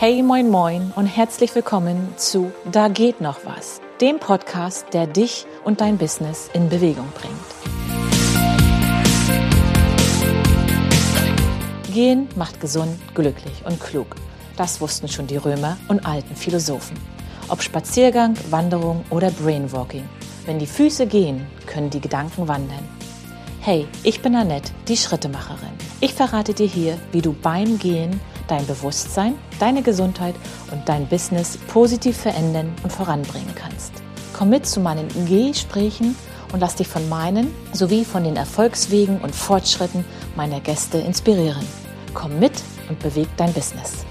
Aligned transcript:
Hey, 0.00 0.22
moin, 0.22 0.48
moin 0.48 0.92
und 0.94 1.06
herzlich 1.06 1.52
willkommen 1.56 2.14
zu 2.16 2.52
Da 2.70 2.86
geht 2.86 3.20
noch 3.20 3.44
was, 3.44 3.80
dem 4.00 4.20
Podcast, 4.20 4.86
der 4.92 5.08
dich 5.08 5.44
und 5.64 5.80
dein 5.80 5.98
Business 5.98 6.48
in 6.52 6.68
Bewegung 6.68 7.08
bringt. 7.16 7.34
Gehen 11.92 12.28
macht 12.36 12.60
gesund, 12.60 12.96
glücklich 13.16 13.64
und 13.64 13.80
klug. 13.80 14.14
Das 14.56 14.80
wussten 14.80 15.08
schon 15.08 15.26
die 15.26 15.36
Römer 15.36 15.76
und 15.88 16.06
alten 16.06 16.36
Philosophen. 16.36 16.96
Ob 17.48 17.60
Spaziergang, 17.60 18.36
Wanderung 18.50 19.04
oder 19.10 19.32
Brainwalking. 19.32 20.08
Wenn 20.46 20.60
die 20.60 20.68
Füße 20.68 21.08
gehen, 21.08 21.44
können 21.66 21.90
die 21.90 22.00
Gedanken 22.00 22.46
wandern. 22.46 22.88
Hey, 23.60 23.88
ich 24.04 24.22
bin 24.22 24.36
Annette, 24.36 24.70
die 24.86 24.96
Schrittemacherin. 24.96 25.72
Ich 26.00 26.14
verrate 26.14 26.54
dir 26.54 26.68
hier, 26.68 26.96
wie 27.10 27.20
du 27.20 27.32
beim 27.32 27.80
Gehen 27.80 28.20
dein 28.50 28.66
Bewusstsein, 28.66 29.34
deine 29.60 29.82
Gesundheit 29.82 30.34
und 30.72 30.88
dein 30.88 31.06
Business 31.06 31.56
positiv 31.68 32.16
verändern 32.16 32.74
und 32.82 32.92
voranbringen 32.92 33.54
kannst. 33.54 33.92
Komm 34.32 34.50
mit 34.50 34.66
zu 34.66 34.80
meinen 34.80 35.08
Gesprächen 35.26 36.16
und 36.52 36.60
lass 36.60 36.76
dich 36.76 36.88
von 36.88 37.08
meinen 37.08 37.54
sowie 37.72 38.04
von 38.04 38.24
den 38.24 38.36
Erfolgswegen 38.36 39.20
und 39.20 39.34
Fortschritten 39.34 40.04
meiner 40.36 40.60
Gäste 40.60 40.98
inspirieren. 40.98 41.66
Komm 42.14 42.38
mit 42.38 42.62
und 42.88 42.98
beweg 43.00 43.28
dein 43.36 43.52
Business. 43.52 44.07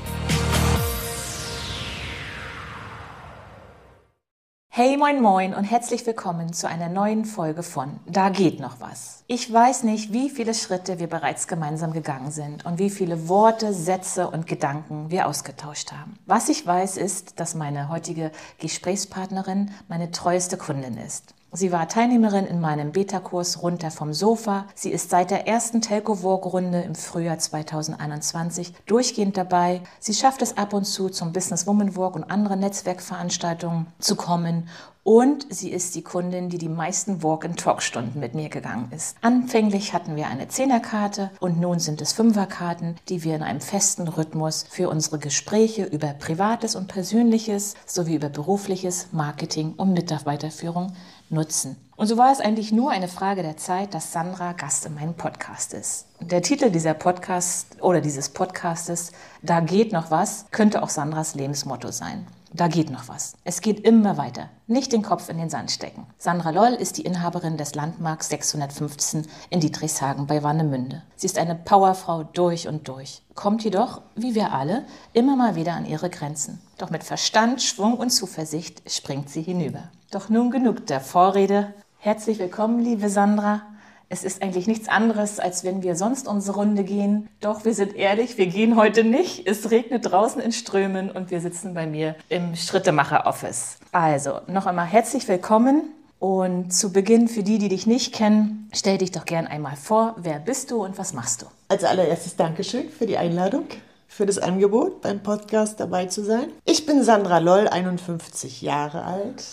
Hey, 4.79 4.95
moin, 4.95 5.23
moin 5.23 5.55
und 5.55 5.63
herzlich 5.63 6.05
willkommen 6.05 6.53
zu 6.53 6.69
einer 6.69 6.87
neuen 6.87 7.25
Folge 7.25 7.63
von 7.63 7.99
Da 8.05 8.29
geht 8.29 8.59
noch 8.59 8.79
was. 8.79 9.23
Ich 9.25 9.51
weiß 9.51 9.81
nicht, 9.81 10.13
wie 10.13 10.29
viele 10.29 10.53
Schritte 10.53 10.99
wir 10.99 11.07
bereits 11.07 11.47
gemeinsam 11.47 11.93
gegangen 11.93 12.29
sind 12.29 12.63
und 12.63 12.77
wie 12.77 12.91
viele 12.91 13.27
Worte, 13.27 13.73
Sätze 13.73 14.29
und 14.29 14.45
Gedanken 14.45 15.09
wir 15.09 15.27
ausgetauscht 15.27 15.93
haben. 15.93 16.19
Was 16.27 16.47
ich 16.49 16.63
weiß, 16.63 16.97
ist, 16.97 17.39
dass 17.39 17.55
meine 17.55 17.89
heutige 17.89 18.31
Gesprächspartnerin 18.59 19.71
meine 19.87 20.11
treueste 20.11 20.57
Kundin 20.57 20.97
ist. 20.97 21.33
Sie 21.53 21.71
war 21.71 21.87
Teilnehmerin 21.87 22.45
in 22.45 22.59
meinem 22.59 22.91
Beta-Kurs 22.91 23.63
Runter 23.63 23.89
vom 23.89 24.13
Sofa. 24.13 24.65
Sie 24.75 24.91
ist 24.91 25.09
seit 25.09 25.31
der 25.31 25.47
ersten 25.47 25.81
Telco-Walk-Runde 25.81 26.81
im 26.81 26.93
Frühjahr 26.93 27.39
2021 27.39 28.73
durchgehend 28.85 29.37
dabei. 29.37 29.81
Sie 29.99 30.13
schafft 30.13 30.41
es 30.41 30.57
ab 30.57 30.73
und 30.73 30.83
zu 30.83 31.07
zum 31.07 31.31
Business 31.31 31.65
Woman 31.65 31.95
Walk 31.95 32.15
und 32.15 32.29
anderen 32.29 32.59
Netzwerkveranstaltungen 32.59 33.87
zu 33.97 34.17
kommen 34.17 34.67
und 35.07 35.47
sie 35.49 35.71
ist 35.71 35.95
die 35.95 36.01
Kundin, 36.01 36.49
die 36.49 36.57
die 36.57 36.67
meisten 36.67 37.23
Walk-and-Talk-Stunden 37.23 38.19
mit 38.19 38.35
mir 38.35 38.49
gegangen 38.49 38.91
ist. 38.93 39.15
Anfänglich 39.21 39.93
hatten 39.93 40.17
wir 40.17 40.27
eine 40.27 40.49
Zehnerkarte 40.49 41.31
und 41.39 41.61
nun 41.61 41.79
sind 41.79 42.01
es 42.01 42.11
Fünferkarten, 42.11 42.97
die 43.07 43.23
wir 43.23 43.33
in 43.33 43.41
einem 43.41 43.61
festen 43.61 44.09
Rhythmus 44.09 44.65
für 44.69 44.89
unsere 44.89 45.17
Gespräche 45.17 45.85
über 45.85 46.07
Privates 46.07 46.75
und 46.75 46.89
Persönliches 46.89 47.75
sowie 47.85 48.15
über 48.15 48.27
berufliches, 48.27 49.07
Marketing 49.13 49.75
und 49.77 49.93
Mitarbeiterführung 49.93 50.91
nutzen. 51.29 51.77
Und 51.95 52.07
so 52.07 52.17
war 52.17 52.31
es 52.31 52.39
eigentlich 52.39 52.71
nur 52.71 52.91
eine 52.91 53.07
Frage 53.07 53.41
der 53.41 53.57
Zeit, 53.57 53.93
dass 53.93 54.11
Sandra 54.11 54.53
Gast 54.53 54.85
in 54.85 54.93
meinem 54.93 55.15
Podcast 55.15 55.73
ist. 55.73 56.05
Der 56.19 56.41
Titel 56.41 56.69
dieser 56.69 56.93
Podcast 56.93 57.81
oder 57.81 58.01
dieses 58.01 58.29
Podcastes, 58.29 59.11
Da 59.41 59.59
geht 59.59 59.91
noch 59.91 60.11
was, 60.11 60.45
könnte 60.51 60.83
auch 60.83 60.89
Sandras 60.89 61.33
Lebensmotto 61.33 61.91
sein. 61.91 62.27
Da 62.57 62.67
geht 62.67 62.89
noch 62.89 63.07
was. 63.07 63.35
Es 63.43 63.61
geht 63.61 63.81
immer 63.81 64.17
weiter. 64.17 64.49
Nicht 64.65 64.91
den 64.91 65.03
Kopf 65.03 65.29
in 65.29 65.37
den 65.37 65.51
Sand 65.51 65.69
stecken. 65.69 66.07
Sandra 66.17 66.49
Loll 66.49 66.73
ist 66.73 66.97
die 66.97 67.03
Inhaberin 67.03 67.55
des 67.55 67.75
Landmarks 67.75 68.29
615 68.29 69.27
in 69.51 69.59
Dietrichshagen 69.59 70.25
bei 70.25 70.41
Warnemünde. 70.41 71.03
Sie 71.15 71.27
ist 71.27 71.37
eine 71.37 71.53
Powerfrau 71.53 72.23
durch 72.23 72.67
und 72.67 72.87
durch, 72.87 73.21
kommt 73.35 73.63
jedoch, 73.63 74.01
wie 74.15 74.33
wir 74.33 74.53
alle, 74.53 74.87
immer 75.13 75.35
mal 75.35 75.55
wieder 75.55 75.73
an 75.73 75.85
ihre 75.85 76.09
Grenzen. 76.09 76.59
Doch 76.79 76.89
mit 76.89 77.03
Verstand, 77.03 77.61
Schwung 77.61 77.93
und 77.93 78.09
Zuversicht 78.09 78.81
springt 78.91 79.29
sie 79.29 79.43
hinüber. 79.43 79.91
Doch 80.09 80.29
nun 80.29 80.49
genug 80.49 80.87
der 80.87 80.99
Vorrede. 80.99 81.75
Herzlich 81.99 82.39
willkommen, 82.39 82.79
liebe 82.79 83.09
Sandra. 83.09 83.61
Es 84.09 84.23
ist 84.23 84.41
eigentlich 84.41 84.67
nichts 84.67 84.87
anderes, 84.87 85.37
als 85.39 85.65
wenn 85.65 85.83
wir 85.83 85.97
sonst 85.97 86.29
unsere 86.29 86.57
Runde 86.57 86.85
gehen. 86.85 87.27
Doch 87.41 87.65
wir 87.65 87.73
sind 87.73 87.93
ehrlich, 87.93 88.37
wir 88.37 88.47
gehen 88.47 88.77
heute 88.77 89.03
nicht. 89.03 89.45
Es 89.45 89.69
regnet 89.69 90.09
draußen 90.09 90.41
in 90.41 90.53
Strömen 90.53 91.11
und 91.11 91.29
wir 91.29 91.41
sitzen 91.41 91.73
bei 91.73 91.85
mir 91.85 92.15
im 92.29 92.55
Schrittemacher-Office. 92.55 93.79
Also, 93.91 94.39
noch 94.47 94.65
einmal 94.65 94.85
herzlich 94.85 95.27
willkommen. 95.27 95.89
Und 96.19 96.71
zu 96.73 96.93
Beginn, 96.93 97.27
für 97.27 97.43
die, 97.43 97.59
die 97.59 97.67
dich 97.67 97.85
nicht 97.85 98.13
kennen, 98.13 98.69
stell 98.73 98.97
dich 98.97 99.11
doch 99.11 99.25
gern 99.25 99.45
einmal 99.45 99.75
vor. 99.75 100.15
Wer 100.17 100.39
bist 100.39 100.71
du 100.71 100.83
und 100.83 100.97
was 100.97 101.13
machst 101.13 101.41
du? 101.41 101.45
Als 101.67 101.83
allererstes 101.83 102.37
Dankeschön 102.37 102.89
für 102.89 103.05
die 103.05 103.17
Einladung, 103.17 103.65
für 104.07 104.25
das 104.25 104.39
Angebot, 104.39 105.01
beim 105.01 105.21
Podcast 105.21 105.81
dabei 105.81 106.05
zu 106.05 106.23
sein. 106.23 106.47
Ich 106.63 106.85
bin 106.85 107.03
Sandra 107.03 107.39
Loll, 107.39 107.67
51 107.67 108.61
Jahre 108.61 109.03
alt, 109.03 109.43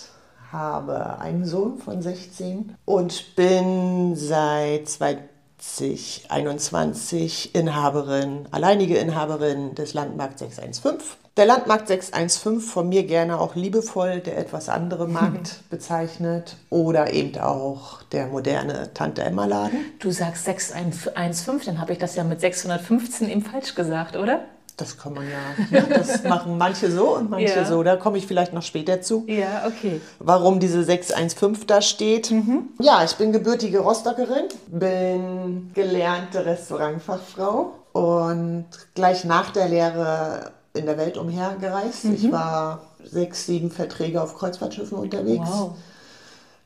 habe 0.55 1.19
einen 1.19 1.45
Sohn 1.45 1.77
von 1.77 2.01
16 2.01 2.73
und 2.85 3.35
bin 3.35 4.15
seit 4.15 4.87
2021 4.87 7.53
Inhaberin, 7.53 8.47
alleinige 8.51 8.97
Inhaberin 8.97 9.75
des 9.75 9.93
Landmarkt 9.93 10.39
615. 10.39 11.17
Der 11.37 11.45
Landmarkt 11.45 11.89
615, 11.89 12.61
von 12.61 12.87
mir 12.87 13.03
gerne 13.03 13.41
auch 13.41 13.55
liebevoll 13.55 14.21
der 14.21 14.37
etwas 14.37 14.69
andere 14.69 15.05
Markt 15.09 15.69
bezeichnet 15.69 16.55
oder 16.69 17.11
eben 17.11 17.37
auch 17.39 18.03
der 18.03 18.27
moderne 18.27 18.93
Tante 18.93 19.21
Emma 19.23 19.43
Laden. 19.45 19.83
Du 19.99 20.11
sagst 20.11 20.45
615, 20.45 21.59
dann 21.65 21.81
habe 21.81 21.91
ich 21.91 21.99
das 21.99 22.15
ja 22.15 22.23
mit 22.23 22.39
615 22.39 23.29
eben 23.29 23.41
falsch 23.41 23.75
gesagt, 23.75 24.15
oder? 24.15 24.45
Das 24.77 24.97
kann 24.97 25.13
man 25.13 25.25
ja. 25.29 25.39
Ne? 25.71 25.85
Das 25.89 26.23
machen 26.25 26.57
manche 26.57 26.91
so 26.91 27.15
und 27.15 27.29
manche 27.29 27.55
ja. 27.55 27.65
so. 27.65 27.81
Da 27.83 27.95
komme 27.95 28.17
ich 28.17 28.27
vielleicht 28.27 28.53
noch 28.53 28.61
später 28.61 29.01
zu. 29.01 29.23
Ja, 29.27 29.67
okay. 29.67 30.01
Warum 30.19 30.59
diese 30.59 30.83
615 30.83 31.67
da 31.67 31.81
steht. 31.81 32.31
Mhm. 32.31 32.69
Ja, 32.81 33.03
ich 33.03 33.15
bin 33.15 33.31
gebürtige 33.31 33.79
Rostockerin, 33.79 34.45
bin 34.67 35.71
gelernte 35.73 36.45
Restaurantfachfrau 36.45 37.73
und 37.93 38.65
gleich 38.93 39.23
nach 39.23 39.51
der 39.51 39.69
Lehre 39.69 40.51
in 40.73 40.85
der 40.85 40.97
Welt 40.97 41.17
umhergereist. 41.17 42.05
Mhm. 42.05 42.13
Ich 42.15 42.31
war 42.31 42.81
sechs, 43.03 43.45
sieben 43.45 43.71
Verträge 43.71 44.21
auf 44.21 44.37
Kreuzfahrtschiffen 44.37 44.97
unterwegs. 44.97 45.47
Wow 45.49 45.75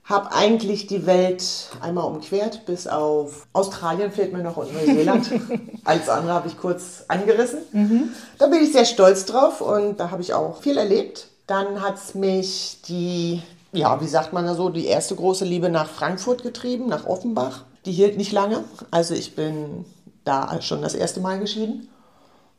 habe 0.10 0.34
eigentlich 0.34 0.88
die 0.88 1.06
Welt 1.06 1.70
einmal 1.82 2.06
umquert, 2.06 2.66
bis 2.66 2.88
auf 2.88 3.48
Australien 3.54 4.12
fehlt 4.12 4.34
mir 4.34 4.42
noch 4.42 4.58
und 4.58 4.74
Neuseeland. 4.74 5.30
Als 5.86 6.10
andere 6.10 6.34
habe 6.34 6.48
ich 6.48 6.58
kurz 6.58 7.06
angerissen. 7.08 7.60
Mhm. 7.72 8.10
Da 8.40 8.48
bin 8.48 8.64
ich 8.64 8.72
sehr 8.72 8.86
stolz 8.86 9.26
drauf 9.26 9.62
und 9.62 10.00
da 10.00 10.10
habe 10.10 10.24
ich 10.24 10.34
auch 10.34 10.62
viel 10.62 10.78
erlebt. 10.78 11.28
Dann 11.46 11.82
hat 11.82 11.98
es 11.98 12.16
mich 12.16 12.80
die, 12.88 13.44
ja, 13.72 14.02
wie 14.02 14.08
sagt 14.08 14.34
man 14.34 14.46
da 14.46 14.56
so, 14.56 14.70
die 14.70 14.88
erste 14.88 15.16
große 15.16 15.46
Liebe 15.46 15.70
nach 15.70 15.88
Frankfurt 15.88 16.42
getrieben, 16.42 16.88
nach 16.88 17.06
Offenbach. 17.06 17.66
Die 17.86 17.92
hielt 17.92 18.18
nicht 18.18 18.32
lange. 18.32 18.64
Also 18.90 19.14
ich 19.14 19.36
bin 19.36 19.86
da 20.26 20.60
schon 20.62 20.82
das 20.82 20.96
erste 20.96 21.20
Mal 21.22 21.40
geschieden 21.40 21.88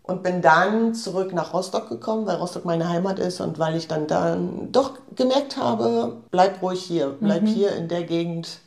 und 0.03 0.23
bin 0.23 0.43
dann 0.43 0.95
zurück 0.95 1.33
nach 1.33 1.55
Rostock 1.55 1.89
gekommen, 1.89 2.27
weil 2.27 2.37
Rostock 2.37 2.65
meine 2.65 2.89
Heimat 2.89 3.19
ist 3.19 3.41
und 3.41 3.59
weil 3.59 3.77
ich 3.77 3.89
dann, 3.89 4.07
dann 4.07 4.73
doch 4.73 4.95
gemerkt 5.15 5.57
habe, 5.57 6.17
bleib 6.31 6.63
ruhig 6.63 6.83
hier, 6.83 7.15
bleib 7.21 7.43
mhm. 7.43 7.47
hier 7.47 7.77
in 7.77 7.89
der 7.89 8.03
Gegend, 8.03 8.59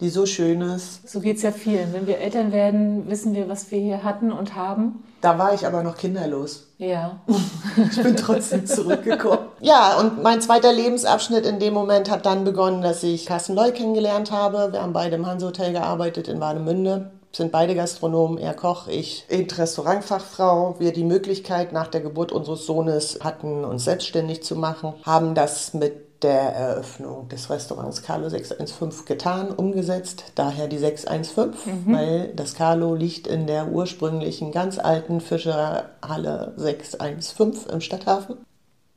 die 0.00 0.08
so 0.08 0.26
schön 0.26 0.60
ist. 0.60 1.08
So 1.08 1.20
geht 1.20 1.36
es 1.36 1.42
ja 1.42 1.52
vielen. 1.52 1.92
Wenn 1.92 2.06
wir 2.06 2.18
Eltern 2.18 2.52
werden, 2.52 3.08
wissen 3.08 3.34
wir, 3.34 3.48
was 3.48 3.70
wir 3.70 3.78
hier 3.78 4.04
hatten 4.04 4.30
und 4.30 4.54
haben. 4.54 5.02
Da 5.22 5.38
war 5.38 5.54
ich 5.54 5.66
aber 5.66 5.82
noch 5.82 5.96
kinderlos. 5.96 6.68
Ja. 6.78 7.18
ich 7.90 8.02
bin 8.02 8.16
trotzdem 8.16 8.66
zurückgekommen. 8.66 9.48
Ja, 9.60 9.98
und 9.98 10.22
mein 10.22 10.40
zweiter 10.42 10.72
Lebensabschnitt 10.72 11.46
in 11.46 11.58
dem 11.58 11.72
Moment 11.74 12.10
hat 12.10 12.26
dann 12.26 12.44
begonnen, 12.44 12.82
dass 12.82 13.02
ich 13.02 13.26
Carsten 13.26 13.54
Loy 13.54 13.72
kennengelernt 13.72 14.30
habe. 14.30 14.72
Wir 14.72 14.82
haben 14.82 14.92
beide 14.92 15.16
im 15.16 15.26
Hans 15.26 15.42
Hotel 15.42 15.72
gearbeitet 15.72 16.28
in 16.28 16.40
Warnemünde 16.40 17.10
sind 17.36 17.52
beide 17.52 17.74
Gastronomen, 17.74 18.38
er 18.38 18.54
Koch, 18.54 18.88
ich 18.88 19.26
Restaurantfachfrau. 19.30 20.76
Wir 20.78 20.92
die 20.92 21.04
Möglichkeit 21.04 21.72
nach 21.72 21.88
der 21.88 22.00
Geburt 22.00 22.32
unseres 22.32 22.64
Sohnes 22.64 23.18
hatten, 23.22 23.64
uns 23.64 23.84
selbstständig 23.84 24.42
zu 24.42 24.56
machen, 24.56 24.94
haben 25.04 25.34
das 25.34 25.74
mit 25.74 26.22
der 26.22 26.54
Eröffnung 26.54 27.28
des 27.28 27.50
Restaurants 27.50 28.02
Carlo 28.02 28.30
615 28.30 29.04
getan, 29.04 29.50
umgesetzt, 29.50 30.24
daher 30.34 30.66
die 30.66 30.78
615, 30.78 31.84
mhm. 31.84 31.94
weil 31.94 32.32
das 32.34 32.54
Carlo 32.54 32.94
liegt 32.94 33.26
in 33.26 33.46
der 33.46 33.68
ursprünglichen 33.68 34.50
ganz 34.50 34.78
alten 34.78 35.20
Fischerhalle 35.20 36.54
615 36.56 37.70
im 37.70 37.80
Stadthafen. 37.82 38.38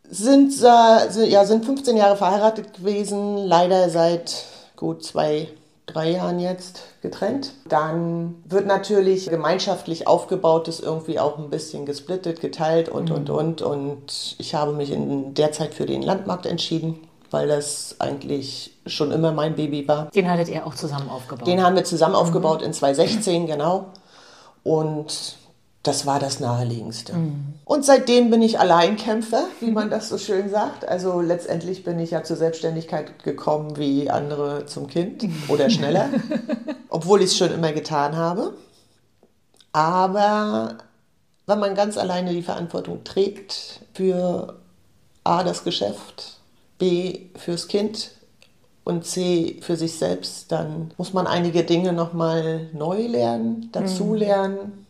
Sind, 0.10 0.54
äh, 0.64 1.26
ja, 1.26 1.46
sind 1.46 1.66
15 1.66 1.98
Jahre 1.98 2.16
verheiratet 2.16 2.74
gewesen, 2.74 3.38
leider 3.38 3.90
seit 3.90 4.46
gut 4.78 5.04
zwei 5.04 5.50
drei 5.94 6.12
Jahren 6.12 6.40
jetzt 6.40 6.82
getrennt. 7.02 7.54
Dann 7.68 8.36
wird 8.46 8.66
natürlich 8.66 9.30
gemeinschaftlich 9.30 10.08
aufgebautes 10.08 10.80
irgendwie 10.80 11.20
auch 11.20 11.38
ein 11.38 11.50
bisschen 11.50 11.86
gesplittet, 11.86 12.42
geteilt 12.42 12.90
und, 12.90 13.10
mhm. 13.10 13.16
und, 13.16 13.30
und. 13.30 13.62
Und 13.62 14.36
ich 14.38 14.56
habe 14.56 14.74
mich 14.74 14.92
in 14.92 15.34
der 15.34 15.52
Zeit 15.52 15.74
für 15.74 15.86
den 15.86 16.02
Landmarkt 16.02 16.46
entschieden, 16.46 17.00
weil 17.32 17.48
das 17.48 17.96
eigentlich 18.00 18.74
schon 18.86 19.12
immer 19.12 19.32
mein 19.32 19.56
Baby 19.56 19.88
war. 19.88 20.10
Den 20.12 20.30
hattet 20.30 20.50
ihr 20.50 20.66
auch 20.66 20.76
zusammen 20.76 21.10
aufgebaut? 21.10 21.48
Den 21.48 21.64
haben 21.64 21.76
wir 21.76 21.84
zusammen 21.84 22.14
mhm. 22.14 22.20
aufgebaut 22.20 22.62
in 22.62 22.74
2016, 22.74 23.48
genau. 23.48 23.86
Und 24.64 25.39
das 25.84 26.06
war 26.06 26.20
das 26.20 26.40
Naheliegendste. 26.40 27.14
Mhm. 27.14 27.54
Und 27.64 27.86
seitdem 27.86 28.30
bin 28.30 28.42
ich 28.42 28.60
Alleinkämpfer, 28.60 29.46
wie 29.62 29.72
man 29.72 29.90
das 29.90 30.10
so 30.10 30.18
schön 30.18 30.50
sagt. 30.50 30.86
Also 30.86 31.22
letztendlich 31.22 31.84
bin 31.84 32.00
ich 32.00 32.12
ja 32.12 32.24
zur 32.24 32.36
Selbstständigkeit 32.36 33.24
gekommen 33.24 33.78
wie 33.78 34.10
andere 34.10 34.66
zum 34.66 34.88
Kind 34.88 35.26
oder 35.48 35.70
schneller, 35.70 36.10
obwohl 36.90 37.22
ich 37.22 37.28
es 37.28 37.38
schon 37.38 37.54
immer 37.54 37.72
getan 37.72 38.18
habe. 38.18 38.54
Aber 39.72 40.80
wenn 41.46 41.60
man 41.60 41.76
ganz 41.76 41.98
alleine 41.98 42.34
die 42.34 42.42
Verantwortung 42.42 43.06
trägt 43.06 43.82
für 43.94 44.60
A, 45.24 45.44
das 45.44 45.64
Geschäft, 45.64 46.40
B, 46.78 47.28
fürs 47.36 47.70
Kind 47.70 48.12
und 48.84 49.06
C, 49.06 49.60
für 49.62 49.78
sich 49.78 49.98
selbst, 49.98 50.52
dann 50.52 50.92
muss 50.98 51.14
man 51.14 51.26
einige 51.26 51.64
Dinge 51.64 51.94
nochmal 51.94 52.70
neu 52.74 53.08
lernen, 53.08 53.70
dazulernen. 53.72 54.58
Mhm 54.58 54.89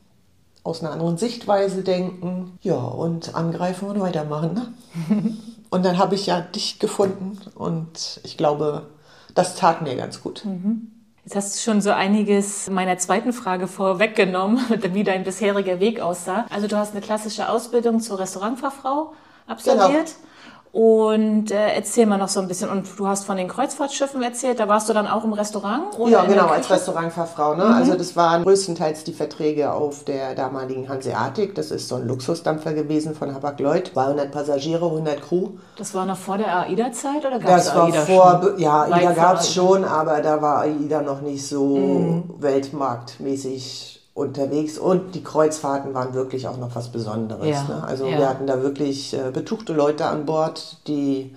aus 0.70 0.82
einer 0.82 0.92
anderen 0.92 1.18
Sichtweise 1.18 1.82
denken, 1.82 2.58
ja, 2.62 2.78
und 2.78 3.36
angreifen 3.36 3.90
und 3.90 4.00
weitermachen. 4.00 4.54
Ne? 4.54 5.38
und 5.70 5.84
dann 5.84 5.98
habe 5.98 6.16
ich 6.16 6.28
ja 6.28 6.42
dich 6.42 6.80
gefunden 6.80 7.38
und 7.56 8.22
ich 8.24 8.38
glaube, 8.38 8.88
das 9.34 9.56
tat 9.56 9.82
mir 9.82 9.96
ganz 9.96 10.22
gut. 10.22 10.46
Mhm. 10.46 10.92
Jetzt 11.26 11.36
hast 11.36 11.56
du 11.56 11.60
schon 11.60 11.82
so 11.82 11.92
einiges 11.92 12.70
meiner 12.70 12.98
zweiten 12.98 13.34
Frage 13.34 13.68
vorweggenommen, 13.68 14.60
wie 14.94 15.04
dein 15.04 15.24
bisheriger 15.24 15.80
Weg 15.80 16.00
aussah. 16.00 16.46
Also 16.50 16.68
du 16.68 16.78
hast 16.78 16.94
eine 16.94 17.02
klassische 17.02 17.50
Ausbildung 17.50 18.00
zur 18.00 18.20
Restaurantfachfrau 18.20 19.14
absolviert. 19.46 19.92
Genau. 19.92 20.29
Und 20.72 21.50
äh, 21.50 21.74
erzähl 21.74 22.06
mal 22.06 22.18
noch 22.18 22.28
so 22.28 22.40
ein 22.40 22.48
bisschen. 22.48 22.70
Und 22.70 22.88
du 22.98 23.08
hast 23.08 23.26
von 23.26 23.38
den 23.38 23.48
Kreuzfahrtschiffen 23.48 24.22
erzählt, 24.22 24.60
da 24.60 24.68
warst 24.68 24.88
du 24.88 24.94
dann 24.94 25.08
auch 25.08 25.24
im 25.24 25.34
Restaurant? 25.34 25.98
Oder 25.98 26.12
ja, 26.12 26.26
genau, 26.26 26.46
als 26.46 26.70
Restaurantfachfrau. 26.70 27.56
Ne? 27.56 27.66
Mhm. 27.66 27.74
Also 27.74 27.96
das 27.96 28.16
waren 28.16 28.44
größtenteils 28.44 29.04
die 29.04 29.14
Verträge 29.14 29.74
auf 29.74 30.04
der 30.04 30.36
damaligen 30.36 30.88
Hanseatic. 30.88 31.56
Das 31.56 31.72
ist 31.72 31.88
so 31.88 31.96
ein 31.96 32.08
Luxusdampfer 32.08 32.74
gewesen 32.74 33.16
von 33.16 33.34
Hapag-Lloyd. 33.34 33.92
200 33.94 34.32
Passagiere, 34.32 34.86
100 34.86 35.22
Crew. 35.22 35.50
Das 35.76 35.96
war 35.96 36.06
noch 36.06 36.18
vor 36.18 36.38
der 36.38 36.60
AIDA-Zeit 36.60 37.26
oder 37.26 37.40
gab 37.40 37.58
es 37.58 37.70
AIDA 37.70 38.02
vor, 38.02 38.42
schon? 38.44 38.60
Ja, 38.60 38.84
AIDA 38.84 39.14
gab 39.14 39.40
es 39.40 39.52
schon, 39.52 39.84
aber 39.84 40.22
da 40.22 40.40
war 40.40 40.62
AIDA 40.62 41.02
noch 41.02 41.22
nicht 41.22 41.48
so 41.48 41.78
mhm. 41.78 42.24
weltmarktmäßig 42.38 43.99
unterwegs 44.20 44.78
und 44.78 45.16
die 45.16 45.24
Kreuzfahrten 45.24 45.94
waren 45.94 46.14
wirklich 46.14 46.48
auch 46.48 46.58
noch 46.58 46.76
was 46.76 46.92
Besonderes. 46.92 47.48
Ja, 47.48 47.64
ne? 47.64 47.84
Also 47.84 48.06
ja. 48.06 48.18
wir 48.18 48.30
hatten 48.30 48.48
da 48.48 48.62
wirklich 48.62 49.14
äh, 49.14 49.32
betuchte 49.32 49.74
Leute 49.74 50.06
an 50.06 50.26
Bord, 50.26 50.78
die 50.88 51.36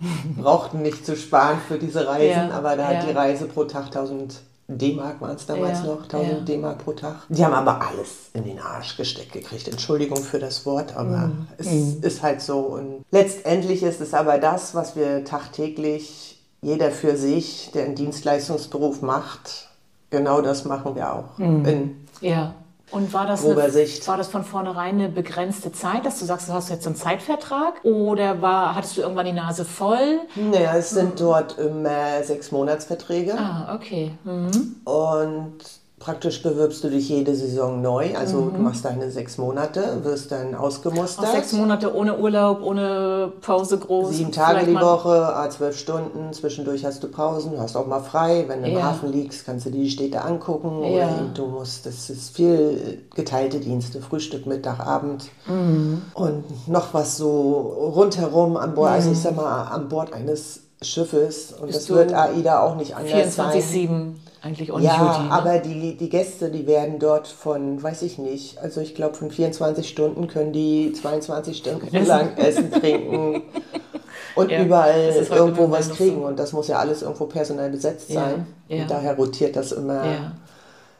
brauchten 0.36 0.82
nicht 0.82 1.06
zu 1.06 1.16
sparen 1.16 1.58
für 1.66 1.78
diese 1.78 2.06
Reisen, 2.06 2.48
ja, 2.48 2.50
aber 2.50 2.76
da 2.76 2.88
hat 2.88 3.08
die 3.08 3.12
Reise 3.12 3.46
pro 3.46 3.64
Tag 3.64 3.86
1000 3.86 4.40
D-Mark 4.68 5.20
waren 5.20 5.36
es 5.36 5.46
damals 5.46 5.84
noch, 5.84 6.02
1000 6.02 6.48
D-Mark 6.48 6.84
pro 6.84 6.92
Tag. 6.92 7.22
Die 7.28 7.44
haben 7.44 7.54
aber 7.54 7.80
alles 7.80 8.30
in 8.34 8.44
den 8.44 8.58
Arsch 8.58 8.96
gesteckt 8.96 9.32
gekriegt. 9.32 9.68
Entschuldigung 9.68 10.18
für 10.18 10.40
das 10.40 10.66
Wort, 10.66 10.96
aber 10.96 11.28
mm. 11.28 11.46
es 11.58 11.66
mm. 11.68 12.02
ist 12.02 12.22
halt 12.22 12.42
so. 12.42 12.58
Und 12.58 13.04
letztendlich 13.12 13.84
ist 13.84 14.00
es 14.00 14.12
aber 14.12 14.38
das, 14.38 14.74
was 14.74 14.96
wir 14.96 15.24
tagtäglich, 15.24 16.42
jeder 16.62 16.90
für 16.90 17.16
sich, 17.16 17.70
der 17.74 17.84
einen 17.84 17.94
Dienstleistungsberuf 17.94 19.02
macht, 19.02 19.68
genau 20.10 20.40
das 20.40 20.64
machen 20.64 20.96
wir 20.96 21.12
auch. 21.12 21.38
Mm. 21.38 21.64
In 21.64 22.05
ja. 22.20 22.54
Und 22.92 23.12
war 23.12 23.26
das, 23.26 23.44
eine, 23.44 23.56
war 23.56 24.16
das 24.16 24.28
von 24.28 24.44
vornherein 24.44 24.94
eine 24.94 25.08
begrenzte 25.08 25.72
Zeit, 25.72 26.06
dass 26.06 26.20
du 26.20 26.24
sagst, 26.24 26.48
du 26.48 26.52
hast 26.52 26.70
jetzt 26.70 26.86
einen 26.86 26.94
Zeitvertrag? 26.94 27.84
Oder 27.84 28.40
war, 28.40 28.76
hattest 28.76 28.96
du 28.96 29.00
irgendwann 29.00 29.26
die 29.26 29.32
Nase 29.32 29.64
voll? 29.64 30.20
Naja, 30.36 30.76
es 30.76 30.90
sind 30.90 31.20
dort 31.20 31.58
immer 31.58 32.22
sechs 32.22 32.52
Monatsverträge. 32.52 33.34
Ah, 33.36 33.74
okay. 33.74 34.12
Mhm. 34.22 34.76
Und 34.84 35.58
Praktisch 36.06 36.40
bewirbst 36.40 36.84
du 36.84 36.88
dich 36.88 37.08
jede 37.08 37.34
Saison 37.34 37.82
neu, 37.82 38.16
also 38.16 38.36
mhm. 38.36 38.54
du 38.54 38.58
machst 38.60 38.84
deine 38.84 39.10
sechs 39.10 39.38
Monate, 39.38 40.04
wirst 40.04 40.30
dann 40.30 40.54
ausgemustert. 40.54 41.26
Auch 41.26 41.32
sechs 41.32 41.52
Monate 41.52 41.92
ohne 41.92 42.16
Urlaub, 42.16 42.62
ohne 42.62 43.32
Pause 43.40 43.76
groß. 43.78 44.14
Sieben 44.14 44.30
Tage 44.30 44.66
die 44.66 44.74
Woche, 44.76 45.34
zwölf 45.50 45.76
Stunden, 45.76 46.32
zwischendurch 46.32 46.84
hast 46.84 47.02
du 47.02 47.08
Pausen, 47.08 47.54
du 47.54 47.58
hast 47.58 47.74
auch 47.74 47.88
mal 47.88 47.98
frei. 47.98 48.44
Wenn 48.46 48.62
du 48.62 48.68
ja. 48.68 48.78
im 48.78 48.84
Hafen 48.84 49.10
liegst, 49.10 49.46
kannst 49.46 49.66
du 49.66 49.70
dir 49.70 49.82
die 49.82 49.90
Städte 49.90 50.22
angucken. 50.22 50.84
Ja. 50.84 51.08
Oder 51.08 51.22
du 51.34 51.46
musst, 51.46 51.86
das 51.86 52.08
ist 52.08 52.36
viel 52.36 53.02
geteilte 53.16 53.58
Dienste, 53.58 54.00
Frühstück, 54.00 54.46
Mittag, 54.46 54.78
Abend. 54.78 55.24
Mhm. 55.48 56.02
Und 56.14 56.68
noch 56.68 56.94
was 56.94 57.16
so 57.16 57.92
rundherum 57.96 58.56
an 58.56 58.76
Bord, 58.76 58.90
mhm. 58.90 58.94
also 58.94 59.10
ich 59.10 59.18
sag 59.18 59.34
mal, 59.34 59.64
an 59.72 59.88
Bord 59.88 60.12
eines 60.12 60.60
Schiffes. 60.82 61.52
Und 61.52 61.66
Bist 61.66 61.80
das 61.80 61.90
wird 61.90 62.14
AIDA 62.14 62.60
auch 62.60 62.76
nicht 62.76 62.94
anders 62.94 63.10
24 63.10 63.60
sein. 63.60 63.72
7 63.72 64.25
eigentlich 64.46 64.72
on 64.72 64.82
ja, 64.82 64.96
duty. 64.96 65.04
Ja, 65.04 65.22
ne? 65.24 65.30
aber 65.30 65.58
die, 65.58 65.96
die 65.96 66.08
Gäste, 66.08 66.50
die 66.50 66.66
werden 66.66 66.98
dort 66.98 67.26
von, 67.28 67.82
weiß 67.82 68.02
ich 68.02 68.18
nicht, 68.18 68.58
also 68.58 68.80
ich 68.80 68.94
glaube 68.94 69.14
von 69.14 69.30
24 69.30 69.88
Stunden 69.88 70.28
können 70.28 70.52
die 70.52 70.92
22 70.92 71.56
Stunden 71.56 71.94
essen. 71.94 72.06
lang 72.06 72.36
essen, 72.36 72.70
trinken 72.70 73.42
und 74.36 74.50
ja, 74.50 74.62
überall 74.62 75.26
irgendwo 75.30 75.70
was 75.70 75.90
kriegen. 75.90 76.20
So. 76.20 76.26
Und 76.26 76.38
das 76.38 76.52
muss 76.52 76.68
ja 76.68 76.78
alles 76.78 77.02
irgendwo 77.02 77.26
personell 77.26 77.70
besetzt 77.70 78.08
sein. 78.08 78.46
Ja, 78.68 78.82
und 78.82 78.90
daher 78.90 79.16
rotiert 79.16 79.56
das 79.56 79.72
immer. 79.72 80.32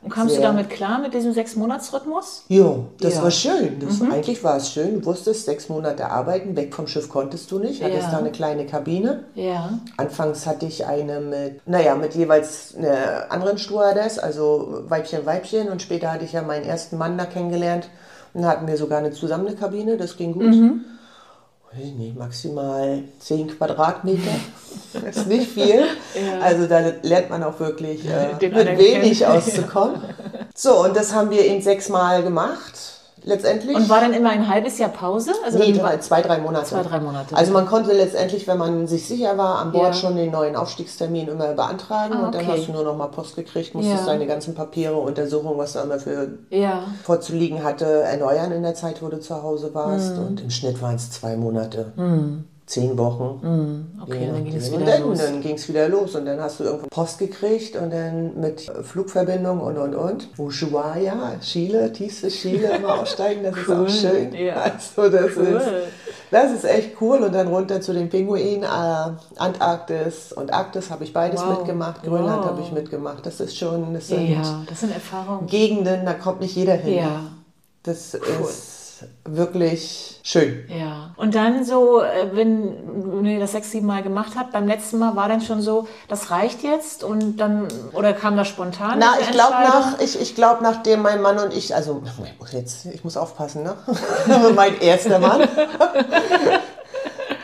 Und 0.02 0.10
kamst 0.10 0.34
sehr. 0.34 0.43
du 0.43 0.48
damit 0.48 0.70
klar 0.70 1.00
mit 1.00 1.14
diesem 1.14 1.32
Sechs-Monats-Rhythmus? 1.32 2.44
Jo, 2.48 2.87
das 3.00 3.14
ja. 3.14 3.22
war 3.22 3.31
schön. 3.31 3.81
Das, 3.81 4.00
mhm. 4.00 4.12
Eigentlich 4.12 4.44
war 4.44 4.56
es 4.56 4.70
schön. 4.70 5.00
Du 5.00 5.06
wusstest, 5.06 5.46
sechs 5.46 5.69
Monate 5.69 6.10
arbeiten, 6.10 6.54
weg 6.54 6.75
vom 6.75 6.87
Schiff 6.87 7.08
konntest 7.08 7.50
du 7.50 7.58
nicht. 7.58 7.82
Hattest 7.82 8.02
ja. 8.02 8.10
da 8.12 8.19
eine 8.19 8.31
kleine 8.31 8.66
Kabine. 8.66 9.25
Ja. 9.34 9.78
Anfangs 9.96 10.46
hatte 10.46 10.66
ich 10.66 10.87
eine 10.87 11.20
mit, 11.20 11.66
naja, 11.66 11.94
mit 11.96 12.14
jeweils 12.14 12.75
einer 12.76 13.31
anderen 13.31 13.58
Stewardess, 13.58 14.19
also 14.19 14.84
Weibchen, 14.88 15.26
Weibchen. 15.26 15.69
Und 15.69 15.82
später 15.82 16.12
hatte 16.12 16.25
ich 16.25 16.32
ja 16.32 16.43
meinen 16.43 16.64
ersten 16.64 16.98
Mann 16.98 17.19
da 17.19 17.25
kennengelernt. 17.25 17.88
Und 18.32 18.43
da 18.43 18.48
hatten 18.48 18.66
wir 18.66 18.76
sogar 18.76 18.98
eine 18.98 19.12
zusammen 19.12 19.48
eine 19.48 19.56
Kabine, 19.56 19.96
das 19.96 20.16
ging 20.16 20.34
gut. 20.34 20.44
Mhm 20.44 20.84
nicht, 21.84 22.17
maximal 22.17 23.02
10 23.20 23.56
Quadratmeter. 23.56 24.31
Das 24.93 25.17
ist 25.17 25.26
nicht 25.26 25.50
viel. 25.50 25.84
Ja. 26.14 26.40
Also 26.40 26.67
da 26.67 26.81
lernt 27.02 27.28
man 27.28 27.43
auch 27.43 27.61
wirklich 27.61 28.00
äh, 28.06 28.32
mit 28.40 28.78
wenig 28.78 29.26
auszukommen. 29.26 30.00
So, 30.58 30.82
und 30.82 30.96
das 30.96 31.12
haben 31.12 31.28
wir 31.28 31.44
eben 31.44 31.61
sechsmal 31.61 32.23
gemacht 32.23 32.95
letztendlich. 33.26 33.76
Und 33.76 33.88
war 33.90 34.00
dann 34.00 34.14
immer 34.14 34.31
ein 34.31 34.49
halbes 34.49 34.78
Jahr 34.78 34.88
Pause? 34.88 35.32
Also 35.44 35.58
nee, 35.58 35.73
drei, 35.73 35.99
zwei, 35.99 36.23
drei 36.23 36.38
Monate. 36.38 36.67
Zwei, 36.67 36.82
drei 36.82 37.00
Monate. 37.00 37.37
Also 37.37 37.52
man 37.52 37.67
konnte 37.67 37.93
letztendlich, 37.93 38.49
wenn 38.49 38.56
man 38.56 38.87
sich 38.87 39.06
sicher 39.06 39.37
war, 39.37 39.58
an 39.58 39.73
Bord 39.73 39.88
ja. 39.88 39.93
schon 39.93 40.17
den 40.17 40.31
neuen 40.31 40.56
Aufstiegstermin 40.56 41.28
immer 41.28 41.52
beantragen 41.52 42.14
ah, 42.14 42.17
okay. 42.17 42.25
und 42.26 42.34
dann 42.34 42.46
hast 42.46 42.69
du 42.69 42.73
nur 42.73 42.84
noch 42.84 42.96
mal 42.96 43.08
Post 43.08 43.37
gekriegt, 43.37 43.75
musstest 43.75 44.06
ja. 44.06 44.06
deine 44.06 44.26
ganzen 44.26 44.55
Papiere, 44.55 44.96
Untersuchungen, 44.96 45.58
was 45.58 45.75
du 45.75 45.81
immer 45.81 45.99
für 45.99 46.38
ja. 46.50 46.84
vorzuliegen 47.02 47.62
hatte, 47.62 47.84
erneuern 47.84 48.52
in 48.52 48.62
der 48.62 48.75
Zeit, 48.75 49.02
wo 49.02 49.08
du 49.08 49.20
zu 49.20 49.43
Hause 49.43 49.75
warst. 49.75 50.17
Mhm. 50.17 50.26
Und 50.26 50.40
im 50.40 50.50
Schnitt 50.50 50.81
waren 50.81 50.94
es 50.94 51.11
zwei 51.11 51.37
Monate. 51.37 51.93
Mhm 51.96 52.44
zehn 52.66 52.98
Wochen. 52.98 53.46
Mm, 53.46 54.02
okay, 54.02 54.29
dann 54.31 54.44
ging 54.44 54.56
es 54.56 54.72
wieder 54.72 54.84
dann, 54.84 55.02
los. 55.02 55.19
Dann 55.19 55.41
ging 55.41 55.55
es 55.55 55.69
wieder 55.69 55.88
los 55.88 56.14
und 56.17 56.26
dann 56.26 56.41
hast 56.41 56.60
du 56.60 56.64
irgendwo 56.64 56.88
Post 56.88 57.19
gekriegt 57.19 57.76
und 57.76 57.91
dann 57.91 58.38
mit 58.41 58.70
Flugverbindung 58.82 59.60
und 59.60 59.79
und 59.79 59.94
und. 59.94 60.29
Ushuaia, 60.36 61.36
Chile, 61.41 61.93
tiefste 61.93 62.29
Chile 62.29 62.76
immer 62.76 62.94
aussteigen, 63.00 63.44
das 63.44 63.55
cool. 63.55 63.86
ist 63.86 64.05
auch 64.05 64.10
schön. 64.10 64.34
Ja. 64.34 64.55
Also 64.56 65.08
das 65.08 65.36
cool. 65.36 65.44
ist 65.44 65.69
das 66.31 66.52
ist 66.52 66.64
echt 66.64 67.00
cool 67.00 67.19
und 67.19 67.34
dann 67.34 67.48
runter 67.48 67.81
zu 67.81 67.93
den 67.93 68.08
Pinguinen, 68.08 68.64
äh, 68.64 69.36
Antarktis 69.36 70.32
und 70.32 70.52
Arktis 70.52 70.91
habe 70.91 71.05
ich 71.05 71.12
beides 71.12 71.41
wow. 71.41 71.58
mitgemacht, 71.58 72.02
Grönland 72.02 72.41
wow. 72.41 72.46
habe 72.46 72.62
ich 72.62 72.72
mitgemacht. 72.72 73.24
Das 73.24 73.41
ist 73.41 73.56
schon, 73.56 73.94
das 73.94 74.08
sind, 74.08 74.29
ja, 74.29 74.64
das 74.69 74.81
sind 74.81 74.93
Erfahrungen. 74.93 75.46
Gegenden, 75.46 76.05
da 76.05 76.14
kommt 76.14 76.41
nicht 76.41 76.56
jeder 76.56 76.74
hin. 76.74 76.98
Ja. 76.98 77.20
Das 77.84 78.14
cool. 78.14 78.48
ist 78.48 78.85
wirklich 79.24 80.20
schön. 80.22 80.65
Ja. 80.69 81.15
Und 81.17 81.34
dann 81.34 81.65
so, 81.65 82.00
äh, 82.00 82.31
wenn, 82.32 83.22
wenn 83.22 83.26
ihr 83.26 83.41
das 83.41 83.53
sechs, 83.53 83.70
sieben 83.70 83.86
Mal 83.86 84.03
gemacht 84.03 84.32
habt, 84.36 84.53
beim 84.53 84.67
letzten 84.67 84.98
Mal 84.98 85.17
war 85.17 85.29
dann 85.29 85.41
schon 85.41 85.62
so, 85.62 85.86
das 86.08 86.31
reicht 86.31 86.62
jetzt 86.62 87.05
und 87.05 87.36
dann, 87.38 87.69
oder 87.93 88.12
kam 88.12 88.36
das 88.36 88.48
spontan? 88.48 88.98
Na, 88.98 89.15
ich 89.20 89.31
glaube 89.31 89.53
nach, 89.53 90.00
ich, 90.00 90.20
ich 90.20 90.34
glaube 90.34 90.62
nachdem 90.62 91.03
mein 91.03 91.20
Mann 91.20 91.38
und 91.38 91.53
ich, 91.55 91.74
also 91.74 92.03
ich 92.24 92.38
muss 92.38 92.53
jetzt, 92.53 92.86
ich 92.86 93.05
muss 93.05 93.17
aufpassen, 93.17 93.62
ne? 93.62 93.76
mein 94.55 94.81
erster 94.81 95.19
Mann. 95.19 95.48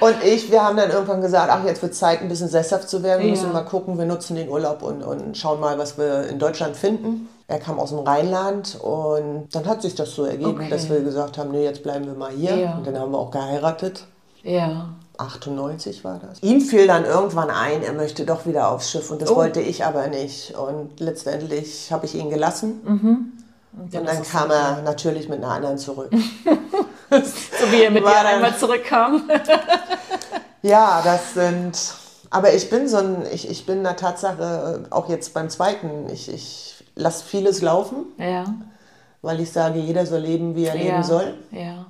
Und 0.02 0.16
ich, 0.24 0.50
wir 0.50 0.64
haben 0.64 0.76
dann 0.76 0.90
irgendwann 0.90 1.20
gesagt, 1.20 1.48
ach, 1.48 1.64
jetzt 1.64 1.80
wird 1.80 1.94
Zeit, 1.94 2.22
ein 2.22 2.28
bisschen 2.28 2.48
sesshaft 2.48 2.88
zu 2.88 3.04
werden. 3.04 3.20
Wir 3.20 3.28
ja. 3.28 3.34
müssen 3.36 3.52
mal 3.52 3.64
gucken, 3.64 3.98
wir 3.98 4.04
nutzen 4.04 4.34
den 4.34 4.48
Urlaub 4.48 4.82
und, 4.82 5.00
und 5.04 5.38
schauen 5.38 5.60
mal, 5.60 5.78
was 5.78 5.96
wir 5.96 6.26
in 6.26 6.40
Deutschland 6.40 6.76
finden. 6.76 7.28
Er 7.52 7.58
kam 7.58 7.78
aus 7.78 7.90
dem 7.90 7.98
Rheinland 7.98 8.78
und 8.80 9.54
dann 9.54 9.66
hat 9.66 9.82
sich 9.82 9.94
das 9.94 10.14
so 10.14 10.24
ergeben, 10.24 10.54
okay. 10.54 10.70
dass 10.70 10.88
wir 10.88 11.02
gesagt 11.02 11.36
haben, 11.36 11.50
nee, 11.50 11.64
jetzt 11.64 11.82
bleiben 11.82 12.06
wir 12.06 12.14
mal 12.14 12.30
hier. 12.30 12.56
Ja. 12.56 12.76
Und 12.78 12.86
dann 12.86 12.98
haben 12.98 13.12
wir 13.12 13.18
auch 13.18 13.30
geheiratet. 13.30 14.06
Ja. 14.42 14.88
98 15.18 16.02
war 16.02 16.18
das. 16.18 16.42
Ihm 16.42 16.62
fiel 16.62 16.86
dann 16.86 17.04
irgendwann 17.04 17.50
ein, 17.50 17.82
er 17.82 17.92
möchte 17.92 18.24
doch 18.24 18.46
wieder 18.46 18.70
aufs 18.70 18.90
Schiff 18.90 19.10
und 19.10 19.20
das 19.20 19.30
oh. 19.30 19.36
wollte 19.36 19.60
ich 19.60 19.84
aber 19.84 20.06
nicht. 20.06 20.54
Und 20.56 20.98
letztendlich 20.98 21.92
habe 21.92 22.06
ich 22.06 22.14
ihn 22.14 22.30
gelassen. 22.30 22.80
Mhm. 22.84 23.32
Und, 23.78 23.94
und 23.94 24.08
dann 24.08 24.22
kam 24.22 24.50
er 24.50 24.80
natürlich 24.80 25.28
mit 25.28 25.44
einer 25.44 25.52
anderen 25.52 25.76
zurück. 25.76 26.10
so 27.10 27.70
wie 27.70 27.82
er 27.82 27.90
mit 27.90 28.02
dir 28.02 28.16
einmal 28.16 28.56
zurückkam. 28.56 29.30
ja, 30.62 31.02
das 31.04 31.34
sind. 31.34 31.78
Aber 32.30 32.54
ich 32.54 32.70
bin 32.70 32.88
so 32.88 32.96
ein, 32.96 33.26
ich, 33.30 33.50
ich 33.50 33.66
bin 33.66 33.84
der 33.84 33.96
Tatsache, 33.96 34.84
auch 34.88 35.10
jetzt 35.10 35.34
beim 35.34 35.50
zweiten, 35.50 36.08
ich, 36.10 36.32
ich 36.32 36.71
lasse 36.94 37.24
vieles 37.24 37.62
laufen. 37.62 38.06
Ja. 38.18 38.44
weil 39.24 39.38
ich 39.40 39.52
sage, 39.52 39.78
jeder 39.78 40.04
soll 40.04 40.20
leben, 40.20 40.56
wie 40.56 40.64
er 40.64 40.74
ja. 40.76 40.82
leben 40.82 41.02
soll. 41.04 41.34
Ja. 41.52 41.86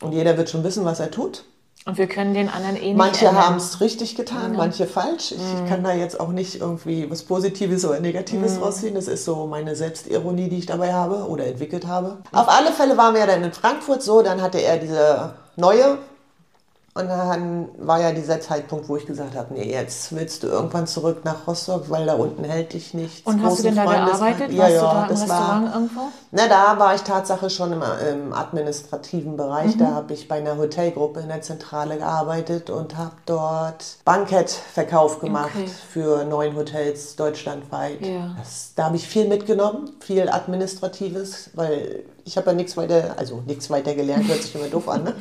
Und 0.00 0.12
jeder 0.12 0.36
wird 0.36 0.48
schon 0.48 0.62
wissen, 0.62 0.84
was 0.84 1.00
er 1.00 1.10
tut. 1.10 1.44
Und 1.86 1.96
wir 1.98 2.06
können 2.06 2.34
den 2.34 2.48
anderen 2.48 2.76
eh 2.76 2.88
nicht 2.88 2.96
Manche 2.96 3.32
haben 3.32 3.56
es 3.56 3.80
richtig 3.80 4.14
getan, 4.14 4.52
manche 4.56 4.86
falsch. 4.86 5.32
Ich 5.32 5.38
Mhm. 5.38 5.66
kann 5.68 5.82
da 5.82 5.92
jetzt 5.92 6.20
auch 6.20 6.28
nicht 6.28 6.60
irgendwie 6.60 7.10
was 7.10 7.22
Positives 7.24 7.84
oder 7.84 7.98
Negatives 7.98 8.60
rausziehen. 8.60 8.94
Das 8.94 9.08
ist 9.08 9.24
so 9.24 9.46
meine 9.46 9.74
Selbstironie, 9.74 10.48
die 10.48 10.58
ich 10.58 10.66
dabei 10.66 10.92
habe 10.92 11.26
oder 11.28 11.46
entwickelt 11.46 11.86
habe. 11.86 12.18
Auf 12.32 12.48
alle 12.48 12.72
Fälle 12.72 12.96
waren 12.96 13.14
wir 13.14 13.26
dann 13.26 13.42
in 13.42 13.52
Frankfurt 13.52 14.02
so, 14.02 14.22
dann 14.22 14.40
hatte 14.42 14.58
er 14.58 14.76
diese 14.76 15.32
neue. 15.56 15.98
Und 16.98 17.08
dann 17.08 17.68
war 17.78 18.00
ja 18.00 18.12
dieser 18.12 18.40
Zeitpunkt, 18.40 18.88
wo 18.88 18.96
ich 18.96 19.06
gesagt 19.06 19.36
habe, 19.36 19.54
nee, 19.54 19.70
jetzt 19.70 20.14
willst 20.14 20.42
du 20.42 20.48
irgendwann 20.48 20.86
zurück 20.86 21.24
nach 21.24 21.46
Rostock, 21.46 21.88
weil 21.90 22.06
da 22.06 22.14
unten 22.14 22.42
hält 22.44 22.72
dich 22.72 22.92
nichts. 22.94 23.24
Und 23.26 23.42
hast 23.42 23.60
du 23.60 23.62
denn 23.64 23.76
da 23.76 23.84
Freundes- 23.84 24.18
gearbeitet? 24.18 24.52
Ja, 24.52 24.62
Warst 24.64 24.74
ja, 24.74 24.80
du 24.80 24.86
da 24.86 25.02
im 25.04 25.08
das 25.08 25.28
war, 25.28 25.70
irgendwo? 25.74 26.00
na, 26.32 26.48
da 26.48 26.78
war 26.78 26.94
ich 26.94 27.02
Tatsache 27.02 27.50
schon 27.50 27.72
im, 27.72 27.82
im 28.10 28.32
administrativen 28.32 29.36
Bereich. 29.36 29.76
Mhm. 29.76 29.78
Da 29.78 29.86
habe 29.92 30.12
ich 30.12 30.26
bei 30.28 30.36
einer 30.38 30.56
Hotelgruppe 30.56 31.20
in 31.20 31.28
der 31.28 31.40
Zentrale 31.42 31.98
gearbeitet 31.98 32.68
und 32.70 32.96
habe 32.96 33.12
dort 33.26 33.98
Bankettverkauf 34.04 35.20
gemacht 35.20 35.50
Okay. 35.54 35.68
für 35.92 36.24
neun 36.24 36.56
Hotels 36.56 37.16
deutschlandweit. 37.16 38.04
Ja. 38.04 38.34
Das, 38.38 38.72
da 38.74 38.84
habe 38.86 38.96
ich 38.96 39.06
viel 39.06 39.28
mitgenommen, 39.28 39.90
viel 40.00 40.28
Administratives, 40.28 41.50
weil 41.54 42.02
ich 42.28 42.36
habe 42.36 42.48
ja 42.50 42.52
nichts 42.52 42.76
weiter, 42.76 43.14
also 43.16 43.42
nichts 43.46 43.70
weiter 43.70 43.94
gelernt, 43.94 44.28
hört 44.28 44.42
sich 44.42 44.54
immer 44.54 44.66
doof 44.66 44.86
an, 44.88 45.04
ne? 45.04 45.14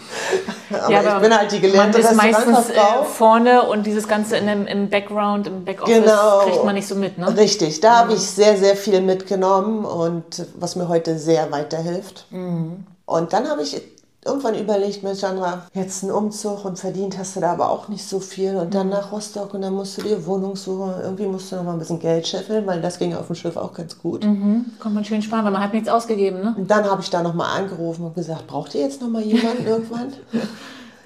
Aber, 0.78 0.92
Ja, 0.92 1.16
ich 1.16 1.22
bin 1.22 1.38
halt 1.38 1.52
die 1.54 1.62
gelernte 1.62 2.00
man 2.00 2.12
ist 2.12 2.16
meistens 2.18 2.70
äh, 2.70 3.04
vorne 3.06 3.64
und 3.70 3.86
dieses 3.86 4.08
Ganze 4.10 4.36
in 4.36 4.46
dem, 4.46 4.68
im 4.68 4.90
Background, 4.90 5.48
im 5.48 5.64
Backoffice 5.64 6.04
Genau. 6.04 6.40
kriegt 6.40 6.66
man 6.66 6.76
nicht 6.76 6.88
so 6.88 6.96
mit, 6.96 7.18
ne? 7.18 7.36
Richtig, 7.38 7.80
da 7.80 8.00
habe 8.00 8.14
ich 8.14 8.20
sehr, 8.20 8.58
sehr 8.58 8.76
viel 8.76 9.00
mitgenommen 9.00 9.86
und 9.86 10.46
was 10.56 10.76
mir 10.76 10.90
heute 10.90 11.18
sehr 11.18 11.50
weiterhilft. 11.52 12.26
Mhm. 12.30 12.86
Und 13.06 13.32
dann 13.32 13.48
habe 13.50 13.62
ich 13.62 13.82
irgendwann 14.28 14.54
überlegt, 14.56 15.02
Mensch, 15.04 15.20
Sandra, 15.20 15.64
jetzt 15.74 16.04
ein 16.04 16.12
Umzug 16.12 16.66
und 16.66 16.78
verdient 16.78 17.18
hast 17.18 17.36
du 17.36 17.40
da 17.40 17.54
aber 17.54 17.70
auch 17.72 17.88
nicht 17.88 18.08
so 18.08 18.20
viel 18.20 18.56
und 18.58 18.68
Mhm. 18.68 18.72
dann 18.72 18.90
nach 18.90 19.12
Rostock 19.12 19.54
und 19.54 19.62
dann 19.62 19.74
musst 19.74 19.98
du 19.98 20.04
dir 20.04 20.26
Wohnung 20.28 20.56
suchen. 20.56 20.94
Irgendwie 21.02 21.26
musst 21.26 21.52
du 21.52 21.56
noch 21.56 21.64
mal 21.64 21.74
ein 21.74 21.80
bisschen 21.80 22.00
Geld 22.00 22.28
scheffeln, 22.28 22.68
weil 22.68 22.82
das 22.82 23.00
ging 23.00 23.16
auf 23.16 23.28
dem 23.28 23.36
Schiff 23.36 23.58
auch 23.58 23.74
ganz 23.74 23.98
gut. 23.98 24.24
Mhm. 24.24 24.66
Kann 24.80 24.94
man 24.94 25.04
schön 25.06 25.22
sparen, 25.22 25.46
weil 25.46 25.52
man 25.52 25.64
hat 25.64 25.74
nichts 25.74 25.90
ausgegeben, 25.90 26.42
ne? 26.42 26.54
Und 26.58 26.70
dann 26.70 26.84
habe 26.86 27.02
ich 27.02 27.10
da 27.10 27.24
noch 27.24 27.34
mal 27.34 27.52
angerufen 27.56 28.04
und 28.06 28.14
gesagt, 28.16 28.46
braucht 28.48 28.76
ihr 28.76 28.82
jetzt 28.82 29.02
noch 29.02 29.10
mal 29.10 29.22
jemanden 29.24 29.66
irgendwann? 29.66 30.14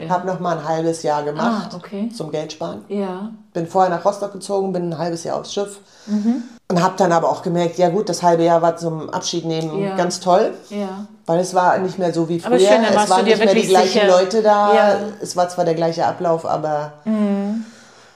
Habe 0.09 0.27
noch 0.27 0.39
mal 0.39 0.57
ein 0.57 0.67
halbes 0.67 1.03
Jahr 1.03 1.23
gemacht 1.23 1.69
Ah, 1.73 1.75
okay. 1.75 2.09
zum 2.15 2.31
Geld 2.31 2.53
sparen. 2.53 2.83
Ja. 2.87 3.29
bin 3.53 3.67
vorher 3.67 3.89
nach 3.89 4.05
Rostock 4.05 4.31
gezogen, 4.33 4.71
bin 4.71 4.89
ein 4.93 4.97
halbes 4.97 5.23
Jahr 5.25 5.37
aufs 5.37 5.53
Schiff 5.53 5.79
Mhm. 6.07 6.43
und 6.69 6.81
habe 6.81 6.93
dann 6.97 7.11
aber 7.11 7.27
auch 7.29 7.41
gemerkt, 7.41 7.77
ja 7.77 7.89
gut, 7.89 8.07
das 8.07 8.23
halbe 8.23 8.43
Jahr 8.43 8.61
war 8.61 8.77
zum 8.77 9.09
Abschied 9.09 9.43
nehmen 9.45 9.77
Ja. 9.83 9.95
ganz 9.97 10.19
toll, 10.21 10.53
Ja. 10.69 11.05
weil 11.25 11.39
es 11.39 11.53
war 11.53 11.77
nicht 11.79 11.99
mehr 11.99 12.13
so 12.13 12.29
wie 12.29 12.39
früher. 12.39 12.53
Aber 12.53 12.59
schön, 12.59 12.81
dann 12.81 13.03
es 13.03 13.09
waren 13.09 13.25
nicht 13.25 13.37
mehr 13.43 13.53
die 13.53 13.67
gleichen 13.67 13.87
sicher. 14.01 14.07
Leute 14.07 14.41
da. 14.41 14.73
Ja. 14.73 14.95
Es 15.21 15.35
war 15.35 15.49
zwar 15.49 15.65
der 15.65 15.75
gleiche 15.75 16.05
Ablauf, 16.05 16.45
aber 16.45 16.93
Mhm. 17.03 17.65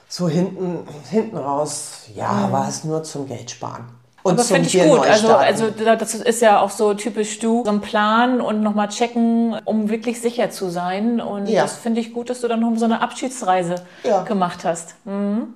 so 0.08 0.30
hinten, 0.30 0.88
hinten 1.10 1.36
raus, 1.38 2.04
ja, 2.15 2.48
war 2.51 2.70
es 2.70 2.84
nur 2.86 3.04
zum 3.04 3.27
Geld 3.27 3.51
sparen. 3.51 3.84
Und 4.25 4.39
zum 4.39 4.55
finde 4.55 4.67
ich 4.70 4.84
gut. 4.84 5.00
Also, 5.08 5.36
also 5.36 5.65
da- 5.70 5.96
das 5.96 6.15
ist 6.15 6.41
ja 6.41 6.60
auch 6.60 6.72
so 6.72 6.94
typisch 6.96 7.38
du, 7.39 7.63
so 7.63 7.70
ein 7.72 7.82
Plan 7.82 8.41
und 8.41 8.62
nochmal 8.62 8.88
checken, 8.89 9.55
um 9.65 9.89
wirklich 9.89 10.20
sicher 10.20 10.50
zu 10.50 10.70
sein. 10.70 11.22
Und 11.22 11.48
Ja. 11.48 11.62
das 11.62 11.75
finde 11.77 12.01
ich 12.01 12.12
gut, 12.13 12.29
dass 12.32 12.41
du 12.41 12.48
dann 12.48 12.60
noch 12.60 12.75
so 12.75 12.86
eine 12.86 13.01
Abschiedsreise 13.01 13.75
Ja. 14.03 14.24
gemacht 14.24 14.65
hast. 14.65 14.96
Mhm. 15.05 15.53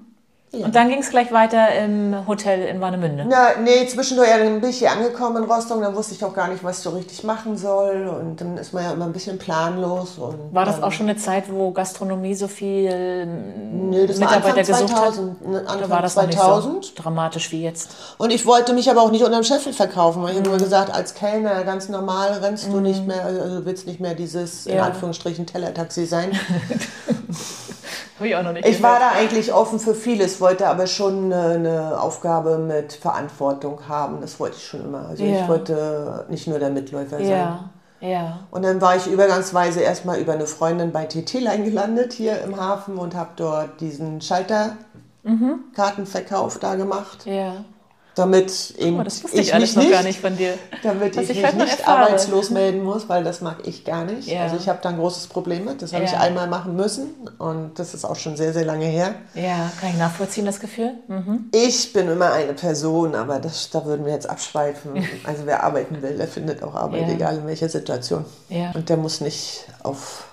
Und 0.51 0.73
dann 0.75 0.89
ging 0.89 0.97
es 0.99 1.11
gleich 1.11 1.31
weiter 1.31 1.69
im 1.75 2.25
Hotel 2.27 2.63
in 2.67 2.81
Warnemünde. 2.81 3.23
Na, 3.29 3.49
nee, 3.63 3.85
zwischendurch 3.87 4.29
ja, 4.29 4.39
dann 4.39 4.59
bin 4.59 4.71
ich 4.71 4.79
hier 4.79 4.91
angekommen 4.91 5.43
in 5.43 5.49
Rostock, 5.49 5.79
dann 5.79 5.95
wusste 5.95 6.15
ich 6.15 6.23
auch 6.25 6.33
gar 6.33 6.47
nicht, 6.47 6.63
was 6.63 6.79
ich 6.79 6.83
so 6.83 6.89
richtig 6.89 7.23
machen 7.23 7.55
soll. 7.55 8.07
Und 8.07 8.41
dann 8.41 8.57
ist 8.57 8.73
man 8.73 8.83
ja 8.83 8.91
immer 8.93 9.05
ein 9.05 9.13
bisschen 9.13 9.37
planlos. 9.37 10.17
Und 10.17 10.35
War 10.51 10.65
das 10.65 10.75
dann- 10.75 10.83
auch 10.85 10.91
schon 10.91 11.07
eine 11.07 11.17
Zeit, 11.19 11.51
wo 11.51 11.69
Gastronomie 11.71 12.33
so 12.33 12.47
viel 12.47 13.27
Nee, 13.27 14.07
das 14.07 14.19
war 14.19 14.27
Mitarbeiter 14.27 14.57
Anfang 14.59 14.65
gesucht 14.85 14.89
2000, 14.89 15.47
ne, 15.47 15.57
hat? 15.59 15.61
Oder 15.63 15.69
Anfang 15.71 15.89
war 15.91 16.01
das 16.01 16.15
noch 16.15 16.25
nicht 16.25 16.39
2000. 16.39 16.85
so 16.85 16.91
dramatisch 16.95 17.51
wie 17.51 17.63
jetzt? 17.63 17.91
Und 18.17 18.31
ich 18.31 18.45
wollte 18.47 18.73
mich 18.73 18.89
aber 18.89 19.01
auch 19.03 19.11
nicht 19.11 19.23
unterm 19.23 19.43
Scheffel 19.43 19.71
verkaufen. 19.73 20.23
weil 20.23 20.29
Ich 20.31 20.35
Mhm. 20.37 20.39
habe 20.45 20.49
nur 20.49 20.57
gesagt, 20.57 20.91
als 20.93 21.13
Kellner 21.13 21.63
ganz 21.63 21.89
normal 21.89 22.31
rennst 22.41 22.67
du 22.73 22.79
nicht 22.79 23.05
mehr, 23.05 23.23
also 23.23 23.59
du 23.59 23.65
willst 23.65 23.85
nicht 23.85 23.99
mehr 23.99 24.15
dieses 24.15 24.65
in 24.65 24.77
Ja. 24.77 24.85
Anführungsstrichen 24.85 25.45
Tellertaxi 25.45 26.05
sein. 26.07 26.31
Habe 28.19 28.27
ich 28.27 28.35
auch 28.35 28.43
noch 28.43 28.51
nicht 28.51 28.67
Ich 28.67 28.83
war 28.83 28.99
da 28.99 29.11
eigentlich 29.17 29.53
offen 29.53 29.79
für 29.79 29.95
vieles, 29.95 30.41
wollte 30.41 30.67
aber 30.67 30.87
schon 30.87 31.31
eine, 31.31 32.01
Aufgabe 32.01 32.57
mit 32.57 32.91
Verantwortung 32.93 33.87
haben. 33.87 34.19
Das 34.19 34.37
wollte 34.41 34.57
ich 34.57 34.67
schon 34.67 34.81
immer. 34.83 35.07
Also 35.07 35.23
Ja. 35.23 35.41
ich 35.41 35.47
wollte 35.47 36.25
nicht 36.27 36.45
nur 36.47 36.59
der 36.59 36.69
Mitläufer 36.69 37.17
sein. 37.17 37.29
Ja, 37.29 37.69
ja. 38.01 38.39
Und 38.51 38.63
dann 38.63 38.81
war 38.81 38.97
ich 38.97 39.07
übergangsweise 39.07 39.79
erstmal 39.79 40.19
über 40.19 40.33
eine 40.33 40.47
Freundin 40.47 40.91
bei 40.91 41.05
TT-Line 41.05 41.63
gelandet 41.63 42.11
hier 42.11 42.41
im 42.41 42.59
Hafen 42.59 42.97
und 42.97 43.15
habe 43.15 43.29
dort 43.37 43.79
diesen 43.79 44.19
Schalterkartenverkauf 44.21 46.59
da 46.59 46.75
gemacht, 46.75 47.25
Ja. 47.25 47.63
Damit 48.19 48.75
eben 48.77 48.99
Oh, 48.99 49.03
das 49.03 49.23
wusste 49.23 49.37
ich, 49.39 49.47
ich 49.47 49.53
alles 49.53 49.75
mich 49.75 49.85
noch 49.85 49.91
gar 49.91 50.03
nicht, 50.03 50.07
nicht 50.07 50.19
von 50.21 50.37
dir. 50.37 50.53
damit 50.83 51.15
ich 51.17 51.29
ich 51.29 51.41
mich 51.41 51.53
noch 51.53 51.63
nicht 51.65 51.79
erfahre. 51.79 52.05
arbeitslos 52.05 52.49
melden 52.49 52.83
muss, 52.83 53.09
weil 53.09 53.23
das 53.23 53.41
mag 53.41 53.57
ich 53.65 53.83
gar 53.85 54.03
nicht. 54.05 54.27
Ja. 54.27 54.43
Also 54.43 54.57
ich 54.57 54.67
habe 54.69 54.79
da 54.81 54.89
ein 54.89 54.97
großes 54.97 55.27
Problem 55.27 55.65
mit. 55.65 55.81
Das 55.81 55.93
habe 55.93 56.03
ich 56.03 56.11
Ja. 56.11 56.19
einmal 56.19 56.47
machen 56.47 56.75
müssen 56.75 57.07
und 57.37 57.79
das 57.79 57.93
ist 57.93 58.05
auch 58.05 58.15
schon 58.15 58.35
sehr, 58.37 58.53
sehr 58.53 58.65
lange 58.65 58.85
her. 58.85 59.15
Ja, 59.33 59.71
kann 59.79 59.89
ich 59.91 59.97
nachvollziehen, 59.97 60.45
das 60.45 60.59
Gefühl? 60.59 60.91
Mhm. 61.07 61.49
Ich 61.53 61.93
bin 61.93 62.07
immer 62.09 62.33
eine 62.33 62.53
Person, 62.53 63.15
aber 63.15 63.39
das, 63.39 63.69
da 63.71 63.85
würden 63.85 64.05
wir 64.05 64.13
jetzt 64.13 64.29
abschweifen. 64.29 64.91
Also 65.23 65.45
wer 65.45 65.63
arbeiten 65.63 66.01
will, 66.01 66.17
der 66.17 66.27
findet 66.27 66.61
auch 66.63 66.75
Arbeit, 66.75 67.07
Ja. 67.07 67.13
egal 67.13 67.37
in 67.37 67.47
welcher 67.47 67.69
Situation. 67.69 68.25
Und 68.73 68.89
der 68.89 68.97
muss 68.97 69.21
nicht 69.21 69.65
auf 69.83 70.25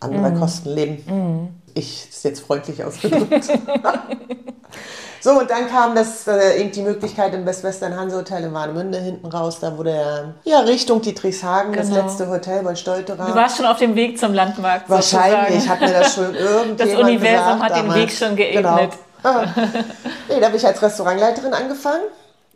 andere 0.00 0.32
Kosten 0.34 0.70
leben. 0.70 1.59
Ich 1.74 2.08
ist 2.10 2.24
jetzt 2.24 2.40
freundlich 2.40 2.82
ausgedrückt. 2.84 3.44
so, 5.20 5.38
und 5.38 5.50
dann 5.50 5.68
kam 5.68 5.94
das, 5.94 6.26
äh, 6.26 6.60
eben 6.60 6.72
die 6.72 6.82
Möglichkeit 6.82 7.34
im 7.34 7.44
Best 7.44 7.62
Western 7.62 7.96
Hanse 7.96 8.16
Hotel 8.16 8.44
in 8.44 8.52
Warnemünde 8.54 8.98
hinten 8.98 9.26
raus. 9.26 9.58
Da 9.60 9.76
wurde 9.76 9.90
er, 9.90 10.34
ja, 10.44 10.60
Richtung 10.60 11.00
Dietrichshagen, 11.00 11.72
das 11.72 11.88
Genau. 11.88 12.02
letzte 12.02 12.28
Hotel 12.28 12.62
bei 12.62 12.74
Stolterer. 12.74 13.26
Du 13.26 13.34
warst 13.34 13.56
schon 13.56 13.66
auf 13.66 13.78
dem 13.78 13.94
Weg 13.94 14.18
zum 14.18 14.32
Landmarkt. 14.34 14.88
Wahrscheinlich 14.88 15.68
hat 15.68 15.80
mir 15.80 15.92
das 15.92 16.14
schon 16.14 16.34
irgendjemand 16.34 16.80
Das 16.80 16.88
Universum 16.94 17.20
gesagt 17.20 17.62
hat 17.62 17.70
den 17.70 17.86
damals. 17.86 17.94
Weg 18.00 18.10
schon 18.12 18.36
geebnet. 18.36 18.64
Genau. 18.64 18.90
Ah. 19.22 19.44
nee, 20.28 20.40
da 20.40 20.46
habe 20.46 20.56
ich 20.56 20.66
als 20.66 20.80
Restaurantleiterin 20.80 21.52
angefangen 21.52 22.04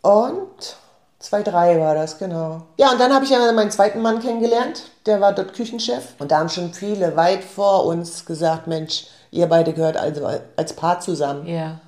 und 0.01 0.77
2-3 1.21 1.79
war 1.79 1.95
das, 1.95 2.17
genau. 2.17 2.63
Ja, 2.77 2.91
und 2.91 2.99
dann 2.99 3.13
habe 3.13 3.25
ich 3.25 3.31
ja 3.31 3.51
meinen 3.51 3.71
zweiten 3.71 4.01
Mann 4.01 4.19
kennengelernt, 4.19 4.83
der 5.05 5.21
war 5.21 5.33
dort 5.33 5.53
Küchenchef 5.53 6.03
und 6.19 6.31
da 6.31 6.39
haben 6.39 6.49
schon 6.49 6.73
viele 6.73 7.15
weit 7.15 7.43
vor 7.43 7.85
uns 7.85 8.25
gesagt, 8.25 8.67
Mensch, 8.67 9.05
ihr 9.31 9.47
beide 9.47 9.73
gehört 9.73 9.97
also 9.97 10.27
als 10.55 10.73
Paar 10.73 10.99
zusammen. 10.99 11.45
Ja. 11.47 11.79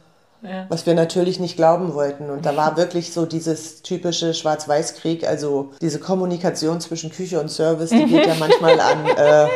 ja. 0.43 0.65
Was 0.69 0.85
wir 0.85 0.93
natürlich 0.93 1.39
nicht 1.39 1.55
glauben 1.55 1.93
wollten. 1.93 2.29
Und 2.29 2.45
da 2.45 2.55
war 2.55 2.77
wirklich 2.83 3.13
so 3.13 3.25
dieses 3.25 3.81
typische 3.81 4.33
Schwarz-Weiß-Krieg, 4.33 5.25
also 5.27 5.71
diese 5.81 5.99
Kommunikation 5.99 6.79
zwischen 6.81 7.11
Küche 7.11 7.39
und 7.39 7.49
Service, 7.49 7.89
die 7.89 8.05
geht 8.05 8.27
ja 8.27 8.35
manchmal 8.39 8.79
an 8.79 9.05
äh, 9.15 9.47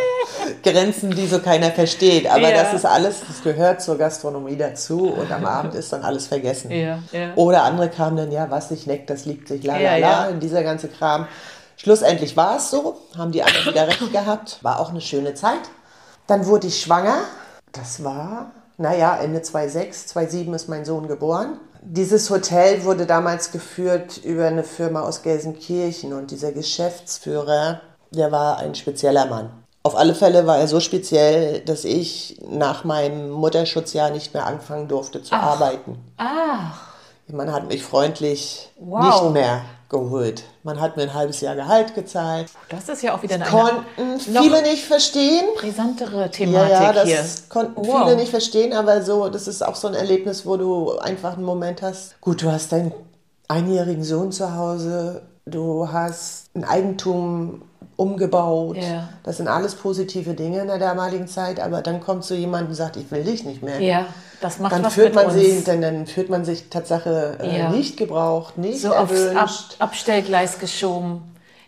Grenzen, 0.64 1.12
die 1.12 1.28
so 1.28 1.40
keiner 1.40 1.72
versteht. 1.72 2.30
Aber 2.30 2.50
Ja. 2.50 2.64
das 2.64 2.74
ist 2.74 2.86
alles, 2.86 3.22
das 3.28 3.44
gehört 3.44 3.82
zur 3.82 3.98
Gastronomie 3.98 4.56
dazu 4.58 5.08
und 5.12 5.32
am 5.32 5.46
Abend 5.58 5.76
ist 5.76 5.92
dann 5.94 6.02
alles 6.04 6.28
vergessen. 6.28 6.72
Ja. 6.72 7.00
Oder 7.36 7.64
andere 7.64 7.90
kamen 7.90 8.18
dann, 8.18 8.32
ja, 8.32 8.50
was 8.50 8.70
sich 8.70 8.88
neckt, 8.88 9.10
das 9.10 9.26
liegt 9.26 9.48
sich, 9.50 9.64
la 9.64 9.78
la 9.78 9.98
la, 9.98 10.26
in 10.30 10.40
dieser 10.40 10.64
ganze 10.64 10.88
Kram. 10.88 11.28
Schlussendlich 11.84 12.38
war 12.38 12.58
es 12.58 12.70
so, 12.70 12.98
haben 13.18 13.32
die 13.32 13.42
anderen 13.42 13.66
wieder 13.66 13.88
recht 13.88 14.12
gehabt, 14.12 14.60
war 14.62 14.80
auch 14.80 14.90
eine 14.92 15.02
schöne 15.02 15.34
Zeit. 15.34 15.62
Dann 16.28 16.46
wurde 16.46 16.68
ich 16.68 16.80
schwanger, 16.80 17.24
das 17.72 18.04
war, 18.04 18.52
naja, 18.78 19.18
Ende 19.18 19.42
2006, 19.42 20.08
2007 20.08 20.54
ist 20.54 20.70
mein 20.70 20.86
Sohn 20.86 21.08
geboren. 21.08 21.60
Dieses 21.82 22.30
Hotel 22.30 22.84
wurde 22.84 23.08
damals 23.08 23.52
geführt 23.52 24.18
über 24.24 24.46
eine 24.46 24.64
Firma 24.64 25.02
aus 25.02 25.24
Gelsenkirchen 25.24 26.14
und 26.14 26.30
dieser 26.30 26.52
Geschäftsführer, 26.52 27.82
der 28.12 28.32
war 28.32 28.60
ein 28.60 28.76
spezieller 28.76 29.26
Mann. 29.26 29.50
Auf 29.82 29.96
alle 29.96 30.14
Fälle 30.14 30.46
war 30.46 30.60
er 30.60 30.68
so 30.68 30.80
speziell, 30.80 31.62
dass 31.62 31.84
ich 31.84 32.40
nach 32.48 32.84
meinem 32.84 33.32
Mutterschutzjahr 33.32 34.12
nicht 34.12 34.36
mehr 34.36 34.46
anfangen 34.46 34.88
durfte 34.88 35.24
zu 35.24 35.34
arbeiten. 35.34 35.98
Ach, 36.18 36.80
Man 37.28 37.52
hat 37.52 37.68
mich 37.68 37.84
freundlich 37.84 38.70
Wow. 38.80 39.24
nicht 39.24 39.34
mehr 39.34 39.62
geholt. 39.92 40.44
Man 40.64 40.82
hat 40.82 40.98
mir 40.98 41.04
ein 41.04 41.14
halbes 41.14 41.42
Jahr 41.42 41.56
Gehalt 41.56 41.94
gezahlt. 41.94 42.48
das 42.70 42.90
ist 42.90 43.04
ja 43.04 43.14
auch 43.14 43.22
wieder 43.22 43.36
eine 43.36 43.46
Konnten 43.46 44.20
viele 44.20 44.64
nicht 44.64 44.84
verstehen. 44.86 45.44
brisantere 45.58 46.22
Ja, 46.22 46.28
Thematik 46.30 46.72
ja, 46.72 46.94
das 46.94 47.08
hier. 47.08 47.24
konnten 47.50 47.86
Wow. 47.86 48.04
viele 48.06 48.16
nicht 48.16 48.30
verstehen, 48.32 48.74
aber 48.74 49.04
so, 49.04 49.30
das 49.30 49.48
ist 49.48 49.62
auch 49.64 49.76
so 49.76 49.88
ein 49.88 49.94
Erlebnis, 49.94 50.46
wo 50.48 50.58
du 50.58 50.98
einfach 50.98 51.34
einen 51.34 51.44
Moment 51.44 51.84
hast. 51.84 52.20
Gut, 52.22 52.42
du 52.42 52.52
hast 52.52 52.72
deinen 52.72 52.92
einjährigen 53.48 54.04
Sohn 54.04 54.32
zu 54.32 54.56
Hause, 54.56 55.22
du 55.46 55.92
hast 55.92 56.46
ein 56.56 56.64
Eigentum 56.64 57.62
umgebaut. 58.02 58.78
Ja. 58.78 59.10
Das 59.24 59.38
sind 59.38 59.48
alles 59.48 59.76
positive 59.76 60.34
Dinge 60.34 60.60
in 60.62 60.68
der 60.68 60.80
damaligen 60.80 61.28
Zeit, 61.28 61.60
aber 61.60 61.82
dann 61.82 62.02
kommt 62.02 62.24
so 62.24 62.34
jemand 62.34 62.68
und 62.70 62.76
sagt, 62.76 62.98
ich 62.98 63.10
will 63.12 63.24
dich 63.24 63.46
nicht 63.46 63.62
mehr. 63.62 63.80
Ja, 63.80 64.06
das 64.42 64.60
macht 64.60 64.72
Dann 64.74 64.84
was 64.84 64.94
fühlt 64.96 65.14
man 65.14 65.26
uns. 65.28 65.36
sich, 65.36 65.64
dann, 65.64 65.82
dann 65.82 66.08
fühlt 66.08 66.30
man 66.30 66.44
sich 66.44 66.70
Tatsache 66.70 67.38
äh, 67.40 67.60
Ja. 67.60 67.70
nicht 67.70 67.98
gebraucht, 67.98 68.58
nicht 68.58 68.82
so 68.82 68.90
aufs 68.94 69.12
Ab 69.12 69.36
erwünscht. 69.36 69.76
Abstellgleis 69.80 70.58
geschoben. 70.60 71.22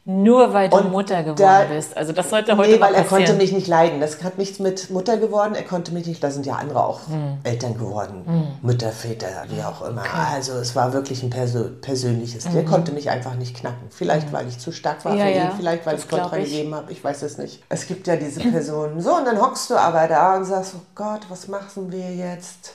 Nur 0.06 0.54
weil 0.54 0.68
du 0.70 0.76
Und 0.76 0.92
Mutter 0.92 1.24
geworden 1.24 1.38
da- 1.38 1.64
bist. 1.64 1.96
Also 1.96 2.12
das 2.12 2.30
sollte 2.30 2.58
heute 2.58 2.72
Nee, 2.72 2.82
weil 2.82 2.94
er 2.94 3.06
konnte 3.06 3.32
mich 3.36 3.54
nicht 3.54 3.68
leiden. 3.68 4.02
Das 4.02 4.22
hat 4.22 4.38
nichts 4.38 4.60
mit 4.60 4.90
Mutter 4.90 5.16
geworden. 5.16 5.56
Er 5.56 5.64
konnte 5.64 5.94
mich 5.94 6.06
nicht, 6.06 6.22
da 6.22 6.30
sind 6.30 6.46
ja 6.46 6.56
andere 6.56 6.84
auch 6.84 7.08
Hm. 7.08 7.38
Eltern 7.46 7.76
geworden. 7.78 8.58
Mütter, 8.62 8.92
Väter, 8.92 9.28
wie 9.48 9.64
auch 9.64 9.82
immer. 9.88 10.04
Also 10.30 10.54
es 10.54 10.76
war 10.76 10.92
wirklich 10.92 11.24
ein 11.24 11.30
Persö 11.30 11.70
persönliches. 11.80 12.44
Der 12.54 12.66
konnte 12.66 12.92
mich 12.92 13.10
einfach 13.10 13.36
nicht 13.36 13.56
knacken. 13.56 13.88
Vielleicht, 13.92 14.34
weil 14.34 14.46
ich 14.50 14.60
zu 14.60 14.74
stark 14.74 15.06
war 15.06 15.14
Mhm. 15.14 15.20
Ja, 15.20 15.26
für 15.26 15.32
ja, 15.32 15.44
ihn, 15.46 15.52
vielleicht, 15.56 15.86
weil 15.86 15.96
das 15.96 16.04
ich 16.04 16.10
Kontra 16.10 16.36
gegeben 16.38 16.76
habe. 16.76 16.92
Ich 16.92 17.02
weiß 17.02 17.22
es 17.24 17.38
nicht. 17.38 17.64
Es 17.70 17.88
gibt 17.88 18.06
ja 18.08 18.18
diese 18.18 18.42
Personen. 18.42 19.00
So, 19.00 19.16
und 19.16 19.24
dann 19.26 19.40
hockst 19.42 19.70
du 19.70 19.76
aber 19.78 20.10
da 20.10 20.36
und 20.36 20.44
sagst, 20.44 20.74
oh 20.76 20.82
Gott, 20.96 21.22
was 21.30 21.48
machen 21.48 21.90
wir 21.94 22.14
jetzt? 22.14 22.74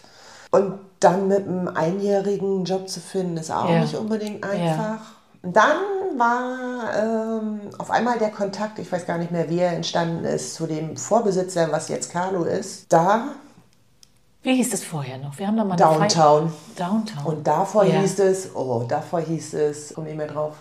Und 0.50 0.78
dann 1.00 1.28
mit 1.28 1.46
einem 1.46 1.68
einjährigen 1.68 2.64
Job 2.64 2.88
zu 2.88 3.00
finden, 3.00 3.36
ist 3.36 3.50
auch 3.50 3.68
Ja. 3.68 3.80
nicht 3.80 3.94
unbedingt 3.96 4.42
einfach. 4.44 5.00
Dann 5.42 5.76
war 6.18 6.94
ähm, 6.96 7.60
auf 7.78 7.90
einmal 7.90 8.18
der 8.18 8.30
Kontakt, 8.30 8.78
ich 8.78 8.90
weiß 8.90 9.06
gar 9.06 9.18
nicht 9.18 9.30
mehr, 9.30 9.48
wie 9.50 9.58
er 9.58 9.72
entstanden 9.72 10.24
ist, 10.24 10.54
zu 10.54 10.66
dem 10.66 10.96
Vorbesitzer, 10.96 11.70
was 11.70 11.88
jetzt 11.88 12.10
Carlo 12.12 12.44
ist, 12.44 12.92
da 12.92 13.28
Wie 14.42 14.54
hieß 14.54 14.72
es 14.72 14.84
vorher 14.84 15.18
noch? 15.18 15.38
Wir 15.38 15.46
haben 15.46 15.56
da 15.56 15.64
mal 15.64 15.76
Downtown. 15.76 16.52
Downtown. 16.76 17.24
Und 17.24 17.46
davor 17.46 17.84
Ja. 17.84 18.00
hieß 18.00 18.18
es, 18.20 18.54
oh, 18.54 18.84
davor 18.88 19.20
hieß 19.20 19.54
es, 19.54 19.92
komm 19.94 20.04
nicht 20.04 20.16
mehr 20.16 20.28
drauf. 20.28 20.54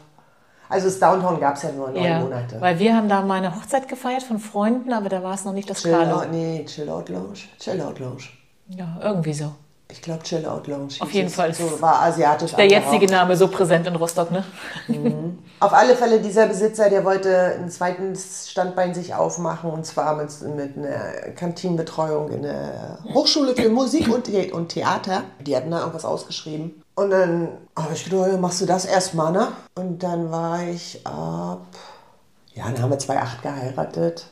Also 0.70 0.88
das 0.88 1.00
Downtown 1.00 1.40
gab 1.40 1.56
es 1.56 1.64
ja 1.64 1.72
nur 1.72 1.90
neun 1.90 2.04
ja, 2.04 2.20
Monate. 2.20 2.60
weil 2.60 2.78
wir 2.80 2.94
haben 2.96 3.08
da 3.08 3.22
mal 3.22 3.36
eine 3.36 3.56
Hochzeit 3.56 3.88
gefeiert 3.88 4.24
von 4.24 4.38
Freunden, 4.40 4.92
aber 4.92 5.08
da 5.08 5.24
war 5.24 5.34
es 5.34 5.46
noch 5.46 5.54
nicht 5.54 5.70
das 5.70 5.82
Chill 5.82 5.92
Carlo. 5.92 6.18
out, 6.18 6.32
nee, 6.32 6.66
Chill 6.66 6.90
Out 6.90 7.08
Lounge. 7.10 7.40
Chill 7.60 7.80
Out 7.82 8.00
Lounge. 8.00 8.24
Ja, 8.68 8.98
irgendwie 9.02 9.34
so. 9.34 9.54
Ich 9.90 10.02
glaube 10.02 10.24
Chill 10.24 10.46
Out 10.46 10.68
Lounge. 10.68 10.96
Auf 11.00 11.12
jeden. 11.12 11.30
Fall. 11.30 11.54
So 11.54 11.80
war 11.82 12.02
asiatisch. 12.02 12.52
Der 12.54 12.68
jetzige 12.68 13.06
Name 13.06 13.38
so 13.38 13.48
präsent 13.48 13.88
in 13.88 13.96
Rostock, 13.96 14.30
ne? 14.32 14.44
Auf 15.60 15.74
alle 15.74 15.96
Fälle, 15.96 16.22
dieser 16.22 16.46
Besitzer, 16.46 16.90
der 16.90 17.04
wollte 17.04 17.56
ein 17.60 17.70
zweites 17.72 18.52
Standbein 18.52 18.94
sich 18.94 19.16
aufmachen 19.16 19.72
und 19.72 19.88
zwar 19.88 20.16
mit, 20.16 20.30
mit 20.56 20.78
einer 20.78 21.32
Kantinenbetreuung 21.36 22.30
in 22.30 22.44
der 22.44 23.00
Hochschule 23.12 23.56
für 23.56 23.70
Musik 23.70 24.08
und, 24.08 24.30
und 24.54 24.70
Theater. 24.70 25.24
Die 25.40 25.56
hatten 25.56 25.72
da 25.72 25.80
irgendwas 25.80 26.06
ausgeschrieben. 26.06 26.84
Und 26.94 27.10
dann 27.10 27.50
habe 27.76 27.94
ich 27.94 28.04
gedacht, 28.04 28.40
machst 28.40 28.62
du 28.62 28.68
das 28.68 28.86
erstmal, 28.86 29.32
ne? 29.32 29.48
Und 29.76 30.04
dann 30.04 30.30
war 30.30 30.62
ich 30.62 31.02
ab, 31.06 31.66
ja, 32.54 32.66
dann 32.66 32.82
haben 32.82 32.92
wir 32.92 33.00
2008 33.00 33.42
geheiratet. 33.42 34.28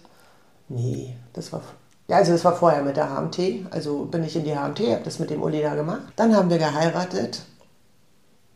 Nee, 0.70 1.16
das 1.34 1.52
war, 1.52 1.62
ja, 2.08 2.18
also 2.18 2.34
das 2.34 2.46
war 2.46 2.56
vorher 2.56 2.84
mit 2.84 2.98
der 2.98 3.10
HMT. 3.10 3.72
Also 3.72 4.06
bin 4.06 4.24
ich 4.24 4.36
in 4.36 4.44
die 4.44 4.56
HMT, 4.56 4.80
habe 4.92 5.04
das 5.04 5.18
mit 5.18 5.32
dem 5.32 5.42
Uli 5.42 5.62
da 5.64 5.74
gemacht. 5.74 6.02
Dann 6.16 6.36
haben 6.36 6.52
wir 6.52 6.60
geheiratet. 6.60 7.42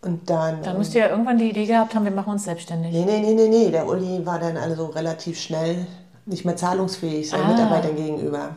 Und 0.01 0.29
dann... 0.29 0.61
Dann 0.63 0.77
müsst 0.77 0.95
ihr 0.95 1.01
ja 1.01 1.09
irgendwann 1.09 1.37
die 1.37 1.49
Idee 1.49 1.65
gehabt 1.65 1.93
haben, 1.93 2.05
wir 2.05 2.11
machen 2.11 2.31
uns 2.31 2.45
selbstständig. 2.45 2.93
Nee, 2.93 3.05
nee, 3.05 3.19
nee, 3.19 3.33
nee, 3.33 3.47
nee. 3.49 3.69
Der 3.71 3.87
Uli 3.87 4.25
war 4.25 4.39
dann 4.39 4.55
also 4.57 4.85
relativ 4.87 5.39
schnell 5.39 5.85
nicht 6.25 6.45
mehr 6.45 6.55
zahlungsfähig 6.55 7.29
seinen 7.29 7.43
Ah. 7.45 7.51
Mitarbeitern 7.51 7.95
gegenüber. 7.95 8.49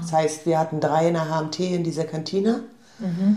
Das 0.00 0.12
heißt, 0.12 0.46
wir 0.46 0.58
hatten 0.58 0.80
drei 0.80 1.08
in 1.08 1.14
der 1.14 1.28
HMT 1.28 1.60
in 1.60 1.84
dieser 1.84 2.04
Kantine. 2.04 2.60
Mhm. 3.00 3.36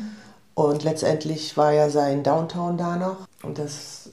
Und 0.53 0.84
letztendlich 0.84 1.58
war 1.58 1.72
ja 1.74 1.89
sein 1.89 2.24
Downtown 2.24 2.77
da 2.77 2.96
noch. 2.96 3.17
Und 3.43 3.58
das 3.58 4.10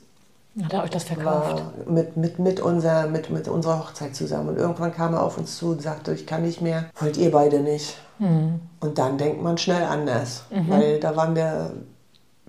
Hat 0.63 0.73
er 0.73 0.83
euch 0.85 0.91
das 0.91 1.05
verkauft? 1.05 1.63
mit, 1.87 2.17
mit, 2.17 2.39
mit, 2.39 2.61
unser, 2.61 3.07
mit, 3.09 3.31
mit 3.31 3.47
unserer 3.47 3.81
Hochzeit 3.81 4.17
zusammen. 4.17 4.49
Und 4.51 4.57
irgendwann 4.57 4.93
kam 4.93 5.15
er 5.15 5.23
auf 5.23 5.37
uns 5.39 5.59
zu 5.59 5.71
und 5.73 5.83
sagte, 5.83 6.13
ich 6.15 6.27
kann 6.27 6.43
nicht 6.43 6.61
mehr. 6.63 6.87
Wollt 6.99 7.17
ihr 7.17 7.31
beide 7.31 7.61
nicht? 7.61 7.99
Mhm. 8.19 8.61
Und 8.81 8.99
dann 8.99 9.19
denkt 9.19 9.43
man 9.43 9.59
schnell 9.59 9.85
anders. 9.85 10.45
Weil 10.69 10.99
da 10.99 11.15
waren 11.15 11.37
wir 11.37 11.73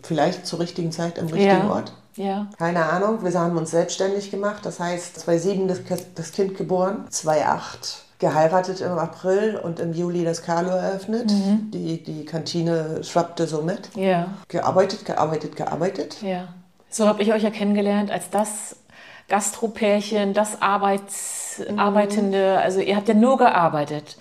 vielleicht 0.03 0.45
zur 0.45 0.59
richtigen 0.59 0.91
Zeit 0.91 1.17
im 1.17 1.27
richtigen 1.27 1.67
ja. 1.67 1.69
Ort. 1.69 1.93
Ja. 2.15 2.47
Keine 2.57 2.85
Ahnung, 2.85 3.23
wir 3.23 3.39
haben 3.39 3.57
uns 3.57 3.71
selbstständig 3.71 4.31
gemacht. 4.31 4.59
Das 4.63 4.79
heißt, 4.79 5.19
2007 5.19 5.67
das, 5.67 5.79
das 6.15 6.31
Kind 6.31 6.57
geboren, 6.57 7.05
2008 7.09 8.03
geheiratet 8.19 8.81
im 8.81 8.97
April 8.97 9.55
und 9.55 9.79
im 9.79 9.93
Juli 9.93 10.25
das 10.25 10.41
Carlo 10.41 10.71
eröffnet. 10.71 11.31
Die, 11.73 12.03
die 12.03 12.25
Kantine 12.25 13.01
schwappte 13.03 13.47
so 13.47 13.61
mit. 13.61 13.95
Ja. 13.95 14.27
Gearbeitet, 14.49 15.05
gearbeitet, 15.05 15.55
gearbeitet. 15.55 16.21
Ja. 16.21 16.49
So 16.89 17.07
habe 17.07 17.21
ich 17.21 17.31
euch 17.31 17.43
ja 17.43 17.49
kennengelernt 17.51 18.11
als 18.11 18.29
das 18.29 18.75
Gastropärchen, 19.29 20.33
das 20.33 20.61
Arbeits 20.61 21.39
Mhm. 21.67 21.79
Arbeitende. 21.79 22.59
Also 22.59 22.79
ihr 22.79 22.95
habt 22.95 23.07
ja 23.07 23.13
nur 23.13 23.37
gearbeitet. 23.37 24.17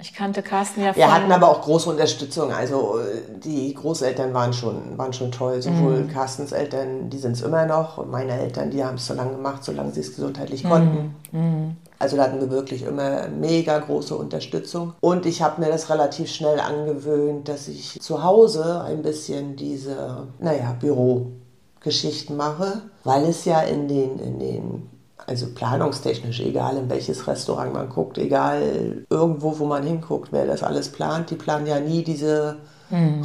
Ich 0.00 0.14
kannte 0.14 0.42
Carsten 0.42 0.82
ja. 0.82 0.94
Wir 0.94 1.12
hatten 1.12 1.32
aber 1.32 1.48
auch 1.48 1.62
große 1.62 1.90
Unterstützung. 1.90 2.52
Also 2.52 2.98
äh, 3.00 3.38
die 3.44 3.74
Großeltern 3.74 4.32
waren 4.34 4.52
schon, 4.52 4.96
waren 4.96 5.12
schon 5.12 5.32
toll. 5.32 5.60
Sowohl 5.62 6.02
Mhm. 6.02 6.08
Carstens 6.08 6.52
Eltern, 6.52 7.10
die 7.10 7.18
sind 7.18 7.32
es 7.32 7.42
immer 7.42 7.66
noch. 7.66 7.98
Und 7.98 8.10
meine 8.10 8.38
Eltern, 8.38 8.70
die 8.70 8.84
haben 8.84 8.96
es 8.96 9.06
so 9.06 9.14
lange 9.14 9.32
gemacht, 9.32 9.64
solange 9.64 9.92
sie 9.92 10.00
es 10.00 10.14
gesundheitlich 10.14 10.64
Mhm. 10.64 10.68
konnten. 10.68 11.76
Also 11.98 12.16
da 12.16 12.24
hatten 12.24 12.40
wir 12.40 12.50
wirklich 12.50 12.82
immer 12.82 13.28
mega 13.28 13.78
große 13.78 14.14
Unterstützung. 14.14 14.92
Und 15.00 15.24
ich 15.26 15.42
habe 15.42 15.60
mir 15.62 15.68
das 15.70 15.88
relativ 15.90 16.30
schnell 16.30 16.60
angewöhnt, 16.60 17.48
dass 17.48 17.68
ich 17.68 17.98
zu 18.00 18.22
Hause 18.22 18.82
ein 18.86 19.02
bisschen 19.02 19.56
diese, 19.56 20.26
naja, 20.38 20.76
Bürogeschichten 20.78 22.36
mache, 22.36 22.82
weil 23.04 23.24
es 23.24 23.44
ja 23.44 23.60
in 23.60 23.88
den, 23.88 24.18
in 24.18 24.38
den 24.38 24.90
also 25.26 25.46
planungstechnisch, 25.54 26.40
egal 26.40 26.76
in 26.76 26.88
welches 26.88 27.26
Restaurant 27.26 27.72
man 27.72 27.88
guckt, 27.88 28.16
egal 28.18 29.04
irgendwo, 29.10 29.58
wo 29.58 29.64
man 29.66 29.82
hinguckt, 29.84 30.28
wer 30.32 30.46
das 30.46 30.62
alles 30.62 30.88
plant, 30.90 31.30
die 31.30 31.34
planen 31.34 31.66
ja 31.66 31.80
nie 31.80 32.02
diese 32.04 32.56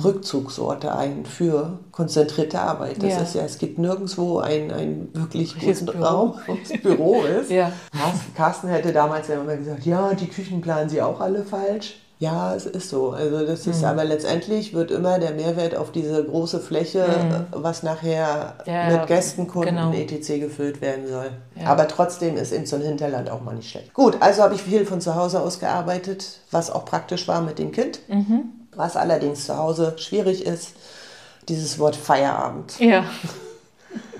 Rückzugsorte 0.03 0.95
ein 0.95 1.23
für 1.25 1.77
konzentrierte 1.91 2.59
Arbeit. 2.59 3.01
Das 3.03 3.11
Ja. 3.13 3.21
ist 3.21 3.35
ja, 3.35 3.43
es 3.43 3.57
gibt 3.59 3.77
nirgendwo 3.77 4.39
einen, 4.39 4.71
einen 4.71 5.09
wirklich 5.13 5.53
guten 5.59 5.85
Büro. 5.85 6.03
Raum, 6.03 6.33
wo 6.47 6.55
das 6.55 6.81
Büro 6.81 7.21
ist. 7.41 7.51
Ja. 7.51 7.71
Carsten 8.35 8.69
hätte 8.69 8.91
damals 8.91 9.27
ja 9.27 9.35
immer 9.35 9.55
gesagt, 9.55 9.85
ja, 9.85 10.13
die 10.15 10.27
Küchen 10.27 10.61
planen 10.61 10.89
sie 10.89 11.01
auch 11.01 11.19
alle 11.19 11.43
falsch. 11.43 11.99
Ja, 12.21 12.53
es 12.53 12.67
ist 12.67 12.89
so. 12.91 13.09
Also 13.11 13.43
das 13.47 13.65
Mhm. 13.65 13.71
ist, 13.71 13.83
aber 13.83 14.03
letztendlich 14.05 14.75
wird 14.75 14.91
immer 14.91 15.17
der 15.17 15.31
Mehrwert 15.31 15.75
auf 15.75 15.91
diese 15.91 16.23
große 16.23 16.59
Fläche, 16.59 17.03
was 17.51 17.81
nachher 17.81 18.53
Mhm. 18.65 18.71
Ja, 18.71 18.89
mit 18.99 19.07
Gästen, 19.07 19.47
Kunden, 19.47 19.75
genau. 19.75 19.91
etc. 19.91 20.39
gefüllt 20.39 20.81
werden 20.81 21.07
soll. 21.09 21.31
Ja. 21.59 21.65
Aber 21.67 21.87
trotzdem 21.87 22.37
ist 22.37 22.51
eben 22.51 22.67
so 22.67 22.75
ein 22.75 22.83
Hinterland 22.83 23.27
auch 23.31 23.41
mal 23.41 23.55
nicht 23.55 23.71
schlecht. 23.71 23.91
Gut, 23.95 24.17
also 24.19 24.43
habe 24.43 24.53
ich 24.53 24.61
viel 24.61 24.85
von 24.85 25.01
zu 25.01 25.15
Hause 25.15 25.41
aus 25.41 25.59
gearbeitet, 25.59 26.39
was 26.51 26.69
auch 26.69 26.85
praktisch 26.85 27.27
war 27.27 27.41
mit 27.41 27.57
dem 27.57 27.71
Kind. 27.71 27.99
Mhm. 28.07 28.43
Was 28.75 28.95
allerdings 28.95 29.47
zu 29.47 29.57
Hause 29.57 29.95
schwierig 29.97 30.45
ist, 30.45 30.73
dieses 31.49 31.79
Wort 31.79 31.95
Feierabend. 31.95 32.79
Ja. 32.79 33.03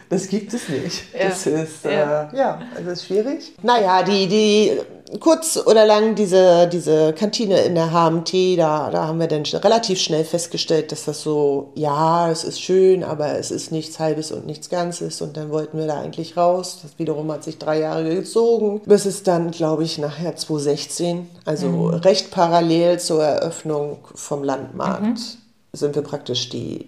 Das 0.10 0.28
gibt 0.28 0.54
es 0.54 0.68
nicht. 0.68 1.04
Ja. 1.18 1.30
Das 1.30 1.48
ist, 1.48 1.86
Ja. 1.86 2.24
äh, 2.34 2.36
ja, 2.38 2.62
das 2.76 2.86
ist 3.00 3.06
schwierig. 3.06 3.54
Naja, 3.64 4.04
die, 4.04 4.28
die, 4.28 4.78
kurz 5.20 5.58
oder 5.66 5.86
lang 5.86 6.16
diese, 6.16 6.68
diese 6.68 7.14
Kantine 7.14 7.60
in 7.62 7.76
der 7.76 7.92
HMT, 7.92 8.58
da, 8.58 8.90
da 8.90 9.08
haben 9.08 9.20
wir 9.20 9.28
dann 9.28 9.44
relativ 9.44 10.00
schnell 10.00 10.24
festgestellt, 10.24 10.92
dass 10.92 11.06
das 11.06 11.22
so, 11.22 11.72
ja, 11.76 12.30
es 12.32 12.44
ist 12.44 12.62
schön, 12.62 13.04
aber 13.04 13.38
es 13.38 13.52
ist 13.52 13.72
nichts 13.72 14.00
Halbes 14.00 14.32
und 14.32 14.46
nichts 14.46 14.70
Ganzes. 14.70 15.22
Und 15.22 15.36
dann 15.38 15.50
wollten 15.52 15.78
wir 15.78 15.88
da 15.88 16.00
eigentlich 16.00 16.38
raus. 16.38 16.80
Das 16.82 16.98
wiederum 16.98 17.32
hat 17.32 17.44
sich 17.44 17.58
drei 17.58 17.80
Jahre 17.80 18.16
gezogen, 18.16 18.82
bis 18.86 19.06
es 19.06 19.24
dann, 19.24 19.52
glaube 19.52 19.84
ich, 19.84 19.98
nachher 19.98 20.36
2016, 20.36 21.28
also 21.46 21.68
Mhm. 21.68 21.88
recht 21.96 22.32
parallel 22.32 23.00
zur 23.00 23.24
Eröffnung 23.24 23.98
vom 24.16 24.44
Landmarkt, 24.44 25.20
sind 25.74 25.96
wir 25.96 26.02
praktisch 26.04 26.50
die 26.50 26.88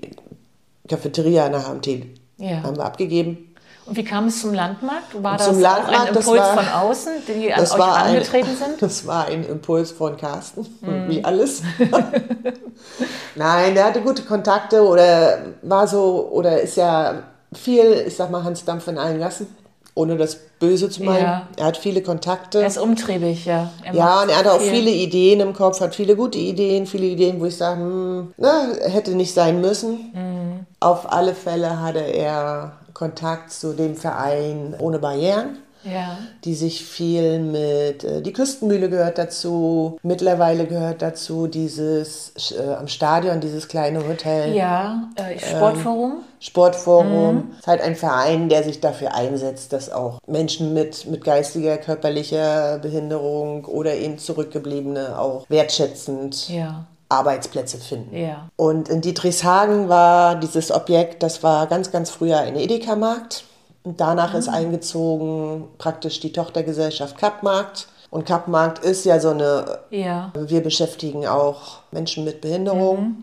Cafeteria 0.87 1.45
in 1.45 1.51
der 1.53 1.67
HMT 1.67 2.05
Ja. 2.37 2.63
haben 2.63 2.77
wir 2.77 2.85
abgegeben. 2.85 3.52
Und 3.85 3.97
wie 3.97 4.03
kam 4.03 4.27
es 4.27 4.39
zum 4.41 4.53
Landmarkt? 4.53 5.21
War 5.21 5.37
das 5.37 5.59
Landmarkt, 5.59 5.89
ein 6.09 6.15
Impuls 6.15 6.39
war- 6.39 6.53
von 6.57 6.67
außen, 6.69 7.11
die 7.27 7.51
an 7.53 7.61
euch 7.63 7.77
war, 7.77 7.95
ein, 7.97 8.15
angetreten 8.15 8.55
sind? 8.57 8.75
das 8.81 9.05
war 9.05 9.25
ein 9.27 9.43
Impuls 9.43 9.91
von 9.91 10.15
Carsten, 10.17 10.61
Mhm. 10.81 11.09
wie 11.09 11.23
alles. 11.23 11.61
Nein, 13.35 13.73
der 13.75 13.85
hatte 13.85 14.01
gute 14.01 14.21
Kontakte 14.23 14.81
oder 14.87 15.39
war 15.63 15.87
so, 15.87 16.29
oder 16.31 16.61
ist 16.61 16.77
ja 16.77 17.23
viel, 17.53 18.05
ich 18.07 18.15
sag 18.15 18.31
mal, 18.31 18.43
Hans 18.43 18.63
Dampf 18.65 18.87
in 18.87 18.97
allen 18.97 19.19
Gassen, 19.19 19.47
ohne 19.95 20.17
das 20.17 20.35
Böse 20.59 20.89
zu 20.89 21.03
meinen. 21.03 21.23
Ja. 21.23 21.47
Er 21.57 21.65
hat 21.65 21.77
viele 21.77 22.01
Kontakte. 22.01 22.61
Er 22.61 22.67
ist 22.67 22.77
umtriebig, 22.77 23.45
ja. 23.45 23.69
Er 23.83 23.93
Ja, 23.93 24.21
und 24.23 24.29
er 24.29 24.37
hatte 24.37 24.53
auch 24.53 24.59
viel. 24.61 24.71
viele 24.71 24.91
Ideen 24.91 25.39
im 25.39 25.53
Kopf, 25.53 25.81
hat 25.81 25.93
viele 25.93 26.15
gute 26.15 26.37
Ideen, 26.37 26.87
viele 26.87 27.05
Ideen, 27.05 27.39
wo 27.41 27.45
ich 27.45 27.57
sage, 27.57 27.81
hm, 27.81 28.33
na, 28.37 28.67
hätte 28.87 29.11
nicht 29.11 29.33
sein 29.33 29.61
müssen. 29.61 30.11
Mhm. 30.13 30.65
Auf 30.79 31.11
alle 31.11 31.35
Fälle 31.35 31.81
hatte 31.81 31.99
er 31.99 32.73
Kontakt 32.93 33.51
zu 33.51 33.73
dem 33.73 33.95
Verein 33.95 34.75
Ohne 34.79 34.99
Barrieren 34.99 35.57
Ja. 35.83 36.17
die 36.45 36.55
sich 36.55 36.85
viel 36.85 37.39
mit, 37.39 38.03
äh, 38.05 38.21
die 38.21 38.31
Küstenmühle 38.31 38.89
gehört 38.89 39.17
dazu, 39.17 39.97
mittlerweile 40.01 40.65
gehört 40.65 41.01
dazu 41.01 41.47
dieses 41.47 42.31
äh, 42.57 42.73
am 42.75 42.87
Stadion, 42.87 43.41
dieses 43.41 43.67
kleine 43.67 44.07
Hotel, 44.07 44.55
Ja, 44.55 45.09
äh, 45.15 45.37
Sportforum. 45.39 46.23
Sportforum. 46.39 47.51
Es 47.53 47.59
ist 47.59 47.67
halt 47.67 47.81
ein 47.81 47.95
Verein, 47.95 48.47
der 48.49 48.63
sich 48.63 48.79
dafür 48.79 49.13
einsetzt, 49.13 49.73
dass 49.73 49.91
auch 49.91 50.19
Menschen 50.25 50.73
mit, 50.73 51.05
mit 51.07 51.23
geistiger, 51.23 51.77
körperlicher 51.77 52.79
Behinderung 52.79 53.65
oder 53.65 53.93
eben 53.95 54.17
Zurückgebliebene 54.17 55.19
auch 55.19 55.45
wertschätzend 55.49 56.47
ja, 56.49 56.85
Arbeitsplätze 57.13 57.77
finden. 57.77 58.15
ja. 58.15 58.49
Und 58.55 58.89
in 58.89 59.01
Dietrichshagen 59.01 59.89
war 59.89 60.35
dieses 60.35 60.71
Objekt, 60.71 61.23
das 61.23 61.43
war 61.43 61.67
ganz, 61.67 61.91
ganz 61.91 62.09
früher 62.09 62.39
ein 62.39 62.55
Edeka-Markt. 62.55 63.43
Und 63.83 63.99
danach 63.99 64.33
ist 64.33 64.47
eingezogen 64.47 65.65
praktisch 65.77 66.19
die 66.19 66.31
Tochtergesellschaft 66.31 67.17
Kappmarkt. 67.17 67.87
Und 68.09 68.25
Kappmarkt 68.25 68.79
ist 68.85 69.05
ja 69.05 69.19
so 69.19 69.29
eine, 69.31 69.79
Ja. 69.89 70.31
wir 70.35 70.61
beschäftigen 70.63 71.27
auch 71.27 71.79
Menschen 71.91 72.23
mit 72.23 72.41
Behinderung. 72.41 73.15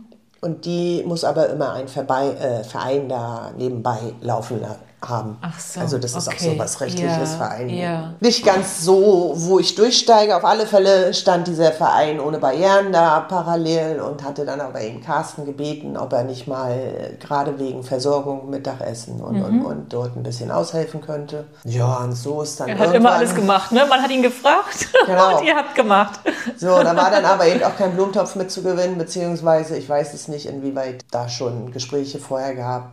Und 0.42 0.64
die 0.64 1.02
muss 1.06 1.22
aber 1.24 1.48
immer 1.50 1.72
ein 1.74 1.86
Verbei 1.88 2.28
äh, 2.30 2.64
Verein 2.64 3.08
da 3.08 3.52
nebenbei 3.56 3.98
laufen 4.22 4.60
la- 4.60 4.76
haben. 5.06 5.38
Ach 5.40 5.58
so, 5.58 5.80
Also 5.80 5.98
das 5.98 6.14
ist 6.14 6.28
auch 6.28 6.32
okay. 6.32 6.52
so 6.54 6.58
was 6.58 6.80
rechtliches 6.80 7.32
Ja, 7.32 7.36
Verein. 7.38 7.68
ja. 7.70 8.14
Nicht 8.20 8.44
ganz 8.44 8.84
so, 8.84 9.32
wo 9.36 9.58
ich 9.58 9.74
durchsteige. 9.74 10.36
Auf 10.36 10.44
alle 10.44 10.66
Fälle 10.66 11.14
stand 11.14 11.46
dieser 11.46 11.72
Verein 11.72 12.20
ohne 12.20 12.38
Barrieren 12.38 12.92
da 12.92 13.20
parallel 13.20 14.00
und 14.00 14.22
hatte 14.24 14.44
dann 14.44 14.60
aber 14.60 14.80
eben 14.80 15.02
Carsten 15.02 15.44
gebeten, 15.46 15.96
ob 15.96 16.12
er 16.12 16.24
nicht 16.24 16.46
mal 16.46 17.16
gerade 17.18 17.58
wegen 17.58 17.82
Versorgung, 17.82 18.50
Mittagessen 18.50 19.20
und, 19.20 19.36
Mhm. 19.36 19.44
und, 19.44 19.64
und 19.66 19.92
dort 19.92 20.16
ein 20.16 20.22
bisschen 20.22 20.50
aushelfen 20.50 21.00
könnte. 21.00 21.44
Ja, 21.64 21.96
und 21.98 22.12
so 22.12 22.42
ist 22.42 22.60
dann 22.60 22.68
Er 22.68 22.78
hat 22.78 22.94
immer 22.94 23.12
alles 23.12 23.34
gemacht, 23.34 23.72
ne? 23.72 23.86
Man 23.88 24.02
hat 24.02 24.10
ihn 24.10 24.22
gefragt 24.22 24.88
Genau. 25.06 25.38
und 25.38 25.44
ihr 25.46 25.56
habt 25.56 25.74
gemacht. 25.74 26.20
so, 26.56 26.66
da 26.82 26.94
war 26.96 27.10
dann 27.10 27.24
aber 27.24 27.46
eben 27.46 27.62
auch 27.64 27.76
kein 27.76 27.94
Blumentopf 27.94 28.34
mitzugewinnen, 28.36 28.98
beziehungsweise 28.98 29.76
ich 29.76 29.88
weiß 29.88 30.14
es 30.14 30.28
nicht, 30.28 30.46
inwieweit 30.46 31.04
da 31.10 31.28
schon 31.28 31.72
Gespräche 31.72 32.18
vorher 32.18 32.54
gab. 32.54 32.90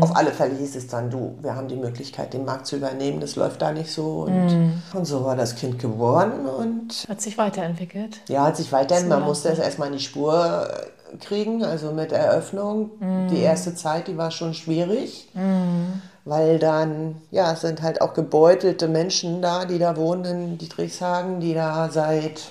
Auf 0.00 0.16
alle 0.16 0.30
Fälle 0.30 0.54
hieß 0.56 0.76
es 0.76 0.86
dann, 0.88 1.10
du, 1.10 1.34
wir 1.42 1.54
haben 1.54 1.68
die 1.68 1.76
Möglichkeit, 1.76 2.32
den 2.32 2.44
Markt 2.44 2.66
zu 2.66 2.76
übernehmen, 2.76 3.20
das 3.20 3.36
läuft 3.36 3.60
da 3.60 3.72
nicht 3.72 3.92
so. 3.92 4.22
Und, 4.26 4.82
und 4.94 5.04
so 5.04 5.24
war 5.24 5.36
das 5.36 5.56
Kind 5.56 5.78
geboren 5.78 6.46
und 6.46 7.06
Hat 7.08 7.20
sich 7.20 7.36
weiterentwickelt. 7.36 8.20
ja, 8.28 8.44
hat 8.46 8.56
sich 8.56 8.72
weiterhin, 8.72 9.08
man 9.08 9.22
musste 9.22 9.50
es 9.50 9.58
erstmal 9.58 9.88
in 9.88 9.94
die 9.94 10.02
Spur 10.02 10.68
äh, 11.12 11.16
kriegen, 11.18 11.64
also 11.64 11.92
mit 11.92 12.12
Eröffnung. 12.12 12.90
Die 13.30 13.40
erste 13.40 13.74
Zeit, 13.74 14.08
die 14.08 14.16
war 14.16 14.30
schon 14.30 14.54
schwierig, 14.54 15.28
weil 16.24 16.58
dann, 16.58 17.16
ja, 17.30 17.52
es 17.52 17.62
sind 17.62 17.80
halt 17.82 18.00
auch 18.02 18.12
gebeutelte 18.14 18.88
Menschen 18.88 19.40
da, 19.40 19.64
die 19.64 19.78
da 19.78 19.96
wohnen 19.96 20.24
in 20.24 20.58
Dietrichshagen, 20.58 21.40
die 21.40 21.54
da 21.54 21.88
seit, 21.90 22.50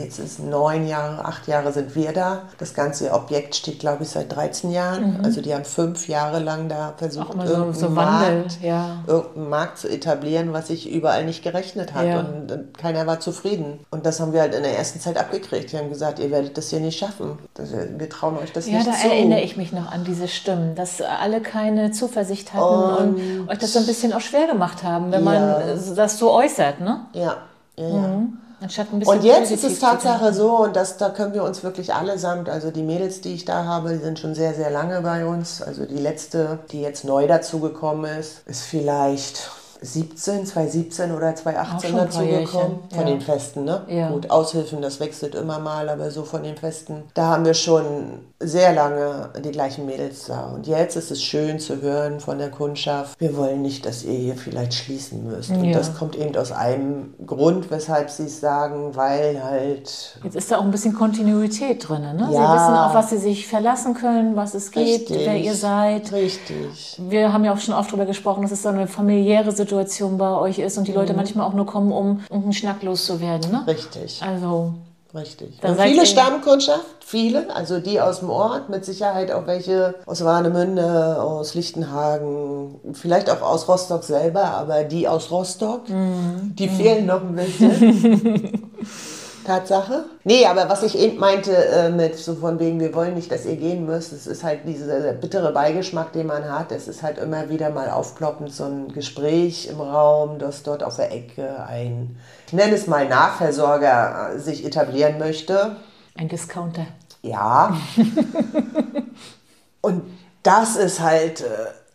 jetzt 0.00 0.18
ist 0.18 0.38
neun 0.40 0.86
Jahre, 0.88 1.22
acht 1.24 1.46
Jahre 1.46 1.70
sind 1.72 1.94
wir 1.94 2.12
da. 2.14 2.42
Das 2.58 2.72
ganze 2.72 3.12
Objekt 3.12 3.54
steht, 3.54 3.78
glaube 3.78 4.04
ich, 4.04 4.08
seit 4.08 4.34
13 4.34 4.70
Jahren. 4.70 5.20
Also 5.22 5.42
die 5.42 5.54
haben 5.54 5.64
fünf 5.66 6.08
Jahre 6.08 6.38
lang 6.38 6.68
da 6.68 6.94
versucht, 6.96 7.34
Mhm. 7.36 7.40
So, 7.42 7.46
irgendeinen 7.46 7.74
so 7.74 7.88
Markt 7.90 8.58
ja. 8.62 8.96
irgendeinen 9.06 9.48
Markt 9.50 9.78
zu 9.78 9.88
etablieren, 9.88 10.52
was 10.54 10.68
sich 10.68 10.90
überall 10.90 11.24
nicht 11.26 11.42
gerechnet 11.44 11.92
hat. 11.94 12.06
Ja. 12.06 12.20
Und, 12.20 12.50
und 12.50 12.78
keiner 12.78 13.06
war 13.06 13.20
zufrieden. 13.20 13.80
Und 13.90 14.06
das 14.06 14.18
haben 14.18 14.32
wir 14.32 14.40
halt 14.40 14.54
in 14.54 14.62
der 14.62 14.76
ersten 14.78 14.98
Zeit 14.98 15.18
abgekriegt. 15.18 15.72
Wir 15.72 15.80
haben 15.80 15.90
gesagt, 15.90 16.18
ihr 16.20 16.30
werdet 16.30 16.56
das 16.56 16.70
hier 16.70 16.80
nicht 16.80 16.98
schaffen. 16.98 17.38
Das, 17.54 17.68
wir 17.72 18.08
trauen 18.08 18.38
euch 18.38 18.52
das 18.52 18.66
Ja, 18.66 18.78
nicht 18.78 18.88
da 18.88 18.92
zu. 18.92 19.08
erinnere 19.08 19.40
ich 19.42 19.56
mich 19.58 19.72
noch 19.72 19.92
an 19.92 20.04
diese 20.04 20.26
Stimmen, 20.28 20.74
dass 20.74 21.02
alle 21.02 21.42
keine 21.42 21.90
Zuversicht 21.92 22.54
hatten 22.54 23.14
und, 23.18 23.48
euch 23.50 23.58
das 23.58 23.74
so 23.74 23.78
ein 23.80 23.86
bisschen 23.86 24.12
auch 24.14 24.20
schwer 24.20 24.46
gemacht 24.46 24.82
haben, 24.82 25.12
wenn 25.12 25.22
man 25.22 25.34
Ja. 25.34 25.60
äh, 25.60 25.76
das 25.94 26.18
so 26.18 26.32
äußert, 26.32 26.80
ne? 26.80 27.00
Ja, 27.12 27.36
ja, 27.76 27.88
ja. 27.88 27.92
Bisschen 27.92 28.38
Und 28.60 29.24
jetzt 29.24 29.50
ist 29.50 29.64
es 29.64 29.78
Tatsache 29.78 30.34
so, 30.34 30.58
und 30.58 30.76
das, 30.76 30.98
da 30.98 31.08
können 31.08 31.32
wir 31.32 31.44
uns 31.44 31.62
wirklich 31.62 31.94
allesamt, 31.94 32.50
also 32.50 32.70
die 32.70 32.82
Mädels, 32.82 33.22
die 33.22 33.32
ich 33.32 33.46
da 33.46 33.64
habe, 33.64 33.90
die 33.90 34.04
sind 34.04 34.18
schon 34.18 34.34
sehr, 34.34 34.52
sehr 34.52 34.70
lange 34.70 35.00
bei 35.00 35.24
uns. 35.24 35.62
Also 35.62 35.86
die 35.86 35.98
letzte, 35.98 36.58
die 36.70 36.82
jetzt 36.82 37.04
neu 37.04 37.26
dazugekommen 37.26 38.18
ist, 38.18 38.42
ist 38.46 38.62
vielleicht 38.62 39.50
17, 39.82 40.46
2017 40.46 41.12
oder 41.12 41.34
2018 41.34 41.90
schon 41.90 42.00
ein 42.00 42.08
paar 42.08 42.22
dazugekommen. 42.22 42.78
Von 42.90 42.98
ja. 42.98 43.04
den 43.04 43.20
Festen, 43.20 43.64
ne? 43.64 43.82
Ja. 43.88 44.10
Gut, 44.10 44.30
Aushilfen, 44.30 44.82
das 44.82 45.00
wechselt 45.00 45.34
immer 45.34 45.58
mal, 45.58 45.88
aber 45.88 46.10
so 46.10 46.24
von 46.24 46.42
den 46.42 46.56
Festen. 46.56 47.04
Da 47.14 47.26
haben 47.26 47.44
wir 47.44 47.54
schon 47.54 48.20
sehr 48.38 48.72
lange 48.72 49.30
die 49.44 49.50
gleichen 49.50 49.86
Mädels 49.86 50.26
da. 50.26 50.52
Und 50.54 50.66
jetzt 50.66 50.96
ist 50.96 51.10
es 51.10 51.22
schön 51.22 51.58
zu 51.58 51.80
hören 51.80 52.20
von 52.20 52.38
der 52.38 52.50
Kundschaft, 52.50 53.18
wir 53.20 53.36
wollen 53.36 53.62
nicht, 53.62 53.86
dass 53.86 54.02
ihr 54.02 54.18
hier 54.18 54.36
vielleicht 54.36 54.74
schließen 54.74 55.26
müsst. 55.26 55.50
Und 55.50 55.64
Ja. 55.64 55.72
das 55.72 55.96
kommt 55.96 56.16
eben 56.16 56.36
aus 56.36 56.52
einem 56.52 57.14
Grund, 57.26 57.70
weshalb 57.70 58.10
sie 58.10 58.24
es 58.24 58.40
sagen, 58.40 58.94
weil 58.96 59.42
halt 59.42 60.18
Jetzt 60.22 60.36
ist 60.36 60.50
da 60.50 60.58
auch 60.58 60.64
ein 60.64 60.70
bisschen 60.70 60.94
Kontinuität 60.94 61.88
drin. 61.88 62.02
Ne? 62.02 62.26
Sie 62.30 62.32
wissen 62.32 62.38
auch, 62.38 62.94
was 62.94 63.10
sie 63.10 63.18
sich 63.18 63.46
verlassen 63.46 63.94
können, 63.94 64.36
was 64.36 64.54
es 64.54 64.70
geht, 64.70 65.00
Richtig. 65.10 65.26
wer 65.26 65.36
ihr 65.36 65.54
seid. 65.54 66.12
Richtig. 66.12 66.96
Wir 66.98 67.32
haben 67.32 67.44
ja 67.44 67.52
auch 67.52 67.58
schon 67.58 67.74
oft 67.74 67.90
darüber 67.90 68.06
gesprochen, 68.06 68.42
dass 68.42 68.52
es 68.52 68.62
so 68.62 68.68
eine 68.68 68.86
familiäre 68.86 69.52
Situation 69.52 69.69
bei 70.18 70.36
euch 70.38 70.58
ist 70.58 70.76
und 70.78 70.86
die 70.86 70.92
Mhm. 70.92 70.98
Leute 70.98 71.14
manchmal 71.14 71.46
auch 71.46 71.54
nur 71.54 71.66
kommen, 71.66 71.92
um 71.92 72.20
irgendeinen 72.28 72.52
Schnack 72.52 72.82
loszuwerden. 72.82 73.50
Ne? 73.50 73.66
Richtig. 73.66 74.22
Also, 74.22 74.74
Richtig. 75.12 75.58
Viele 75.82 76.06
Stammkundschaft, 76.06 76.84
viele, 77.04 77.52
also 77.56 77.80
die 77.80 78.00
aus 78.00 78.20
dem 78.20 78.30
Ort, 78.30 78.68
mit 78.68 78.84
Sicherheit 78.84 79.32
auch 79.32 79.44
welche 79.48 79.96
aus 80.06 80.24
Warnemünde, 80.24 81.20
aus 81.20 81.54
Lichtenhagen, 81.54 82.76
vielleicht 82.92 83.28
auch 83.28 83.42
aus 83.42 83.66
Rostock 83.66 84.04
selber, 84.04 84.44
aber 84.44 84.84
die 84.84 85.08
aus 85.08 85.32
Rostock, 85.32 85.88
Mhm. 85.88 86.54
die 86.56 86.68
fehlen 86.68 87.06
noch 87.06 87.22
ein 87.22 87.34
bisschen. 87.34 88.70
Tatsache. 89.50 90.04
Nee, 90.22 90.46
aber 90.46 90.68
was 90.68 90.84
ich 90.84 90.96
eben 90.96 91.18
meinte 91.18 91.52
äh, 91.52 91.90
mit 91.90 92.16
so 92.16 92.36
von 92.36 92.60
wegen, 92.60 92.78
wir 92.78 92.94
wollen 92.94 93.14
nicht, 93.14 93.32
dass 93.32 93.44
ihr 93.46 93.56
gehen 93.56 93.84
müsst, 93.84 94.12
es 94.12 94.28
ist 94.28 94.44
halt 94.44 94.60
dieser 94.64 95.12
bittere 95.14 95.52
Beigeschmack, 95.52 96.12
den 96.12 96.28
man 96.28 96.48
hat. 96.48 96.70
Es 96.70 96.86
ist 96.86 97.02
halt 97.02 97.18
immer 97.18 97.48
wieder 97.48 97.70
mal 97.70 97.90
aufploppend, 97.90 98.52
so 98.52 98.64
ein 98.64 98.92
Gespräch 98.92 99.66
im 99.66 99.80
Raum, 99.80 100.38
dass 100.38 100.62
dort 100.62 100.84
auf 100.84 100.96
der 100.96 101.10
Ecke 101.10 101.64
ein, 101.66 102.16
ich 102.46 102.52
nenne 102.52 102.74
es 102.74 102.86
mal 102.86 103.08
Nachversorger, 103.08 104.34
äh, 104.34 104.38
sich 104.38 104.64
etablieren 104.64 105.18
möchte. 105.18 105.76
ein 106.16 106.28
Discounter. 106.28 106.86
Ja. 107.22 107.76
Und 109.80 110.02
das 110.44 110.76
ist 110.76 111.00
halt 111.00 111.40
äh, 111.40 111.46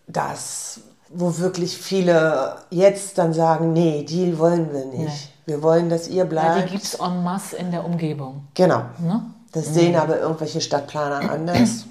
das, 0.07 0.81
wo 1.09 1.37
wirklich 1.37 1.77
viele 1.77 2.57
jetzt 2.69 3.17
dann 3.17 3.33
sagen, 3.33 3.71
nee, 3.71 4.03
die 4.03 4.37
wollen 4.37 4.73
wir 4.73 4.85
nicht. 4.85 5.29
Nee. 5.29 5.34
Wir 5.45 5.61
wollen, 5.61 5.89
dass 5.89 6.07
ihr 6.07 6.15
Ja, 6.17 6.23
bleibt. 6.25 6.65
die 6.67 6.71
gibt 6.71 6.83
es 6.83 6.95
en 6.95 7.23
masse 7.23 7.55
in 7.57 7.71
der 7.71 7.85
Umgebung. 7.85 8.47
Genau. 8.55 8.83
Ne? 8.99 9.21
Das 9.51 9.73
sehen 9.73 9.95
aber 9.95 10.19
irgendwelche 10.19 10.59
Stadtplaner 10.59 11.31
anders. 11.31 11.85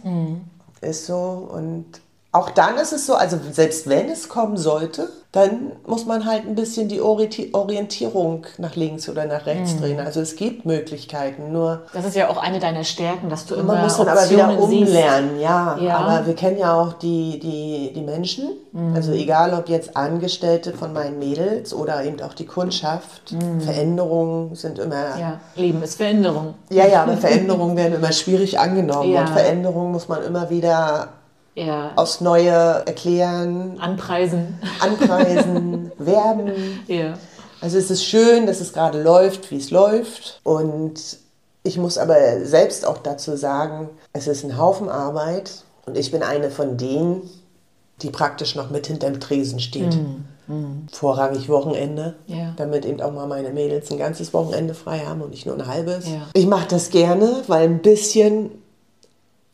Ist 0.81 1.07
so. 1.07 1.49
Und 1.53 1.87
auch 2.35 2.51
dann 2.51 2.77
ist 2.79 2.93
es 2.93 3.07
so, 3.07 3.15
also 3.15 3.39
selbst 3.53 3.89
wenn 3.89 4.09
es 4.09 4.29
kommen 4.29 4.57
sollte, 4.57 5.09
dann 5.31 5.73
muss 5.87 6.05
man 6.05 6.27
halt 6.27 6.47
ein 6.47 6.55
bisschen 6.55 6.89
die 6.89 7.01
Orienti- 7.01 7.53
Orientierung 7.55 8.45
nach 8.59 8.77
links 8.77 9.09
oder 9.09 9.25
nach 9.27 9.47
rechts 9.47 9.77
drehen. 9.79 9.99
Also 10.01 10.21
es 10.21 10.37
gibt 10.37 10.65
Möglichkeiten, 10.65 11.53
nur 11.53 11.83
Das 11.93 12.05
ist 12.05 12.15
ja 12.17 12.29
auch 12.31 12.37
eine 12.37 12.59
deiner 12.61 12.85
Stärken, 12.85 13.29
dass 13.31 13.47
du 13.47 13.55
immer 13.57 13.75
man 13.75 13.83
muss 13.85 13.97
dann 13.97 14.09
aber 14.09 14.29
wieder 14.31 14.59
umlernen, 14.61 15.41
ja. 15.41 15.77
Ja. 15.81 15.97
Aber 15.99 16.27
wir 16.27 16.35
kennen 16.35 16.59
ja 16.59 16.75
auch 16.81 16.93
die, 16.95 17.39
die, 17.41 17.93
die 17.95 18.01
Menschen. 18.03 18.49
Mhm. 18.73 18.95
Also 18.95 19.13
egal, 19.13 19.55
ob 19.55 19.69
jetzt 19.69 19.97
Angestellte 19.97 20.73
von 20.73 20.93
meinen 20.93 21.19
Mädels 21.19 21.73
oder 21.75 22.05
eben 22.05 22.21
auch 22.21 22.35
die 22.35 22.47
Kundschaft. 22.47 23.35
Veränderungen 23.61 24.55
sind 24.55 24.79
immer 24.79 24.95
Mhm. 25.15 25.21
Ja, 25.21 25.41
Leben 25.57 25.83
ist 25.83 25.97
Veränderung. 25.97 26.55
ja, 26.71 26.87
ja, 26.87 27.03
aber 27.03 27.17
Veränderungen 27.17 27.77
werden 27.77 27.95
immer 27.95 28.13
schwierig 28.13 28.59
angenommen. 28.59 29.11
Ja. 29.15 29.21
Und 29.23 29.29
Veränderungen 29.31 29.93
muss 29.93 30.09
man 30.09 30.23
immer 30.25 30.49
wieder 30.51 31.09
Ja, 31.55 31.93
aufs 31.97 32.21
Neue 32.21 32.51
erklären, 32.51 33.79
anpreisen. 33.81 34.59
anpreisen, 34.81 35.93
werben. 35.99 36.53
Ja. 36.89 37.15
Also 37.61 37.79
es 37.79 37.91
ist 37.91 38.05
schön, 38.05 38.47
dass 38.47 38.61
es 38.61 38.73
gerade 38.73 39.03
läuft, 39.03 39.51
wie 39.51 39.59
es 39.59 39.71
läuft. 39.71 40.41
Und 40.43 40.95
ich 41.63 41.79
muss 41.79 41.97
aber 41.97 42.45
selbst 42.45 42.85
auch 42.87 42.99
dazu 42.99 43.37
sagen, 43.37 43.89
es 44.13 44.27
ist 44.27 44.45
ein 44.45 44.59
Haufen 44.59 44.89
Arbeit. 44.89 45.63
Und 45.87 45.97
ich 45.97 46.11
bin 46.11 46.23
eine 46.23 46.51
von 46.51 46.77
denen, 46.77 47.23
die 48.03 48.11
praktisch 48.11 48.55
noch 48.57 48.71
mit 48.71 48.87
hinterm 48.89 49.21
Tresen 49.21 49.61
steht. 49.61 49.97
Vorrangig 50.93 51.49
Wochenende, 51.49 52.17
Ja. 52.27 52.53
damit 52.57 52.85
eben 52.85 53.01
auch 53.01 53.13
mal 53.13 53.27
meine 53.27 53.51
Mädels 53.51 53.91
ein 53.91 53.97
ganzes 53.99 54.35
Wochenende 54.35 54.75
frei 54.75 54.99
haben 55.01 55.23
und 55.23 55.31
nicht 55.31 55.47
nur 55.47 55.55
ein 55.55 55.67
halbes. 55.67 56.07
Ja. 56.07 56.23
Ich 56.35 56.47
mache 56.47 56.67
das 56.69 56.91
gerne, 56.91 57.43
weil 57.47 57.65
ein 57.65 57.81
bisschen 57.81 58.51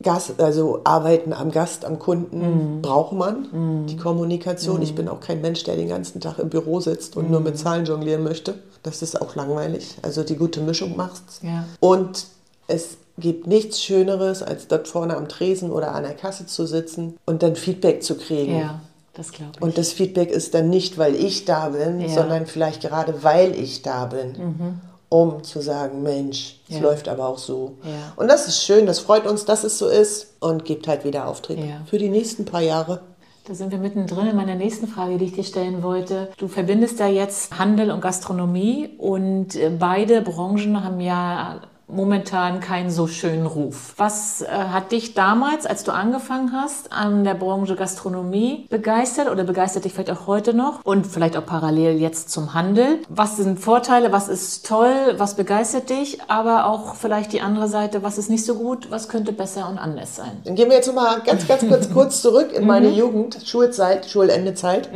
Gast, 0.01 0.39
also 0.41 0.81
Arbeiten 0.83 1.33
am 1.33 1.51
Gast, 1.51 1.85
am 1.85 1.99
Kunden 1.99 2.81
braucht 2.81 3.13
man. 3.13 3.85
Die 3.87 3.97
Kommunikation. 3.97 4.81
Ich 4.81 4.95
bin 4.95 5.07
auch 5.07 5.19
kein 5.19 5.41
Mensch, 5.41 5.63
der 5.63 5.75
den 5.75 5.89
ganzen 5.89 6.19
Tag 6.21 6.39
im 6.39 6.49
Büro 6.49 6.79
sitzt 6.79 7.17
und 7.17 7.29
nur 7.29 7.39
mit 7.41 7.57
Zahlen 7.57 7.85
jonglieren 7.85 8.23
möchte. 8.23 8.55
Das 8.83 9.01
ist 9.01 9.21
auch 9.21 9.35
langweilig. 9.35 9.97
Also 10.01 10.23
die 10.23 10.35
gute 10.35 10.61
Mischung 10.61 10.95
macht's. 10.95 11.39
Ja. 11.43 11.65
Und 11.79 12.25
es 12.67 12.97
gibt 13.17 13.45
nichts 13.45 13.81
Schöneres, 13.83 14.41
als 14.41 14.67
dort 14.67 14.87
vorne 14.87 15.15
am 15.17 15.27
Tresen 15.27 15.71
oder 15.71 15.93
an 15.93 16.03
der 16.03 16.13
Kasse 16.15 16.45
zu 16.47 16.65
sitzen 16.65 17.17
und 17.25 17.43
dann 17.43 17.55
Feedback 17.55 18.01
zu 18.01 18.15
kriegen. 18.15 18.57
Ja, 18.57 18.79
das 19.13 19.31
glaube 19.31 19.51
ich. 19.57 19.61
Und 19.61 19.77
das 19.77 19.91
Feedback 19.91 20.31
ist 20.31 20.53
dann 20.55 20.69
nicht, 20.69 20.97
weil 20.97 21.13
ich 21.15 21.45
da 21.45 21.69
bin, 21.69 21.99
Ja. 21.99 22.07
Mhm. 22.07 22.13
sondern 22.13 22.45
vielleicht 22.47 22.81
gerade, 22.81 23.23
weil 23.23 23.53
ich 23.53 23.81
da 23.83 24.05
bin. 24.05 24.79
Um 25.13 25.43
zu 25.43 25.59
sagen, 25.61 26.03
Mensch, 26.03 26.61
es 26.69 26.75
Ja. 26.77 26.81
läuft 26.83 27.09
aber 27.09 27.27
auch 27.27 27.37
so. 27.37 27.73
Ja. 27.83 28.13
Und 28.15 28.29
das 28.29 28.47
ist 28.47 28.63
schön, 28.63 28.85
das 28.85 28.99
freut 28.99 29.27
uns, 29.27 29.43
dass 29.43 29.65
es 29.65 29.77
so 29.77 29.89
ist 29.89 30.35
und 30.39 30.63
gibt 30.63 30.87
halt 30.87 31.03
wieder 31.03 31.27
Auftrieb 31.27 31.59
Ja. 31.59 31.81
für 31.85 31.97
die 31.97 32.07
nächsten 32.07 32.45
paar 32.45 32.61
Jahre. 32.61 33.01
Da 33.45 33.53
sind 33.53 33.71
wir 33.71 33.77
mittendrin 33.79 34.27
in 34.27 34.35
meiner 34.37 34.55
nächsten 34.55 34.87
Frage, 34.87 35.17
die 35.17 35.25
ich 35.25 35.33
dir 35.33 35.43
stellen 35.43 35.83
wollte. 35.83 36.29
Du 36.37 36.47
verbindest 36.47 36.99
da 37.01 37.07
jetzt 37.07 37.59
Handel 37.59 37.91
und 37.91 37.99
Gastronomie 37.99 38.91
und 38.99 39.55
äh, 39.55 39.69
beide 39.77 40.21
Branchen 40.21 40.81
haben 40.81 41.01
ja 41.01 41.59
momentan 41.91 42.59
keinen 42.59 42.89
so 42.89 43.07
schönen 43.07 43.45
Ruf. 43.45 43.93
Was 43.97 44.41
äh, 44.41 44.47
hat 44.47 44.91
dich 44.91 45.13
damals, 45.13 45.65
als 45.65 45.83
du 45.83 45.91
angefangen 45.91 46.51
hast, 46.53 46.91
an 46.91 47.23
der 47.23 47.33
Branche 47.33 47.75
Gastronomie 47.75 48.65
begeistert 48.69 49.29
oder 49.29 49.43
begeistert 49.43 49.85
dich 49.85 49.93
vielleicht 49.93 50.11
auch 50.11 50.27
heute 50.27 50.53
noch 50.53 50.83
und 50.83 51.05
vielleicht 51.05 51.37
auch 51.37 51.45
parallel 51.45 51.99
jetzt 51.99 52.29
zum 52.29 52.53
Handel? 52.53 52.99
Was 53.09 53.37
sind 53.37 53.59
Vorteile, 53.59 54.11
was 54.11 54.29
ist 54.29 54.65
toll, 54.65 55.15
was 55.17 55.35
begeistert 55.35 55.89
dich, 55.89 56.19
aber 56.27 56.65
auch 56.65 56.95
vielleicht 56.95 57.33
die 57.33 57.41
andere 57.41 57.67
Seite, 57.67 58.03
was 58.03 58.17
ist 58.17 58.29
nicht 58.29 58.45
so 58.45 58.55
gut, 58.55 58.89
was 58.89 59.09
könnte 59.09 59.33
besser 59.33 59.69
und 59.69 59.77
anders 59.77 60.15
sein? 60.15 60.41
Dann 60.45 60.55
gehen 60.55 60.69
wir 60.69 60.77
jetzt 60.77 60.93
mal 60.93 61.21
ganz, 61.21 61.47
ganz 61.47 61.67
kurz, 61.67 61.89
kurz 61.93 62.21
zurück 62.21 62.51
in 62.53 62.65
meine 62.65 62.89
Jugend, 62.89 63.37
Schulzeit, 63.45 64.05
Schulendezeit. 64.05 64.89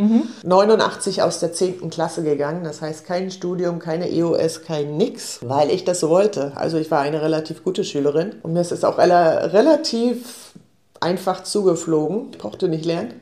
89 0.44 1.22
aus 1.22 1.40
der 1.40 1.54
10. 1.54 1.90
Klasse 1.90 2.24
gegangen, 2.24 2.64
das 2.64 2.82
heißt 2.82 3.06
kein 3.06 3.32
Studium, 3.32 3.80
keine 3.80 4.10
EOS, 4.10 4.64
kein 4.64 4.98
nix, 4.98 5.40
weil 5.42 5.70
ich 5.70 5.84
das 5.84 6.00
so 6.00 6.10
wollte. 6.10 6.54
Also 6.56 6.78
ich 6.78 6.85
war 6.92 7.02
eine 7.02 7.22
relativ 7.22 7.64
gute 7.64 7.84
Schülerin 7.84 8.34
und 8.44 8.54
mir 8.54 8.62
ist 8.62 8.72
es 8.72 8.84
auch 8.84 8.98
rela- 9.00 9.52
relativ 9.54 10.54
einfach 11.00 11.44
zugeflogen. 11.44 12.30
Ich 12.32 12.38
brauchte 12.38 12.68
nicht 12.68 12.86
lernen. 12.86 13.14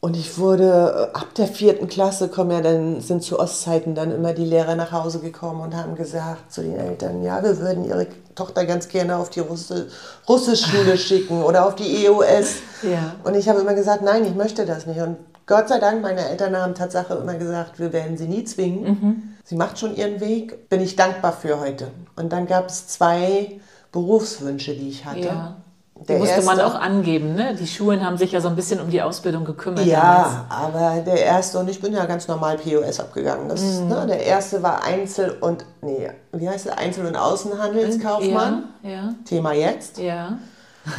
Und 0.00 0.18
ich 0.18 0.36
wurde 0.38 1.10
äh, 1.14 1.16
ab 1.16 1.28
der 1.38 1.46
vierten 1.46 1.88
Klasse 1.88 2.28
kommen 2.28 2.50
ja 2.50 2.60
dann 2.60 3.00
sind 3.00 3.22
zu 3.22 3.38
Ostzeiten 3.40 3.94
dann 3.94 4.12
immer 4.12 4.34
die 4.34 4.44
Lehrer 4.44 4.74
nach 4.74 4.92
Hause 4.92 5.20
gekommen 5.20 5.62
und 5.62 5.74
haben 5.74 5.94
gesagt 5.94 6.52
zu 6.52 6.60
den 6.60 6.76
Eltern, 6.76 7.22
ja, 7.22 7.42
wir 7.42 7.58
würden 7.58 7.82
ihre 7.86 8.06
Tochter 8.34 8.66
ganz 8.66 8.86
gerne 8.88 9.16
auf 9.16 9.30
die 9.30 9.40
Russi 9.40 9.84
Russischschule 10.28 10.98
schicken 10.98 11.42
oder 11.42 11.64
auf 11.66 11.74
die 11.74 12.04
EOS. 12.04 12.56
Ja. 12.82 13.14
Und 13.24 13.34
ich 13.34 13.48
habe 13.48 13.60
immer 13.60 13.72
gesagt, 13.72 14.02
nein, 14.02 14.26
ich 14.26 14.34
möchte 14.34 14.66
das 14.66 14.84
nicht. 14.84 15.00
Und 15.00 15.16
Gott 15.46 15.68
sei 15.70 15.78
Dank, 15.78 16.02
meine 16.02 16.28
Eltern 16.28 16.54
haben 16.54 16.74
Tatsache 16.74 17.14
immer 17.14 17.34
gesagt, 17.36 17.78
wir 17.78 17.94
werden 17.94 18.18
sie 18.18 18.28
nie 18.28 18.44
zwingen. 18.44 19.35
Sie 19.48 19.54
macht 19.54 19.78
schon 19.78 19.94
ihren 19.96 20.20
Weg. 20.20 20.68
Bin 20.68 20.80
ich 20.80 20.96
dankbar 20.96 21.32
für 21.32 21.60
heute. 21.60 21.88
Und 22.16 22.32
dann 22.32 22.46
gab 22.48 22.68
es 22.68 22.88
zwei 22.88 23.60
Berufswünsche, 23.92 24.74
die 24.74 24.88
ich 24.88 25.04
hatte. 25.04 25.20
Ja. 25.20 25.56
Die 26.00 26.04
Der 26.08 26.18
musste 26.18 26.42
man 26.42 26.58
erste- 26.58 26.66
auch 26.66 26.78
angeben, 26.78 27.34
ne? 27.36 27.54
Die 27.58 27.66
Schulen 27.66 28.04
haben 28.04 28.18
sich 28.18 28.32
ja 28.32 28.40
so 28.42 28.48
ein 28.48 28.56
bisschen 28.56 28.80
um 28.80 28.90
die 28.90 29.00
Ausbildung 29.00 29.44
gekümmert. 29.46 29.78
damals. 29.78 29.92
Ja, 29.92 30.44
aber 30.50 31.00
der 31.00 31.22
erste, 31.24 31.58
und 31.58 31.70
ich 31.70 31.80
bin 31.80 31.94
ja 31.94 32.04
ganz 32.04 32.28
normal 32.28 32.58
POS 32.58 33.00
abgegangen. 33.00 33.48
Das, 33.48 33.62
ne, 33.62 34.04
der 34.06 34.22
erste 34.26 34.62
war 34.62 34.84
Einzel- 34.84 35.36
und, 35.40 35.64
nee, 35.80 36.10
wie 36.32 36.48
heißt 36.50 36.66
es? 36.66 36.72
Einzel- 36.72 37.06
und 37.06 37.16
Außenhandelskaufmann. 37.16 38.64
Ja, 38.82 38.90
ja, 38.90 39.14
Thema 39.24 39.52
jetzt. 39.54 39.96
ja. 39.98 40.38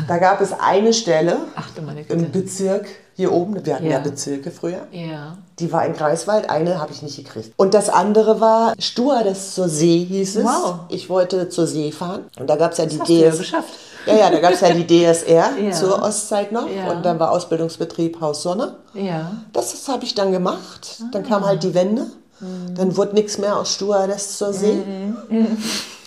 Da 0.07 0.17
gab 0.17 0.41
es 0.41 0.51
eine 0.51 0.93
Stelle 0.93 1.37
Ach 1.55 1.69
im. 2.09 2.31
Bezirk 2.31 2.87
hier 3.17 3.33
oben. 3.33 3.65
Wir 3.65 3.75
hatten 3.75 3.85
ja, 3.85 3.91
Ja. 3.93 3.99
Bezirke 3.99 4.51
früher. 4.51 4.87
Ja. 4.91 5.37
Die 5.59 5.71
war 5.73 5.85
in 5.85 5.93
Greifswald, 5.93 6.49
eine 6.49 6.79
habe 6.79 6.93
ich 6.93 7.01
nicht 7.01 7.17
gekriegt. 7.17 7.51
Und 7.57 7.73
das 7.73 7.89
andere 7.89 8.39
war 8.39 8.73
Stewardess 8.79 9.55
zur 9.55 9.67
See, 9.67 10.05
hieß 10.05 10.37
es. 10.37 10.45
Wow. 10.45 10.75
Ich 10.89 11.09
wollte 11.09 11.49
zur 11.49 11.67
See 11.67 11.91
fahren. 11.91 12.25
Und 12.39 12.47
da 12.49 12.55
gab 12.55 12.71
es 12.71 12.77
ja 12.77 12.85
die 12.85 12.99
hast 12.99 13.09
du 13.09 13.13
ja 13.13 13.29
DS. 13.31 13.37
geschafft. 13.39 13.73
Ja, 14.05 14.15
ja, 14.15 14.29
da 14.29 14.39
gab 14.39 14.53
es 14.53 14.61
ja 14.61 14.69
die 14.71 14.85
DSR 14.87 15.57
Ja. 15.59 15.71
zur 15.71 16.01
Ostzeit 16.01 16.51
noch. 16.53 16.69
Ja. 16.69 16.91
Und 16.91 17.03
dann 17.03 17.19
war 17.19 17.31
Ausbildungsbetrieb 17.31 18.21
Haus 18.21 18.43
Sonne. 18.43 18.75
Ja. 18.93 19.31
Das, 19.51 19.71
das 19.71 19.87
habe 19.89 20.05
ich 20.05 20.13
dann 20.15 20.31
gemacht. 20.31 21.01
Dann 21.11 21.25
Ah. 21.25 21.27
kam 21.27 21.45
halt 21.45 21.63
die 21.63 21.73
Wende. 21.73 22.03
Mhm. 22.39 22.75
Dann 22.75 22.95
wurde 22.95 23.15
nichts 23.15 23.37
mehr 23.39 23.57
aus 23.57 23.73
Stewardess 23.73 24.37
zur 24.37 24.53
See. 24.53 24.77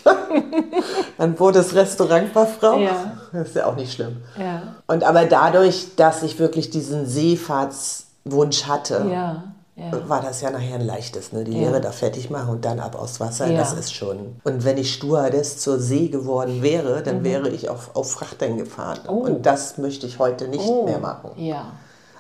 dann 1.19 1.39
wurde 1.39 1.61
es 1.61 1.75
Restaurantfachfrau. 1.75 2.79
Ja. 2.79 3.13
Das 3.33 3.49
ist 3.49 3.57
ja 3.57 3.67
auch 3.67 3.77
nicht 3.77 3.93
schlimm. 3.93 4.19
Ja. 4.39 4.75
Und 4.87 5.05
aber 5.05 5.25
dadurch, 5.27 5.97
dass 5.97 6.23
ich 6.23 6.39
wirklich 6.39 6.71
diesen 6.71 7.07
Seefahrtswunsch 7.07 8.65
hatte, 8.67 9.07
Ja. 9.11 9.45
Ja. 9.77 10.09
war 10.09 10.21
das 10.21 10.43
ja 10.43 10.51
nachher 10.51 10.75
ein 10.75 10.85
leichtes. 10.85 11.33
Ne? 11.33 11.45
Die 11.45 11.53
Ja. 11.53 11.61
Lehre 11.71 11.81
da 11.81 11.91
fertig 11.91 12.29
machen 12.29 12.51
und 12.51 12.65
dann 12.67 12.81
ab 12.81 12.95
aufs 13.01 13.19
Wasser, 13.19 13.47
Ja. 13.47 13.59
das 13.59 13.73
ist 13.73 13.95
schon. 13.95 14.37
Und 14.45 14.65
wenn 14.65 14.77
ich 14.77 14.93
Stewardess 14.95 15.59
zur 15.59 15.79
See 15.79 16.09
geworden 16.09 16.61
wäre, 16.63 17.01
Mhm. 17.01 17.05
dann 17.05 17.25
wäre 17.25 17.49
ich 17.49 17.71
auf, 17.71 17.97
auf 17.97 18.11
Frachtern 18.13 18.59
gefahren. 18.59 18.99
Oh. 19.09 19.13
Und 19.13 19.47
das 19.47 19.79
möchte 19.79 20.07
ich 20.07 20.19
heute 20.19 20.49
nicht 20.49 20.67
Oh. 20.69 20.85
mehr 20.85 20.99
machen. 20.99 21.31
Ja. 21.37 21.73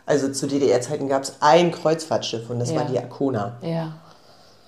Also 0.06 0.32
zu 0.32 0.46
DDR-Zeiten 0.46 1.06
gab 1.08 1.22
es 1.24 1.34
ein 1.40 1.70
Kreuzfahrtschiff 1.70 2.48
und 2.48 2.58
das 2.60 2.74
war 2.74 2.84
die 2.84 2.98
Akona. 2.98 3.58
Ja. 3.60 3.92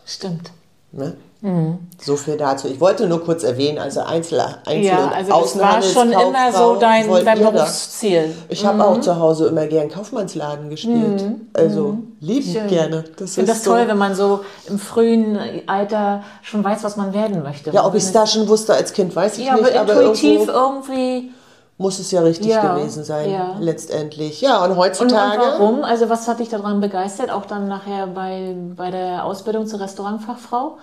Stimmt. 0.05 0.51
Ne? 0.93 1.17
Mhm. 1.45 1.79
So 2.01 2.15
viel 2.17 2.37
dazu. 2.37 2.69
Ich 2.69 2.81
wollte 2.81 3.09
nur 3.09 3.23
kurz 3.25 3.43
erwähnen, 3.43 3.79
also 3.79 4.01
Einzel, 4.01 4.41
Einzel 4.41 4.85
Ja, 4.85 5.05
und 5.07 5.13
also 5.13 5.33
das 5.41 5.59
war 5.59 5.83
schon 5.83 6.13
immer 6.13 6.53
so 6.53 6.77
dein, 6.77 7.11
dein 7.25 7.39
ihr 7.39 7.45
das? 7.47 7.53
Berufsziel. 7.53 8.35
Ich 8.49 8.65
habe 8.65 8.85
auch 8.85 9.01
zu 9.01 9.19
Hause 9.19 9.49
immer 9.49 9.67
gern 9.67 9.89
Kaufmannsladen 9.89 10.71
gespielt. 10.71 11.25
Also 11.53 11.99
lieb 12.21 12.47
Mhm. 12.47 12.53
Schön. 12.53 12.67
gerne. 12.69 13.05
Das 13.17 13.31
Ich 13.31 13.35
finde 13.35 13.51
ist 13.51 13.59
das 13.59 13.65
so- 13.65 13.73
toll, 13.73 13.89
wenn 13.89 13.99
man 13.99 14.15
so 14.15 14.41
im 14.69 14.79
frühen 14.79 15.37
Alter 15.67 16.23
schon 16.43 16.63
weiß, 16.63 16.85
was 16.85 16.97
man 16.97 17.13
werden 17.13 17.43
möchte. 17.43 17.71
Ja, 17.71 17.85
ob 17.87 17.95
ich 17.97 18.05
es 18.05 18.13
da 18.13 18.25
schon 18.27 18.49
wusste 18.49 18.75
als 18.75 18.93
Kind, 18.93 19.15
weiß 19.17 19.39
ich 19.39 19.47
Ja, 19.47 19.57
nicht. 19.57 19.75
aber 19.77 19.81
Aber 19.95 20.01
intuitiv 20.03 20.47
irgendwo 20.49 20.53
irgendwie. 20.53 21.33
muss 21.77 21.99
es 21.99 22.13
ja 22.13 22.21
richtig 22.21 22.47
Ja, 22.53 22.75
gewesen 22.77 23.03
sein, 23.03 23.29
ja. 23.33 23.57
letztendlich. 23.59 24.41
Ja, 24.41 24.59
und 24.59 24.65
Und, 24.67 24.71
und 24.71 24.77
heutzutage. 24.79 25.41
warum? 25.59 25.83
Also 25.83 26.09
was 26.09 26.29
hat 26.29 26.39
dich 26.39 26.51
daran 26.51 26.81
begeistert? 26.81 27.31
Auch 27.33 27.47
dann 27.47 27.67
nachher 27.67 28.07
bei, 28.07 28.55
bei 28.77 28.93
der 28.93 29.25
Ausbildung 29.25 29.67
zur 29.67 29.81
Restaurantfachfrau? 29.81 30.79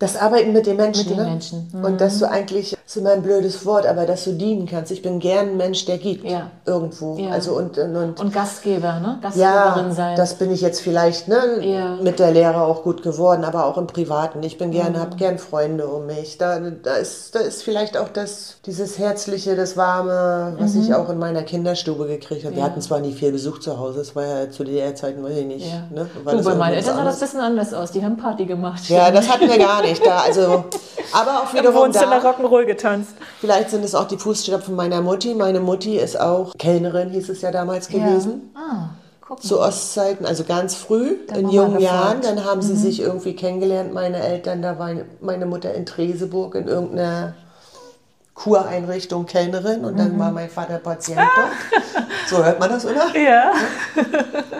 Das 0.00 0.16
Arbeiten 0.16 0.52
mit 0.52 0.66
den 0.66 0.76
Menschen. 0.76 1.08
Mit 1.08 1.16
den 1.18 1.24
ne? 1.24 1.30
Menschen, 1.30 1.70
mhm. 1.72 1.84
Und 1.84 2.00
dass 2.00 2.18
du 2.18 2.28
eigentlich, 2.28 2.70
das 2.72 2.80
ist 2.86 2.96
immer 2.96 3.12
ein 3.12 3.22
blödes 3.22 3.64
Wort, 3.64 3.86
aber 3.86 4.06
dass 4.06 4.24
du 4.24 4.32
dienen 4.32 4.66
kannst. 4.66 4.90
Ich 4.90 5.02
bin 5.02 5.20
gern 5.20 5.50
ein 5.50 5.56
Mensch, 5.56 5.84
der 5.84 5.98
gibt. 5.98 6.24
Ja. 6.24 6.50
Irgendwo. 6.66 7.16
Ja. 7.16 7.30
Also 7.30 7.56
und, 7.56 7.78
und, 7.78 8.18
und 8.20 8.32
Gastgeber, 8.32 8.98
ne? 8.98 9.18
Gastgeberin 9.22 9.88
ja, 9.88 9.90
sein. 9.92 10.16
das 10.16 10.34
bin 10.34 10.50
ich 10.52 10.60
jetzt 10.62 10.80
vielleicht 10.80 11.28
ne, 11.28 11.36
Ja. 11.60 11.96
mit 12.02 12.18
der 12.18 12.32
Lehre 12.32 12.62
auch 12.62 12.82
gut 12.82 13.02
geworden, 13.04 13.44
aber 13.44 13.66
auch 13.66 13.78
im 13.78 13.86
Privaten. 13.86 14.42
Ich 14.42 14.58
bin 14.58 14.72
gern, 14.72 14.92
Mhm. 14.94 14.98
habe 14.98 15.16
gern 15.16 15.38
Freunde 15.38 15.86
um 15.86 16.06
mich. 16.06 16.38
Da, 16.38 16.58
da, 16.58 16.94
ist, 16.94 17.34
da 17.36 17.38
ist 17.38 17.62
vielleicht 17.62 17.96
auch 17.96 18.08
das, 18.08 18.56
dieses 18.66 18.98
Herzliche, 18.98 19.54
das 19.54 19.76
Warme, 19.76 20.56
was 20.58 20.74
ich 20.74 20.92
auch 20.92 21.08
in 21.08 21.18
meiner 21.18 21.44
Kinderstube 21.44 22.06
gekriegt 22.08 22.44
habe. 22.44 22.56
Wir 22.56 22.62
Mhm. 22.62 22.66
Hatten 22.66 22.80
zwar 22.80 22.98
nicht 23.00 23.16
viel 23.18 23.30
Besuch 23.30 23.60
zu 23.60 23.78
Hause, 23.78 23.98
das 23.98 24.16
war 24.16 24.24
ja 24.24 24.50
zu 24.50 24.64
der 24.64 24.94
Zeiten, 24.96 25.22
weiß 25.22 25.36
ich 25.36 25.46
nicht. 25.46 25.66
Ne, 25.92 26.06
war 26.24 26.32
du, 26.32 26.38
das 26.38 26.46
bei 26.46 26.54
meinen 26.56 26.74
Eltern 26.74 26.96
sah 26.96 27.04
das 27.04 27.14
ein 27.14 27.20
bisschen 27.20 27.40
anders 27.40 27.72
aus. 27.72 27.92
Die 27.92 28.04
haben 28.04 28.16
Party 28.16 28.44
gemacht. 28.44 28.88
Ja, 28.88 29.10
das 29.12 29.28
hatten 29.32 29.48
wir 29.48 29.56
gar 29.58 29.80
nicht 29.82 29.83
da. 30.00 30.18
Also, 30.20 30.64
aber 31.12 31.42
auch 31.42 31.52
Im 31.52 31.60
wiederum 31.60 31.82
Wohnzimmer 31.82 32.20
da. 32.20 32.30
Rock'n'Roll 32.30 32.64
getanzt. 32.66 33.12
Vielleicht 33.40 33.70
sind 33.70 33.84
es 33.84 33.94
auch 33.94 34.06
die 34.06 34.16
Fußstapfen 34.18 34.74
meiner 34.74 35.00
Mutti. 35.00 35.34
Meine 35.34 35.60
Mutti 35.60 35.96
ist 35.98 36.18
auch 36.20 36.52
Kellnerin, 36.58 37.10
hieß 37.10 37.28
es 37.28 37.42
ja 37.42 37.50
damals 37.50 37.88
gewesen. 37.88 38.50
Ja. 38.54 38.60
Ah, 38.60 38.90
guck 39.20 39.38
mal. 39.42 39.48
Zu 39.48 39.60
Ostzeiten, 39.60 40.26
also 40.26 40.44
ganz 40.44 40.74
früh, 40.74 41.16
Dann 41.28 41.40
in 41.40 41.50
jungen. 41.50 41.80
Jahren. 41.80 42.20
Dann 42.22 42.44
haben 42.44 42.62
sie 42.62 42.76
sich 42.76 43.00
irgendwie 43.00 43.34
kennengelernt, 43.36 43.92
meine 43.92 44.18
Eltern. 44.22 44.62
Da 44.62 44.78
war 44.78 44.90
meine 45.20 45.46
Mutter 45.46 45.72
in 45.74 45.86
Treseburg 45.86 46.54
in 46.54 46.68
irgendeiner 46.68 47.34
Kureinrichtung 48.34 49.26
Kellnerin 49.26 49.84
und 49.84 49.98
dann 49.98 50.18
war 50.18 50.30
mein 50.32 50.50
Vater 50.50 50.78
Patient 50.78 51.20
dort. 51.20 52.04
So 52.26 52.42
hört 52.42 52.58
man 52.58 52.70
das, 52.70 52.86
oder? 52.86 53.14
Ja. 53.18 53.52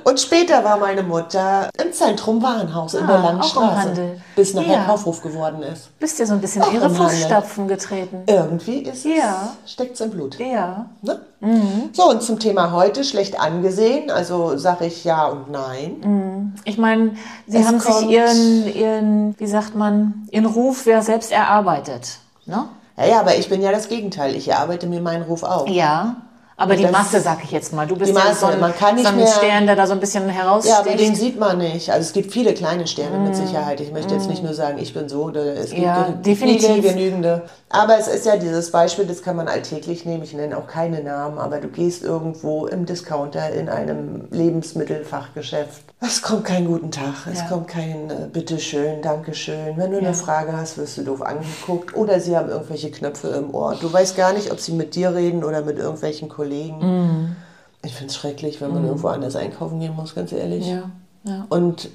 Und 0.05 0.21
später 0.21 0.63
war 0.63 0.77
meine 0.77 1.03
Mutter 1.03 1.71
im 1.83 1.95
Zentrum 1.95 2.43
Warenhaus 2.43 2.93
in 2.93 3.05
Ah, 3.05 3.07
der 3.07 3.17
auch 3.17 3.31
im 3.31 3.37
Landstraße, 3.39 4.17
bis 4.37 4.53
nachher 4.53 4.73
Ja. 4.75 4.85
Kaufhof 4.85 5.23
geworden 5.23 5.63
ist. 5.63 5.99
Bist 5.99 6.19
dir 6.19 6.27
so 6.27 6.35
ein 6.35 6.43
bisschen 6.43 6.61
Auch 6.61 6.71
ihre 6.73 6.85
im 6.87 6.99
Handel. 6.99 7.09
Fußstapfen 7.17 7.67
getreten. 7.69 8.23
Irgendwie 8.27 8.81
ist 8.81 9.05
Ja. 9.07 9.49
es, 9.65 9.73
steckt 9.73 9.95
es 9.95 10.03
im 10.03 10.11
Blut. 10.11 10.39
Ja. 10.39 10.87
Ne? 11.01 11.21
So, 11.95 12.11
und 12.11 12.23
zum 12.23 12.39
Thema 12.39 12.73
heute 12.73 13.03
schlecht 13.03 13.41
angesehen, 13.41 14.11
also 14.11 14.59
sage 14.59 14.85
ich 14.85 15.03
ja 15.05 15.25
und 15.27 15.51
nein. 15.51 16.53
Ich 16.65 16.77
meine, 16.77 17.13
sie 17.47 17.59
Es 17.59 17.67
haben 17.67 17.81
sich 17.81 18.03
ihren, 18.11 18.75
ihren, 18.75 19.35
wie 19.41 19.47
sagt 19.47 19.75
man, 19.75 20.27
ihren 20.31 20.47
Ruf 20.47 20.85
ja 20.85 21.01
selbst 21.01 21.33
erarbeitet. 21.33 22.19
Ne? 22.45 22.65
Ja, 22.97 23.07
ja, 23.07 23.21
aber 23.21 23.37
ich 23.37 23.49
bin 23.49 23.61
ja 23.61 23.73
das 23.73 23.89
Gegenteil. 23.89 24.35
Ich 24.37 24.49
erarbeite 24.49 24.87
mir 24.87 25.01
meinen 25.01 25.23
Ruf 25.23 25.43
auf. 25.43 25.69
Ja. 25.69 26.17
Aber 26.57 26.77
die 26.77 26.87
Masse, 26.87 27.21
sag 27.21 27.43
ich 27.43 27.51
jetzt 27.51 27.73
mal. 27.73 27.87
Du 27.87 27.97
bist 27.97 28.13
Die 28.13 28.15
ja 28.17 28.33
so 28.35 28.47
ein, 28.47 28.61
man 28.61 28.73
kann 28.75 28.95
nicht 28.95 29.05
so 29.07 29.11
ein 29.11 29.17
mehr- 29.17 29.27
Stern, 29.27 29.67
der 29.67 29.75
da 29.75 29.87
so 29.89 29.93
ein 29.93 29.99
bisschen 30.01 30.27
Ja, 30.29 30.35
heraussticht. 30.35 30.79
aber 30.79 30.95
den 30.95 31.15
sieht 31.17 31.39
man 31.39 31.59
nicht. 31.59 31.91
Also 31.91 32.03
es 32.07 32.13
gibt 32.13 32.33
viele 32.33 32.55
kleine 32.55 32.87
Sterne 32.87 33.19
mit 33.19 33.35
Sicherheit. 33.35 33.81
Ich 33.81 33.91
möchte 33.93 34.15
jetzt 34.15 34.29
nicht 34.29 34.43
nur 34.45 34.55
sagen, 34.55 34.79
ich 34.79 34.95
bin 34.95 35.09
so, 35.09 35.31
es 35.31 35.71
gibt 35.71 35.81
Mm. 35.81 35.85
Ja, 35.85 36.09
definitiv. 36.11 36.67
viele 36.69 36.83
genügende. 36.83 37.43
Aber 37.71 37.99
es 37.99 38.07
ist 38.07 38.25
ja 38.25 38.37
dieses 38.37 38.71
Beispiel, 38.71 39.05
das 39.05 39.23
kann 39.23 39.35
man 39.35 39.49
alltäglich 39.49 40.05
nehmen. 40.07 40.23
Ich 40.23 40.33
nenne 40.33 40.57
auch 40.57 40.69
keine 40.69 41.03
Namen, 41.03 41.39
aber 41.39 41.59
du 41.59 41.67
gehst 41.67 42.05
irgendwo 42.05 42.67
im 42.67 42.87
Discounter 42.87 43.51
in 43.51 43.69
einem 43.69 44.29
Lebensmittelfachgeschäft. 44.31 45.83
Es 46.01 46.23
kommt 46.23 46.45
kein 46.45 46.67
guten 46.67 46.91
Tag, 46.91 47.27
es 47.33 47.41
Ja. 47.41 47.47
kommt 47.47 47.67
kein 47.69 48.11
äh, 48.11 48.29
Bitteschön, 48.33 49.03
Dankeschön. 49.03 49.77
Wenn 49.77 49.91
du 49.91 49.99
Ja. 49.99 50.05
eine 50.09 50.15
Frage 50.15 50.57
hast, 50.57 50.79
wirst 50.79 50.99
du 50.99 51.03
doof 51.03 51.23
angeguckt 51.23 51.97
oder 51.97 52.21
sie 52.21 52.37
haben 52.37 52.49
irgendwelche 52.51 52.91
Knöpfe 52.91 53.29
im 53.29 53.53
Ohr. 53.55 53.75
Du 53.81 53.93
weißt 53.93 54.17
gar 54.17 54.33
nicht, 54.35 54.53
ob 54.53 54.61
sie 54.61 54.73
mit 54.73 54.95
dir 54.95 55.15
reden 55.15 55.43
oder 55.43 55.63
mit 55.63 55.79
irgendwelchen 55.79 56.29
Kollegen. 56.29 56.44
Mm. 56.81 57.37
Ich 57.85 57.95
finde 57.95 58.11
es 58.11 58.17
schrecklich, 58.17 58.61
wenn 58.61 58.73
man 58.73 58.85
irgendwo 58.85 59.09
anders 59.09 59.37
einkaufen 59.37 59.81
gehen 59.81 59.95
muss, 59.95 60.15
ganz 60.15 60.33
ehrlich. 60.33 60.67
Ja, 60.67 60.91
ja. 61.25 61.47
Und 61.49 61.91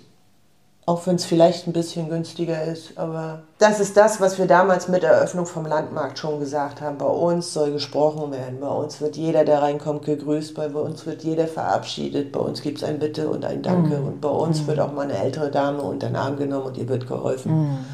auch 0.90 1.06
wenn 1.06 1.18
es 1.18 1.26
vielleicht 1.26 1.68
ein 1.68 1.74
bisschen 1.74 2.10
günstiger 2.10 2.64
ist, 2.64 2.98
aber 2.98 3.44
das 3.60 3.80
ist 3.80 3.96
das, 3.96 4.20
was 4.20 4.40
wir 4.40 4.48
damals 4.48 4.88
mit 4.88 5.04
Eröffnung 5.04 5.46
vom 5.46 5.68
Landmarkt 5.68 6.18
schon 6.18 6.40
gesagt 6.40 6.82
haben. 6.82 6.98
Bei 6.98 7.06
uns 7.06 7.54
soll 7.54 7.72
gesprochen 7.72 8.32
werden, 8.32 8.60
bei 8.60 8.70
uns 8.70 9.00
wird 9.00 9.16
jeder, 9.16 9.46
der 9.46 9.62
reinkommt, 9.62 10.06
gegrüßt, 10.06 10.56
bei 10.56 10.68
uns 10.68 11.06
wird 11.06 11.24
jeder 11.24 11.46
verabschiedet, 11.46 12.32
bei 12.32 12.40
uns 12.40 12.64
gibt 12.64 12.80
es 12.80 12.84
ein 12.84 12.98
Bitte 12.98 13.30
und 13.30 13.46
ein 13.46 13.62
Danke 13.62 14.02
und 14.02 14.20
bei 14.20 14.30
uns 14.30 14.66
wird 14.66 14.80
auch 14.80 14.92
mal 14.92 15.04
eine 15.04 15.20
ältere 15.20 15.52
Dame 15.52 15.84
unter 15.84 16.08
den 16.08 16.16
Arm 16.16 16.38
genommen 16.38 16.66
und 16.66 16.78
ihr 16.78 16.90
wird 16.90 17.08
geholfen. 17.08 17.86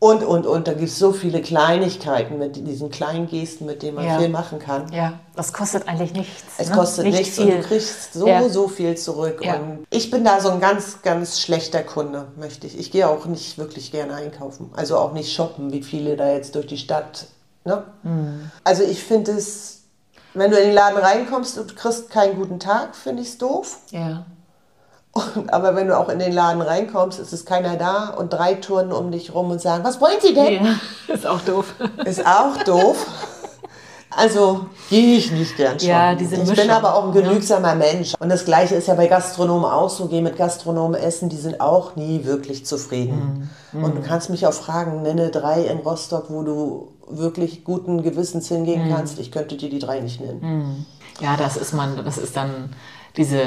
Und, 0.00 0.22
und, 0.22 0.46
und, 0.46 0.68
da 0.68 0.74
gibt 0.74 0.90
es 0.90 0.98
so 0.98 1.12
viele 1.12 1.42
Kleinigkeiten 1.42 2.38
mit 2.38 2.54
diesen 2.54 2.88
kleinen 2.88 3.26
Gesten, 3.26 3.66
mit 3.66 3.82
denen 3.82 3.96
man 3.96 4.06
Ja. 4.06 4.18
viel 4.18 4.28
machen 4.28 4.60
kann. 4.60 4.92
Ja, 4.92 5.14
das 5.34 5.52
kostet 5.52 5.88
eigentlich 5.88 6.12
nichts. 6.12 6.44
Es 6.56 6.68
ne? 6.68 6.76
kostet 6.76 7.04
Nicht 7.04 7.18
nichts 7.18 7.34
viel. 7.36 7.46
und 7.46 7.62
du 7.64 7.66
kriegst 7.66 8.12
so, 8.12 8.28
Ja. 8.28 8.48
so 8.48 8.68
viel 8.68 8.96
zurück. 8.96 9.40
Ja. 9.44 9.56
Und 9.56 9.84
ich 9.90 10.10
bin 10.12 10.22
da 10.24 10.40
so 10.40 10.50
ein 10.50 10.60
ganz, 10.60 11.02
ganz 11.02 11.40
schlechter 11.40 11.82
Kunde, 11.82 12.28
möchte 12.36 12.68
ich. 12.68 12.78
Ich 12.78 12.92
gehe 12.92 13.08
auch 13.08 13.26
nicht 13.26 13.58
wirklich 13.58 13.90
gerne 13.90 14.14
einkaufen. 14.14 14.70
Also 14.76 14.96
auch 14.98 15.12
nicht 15.12 15.32
shoppen, 15.34 15.72
wie 15.72 15.82
viele 15.82 16.16
da 16.16 16.32
jetzt 16.32 16.54
durch 16.54 16.68
die 16.68 16.78
Stadt. 16.78 17.26
Ne? 17.64 17.82
Mhm. 18.04 18.52
Also 18.62 18.84
ich 18.84 19.02
finde 19.02 19.32
es, 19.32 19.80
wenn 20.34 20.52
du 20.52 20.58
in 20.58 20.66
den 20.68 20.74
Laden 20.74 20.98
reinkommst 20.98 21.58
und 21.58 21.72
du 21.72 21.74
kriegst 21.74 22.08
keinen 22.08 22.36
guten 22.36 22.60
Tag, 22.60 22.94
finde 22.94 23.22
ich 23.22 23.30
es 23.30 23.38
doof. 23.38 23.78
Ja. 23.90 24.26
Und, 25.12 25.52
aber 25.52 25.74
wenn 25.74 25.88
du 25.88 25.98
auch 25.98 26.08
in 26.08 26.18
den 26.18 26.32
Laden 26.32 26.62
reinkommst, 26.62 27.18
ist 27.18 27.32
es 27.32 27.44
keiner 27.44 27.76
da 27.76 28.08
und 28.10 28.32
drei 28.32 28.54
turnen 28.54 28.92
um 28.92 29.10
dich 29.10 29.34
rum 29.34 29.50
und 29.50 29.60
sagen, 29.60 29.84
was 29.84 30.00
wollen 30.00 30.18
Sie 30.20 30.34
denn? 30.34 30.64
ja, 30.64 30.74
ist 31.14 31.26
auch 31.26 31.40
doof. 31.40 31.74
Ist 32.04 32.24
auch 32.26 32.56
doof. 32.64 33.06
Also 34.10 34.66
gehe 34.88 35.18
ich 35.18 35.30
nicht 35.30 35.56
gern 35.56 35.72
shoppen. 35.78 35.88
Ja, 35.88 36.14
diese 36.14 36.36
ich 36.36 36.40
bin 36.40 36.50
Mischung, 36.50 36.70
aber 36.70 36.94
auch 36.94 37.04
ein 37.08 37.14
ja. 37.14 37.20
genügsamer 37.20 37.74
Mensch. 37.74 38.14
Und 38.18 38.30
das 38.30 38.44
Gleiche 38.46 38.74
ist 38.74 38.88
ja 38.88 38.94
bei 38.94 39.06
Gastronomen 39.06 39.66
auch 39.70 39.90
so. 39.90 40.06
Geh 40.06 40.22
mit 40.22 40.36
Gastronomen 40.36 40.98
essen, 41.00 41.28
die 41.28 41.36
sind 41.36 41.60
auch 41.60 41.94
nie 41.94 42.24
wirklich 42.24 42.64
zufrieden. 42.64 43.50
Mhm. 43.72 43.84
Und 43.84 43.96
du 43.96 44.00
kannst 44.02 44.30
mich 44.30 44.46
auch 44.46 44.54
fragen, 44.54 45.02
nenne 45.02 45.28
drei 45.30 45.62
in 45.62 45.78
Rostock, 45.78 46.30
wo 46.30 46.42
du 46.42 46.88
wirklich 47.06 47.64
guten 47.64 48.02
Gewissens 48.02 48.48
hingehen 48.48 48.88
Mhm. 48.88 48.94
kannst. 48.94 49.18
Ich 49.18 49.30
könnte 49.30 49.56
dir 49.56 49.68
die 49.70 49.78
drei 49.78 50.00
nicht 50.00 50.20
nennen. 50.20 50.86
Ja, 51.20 51.36
das 51.36 51.56
ist 51.56 51.74
man, 51.74 52.02
das 52.04 52.16
ist 52.18 52.34
dann 52.34 52.70
diese 53.16 53.40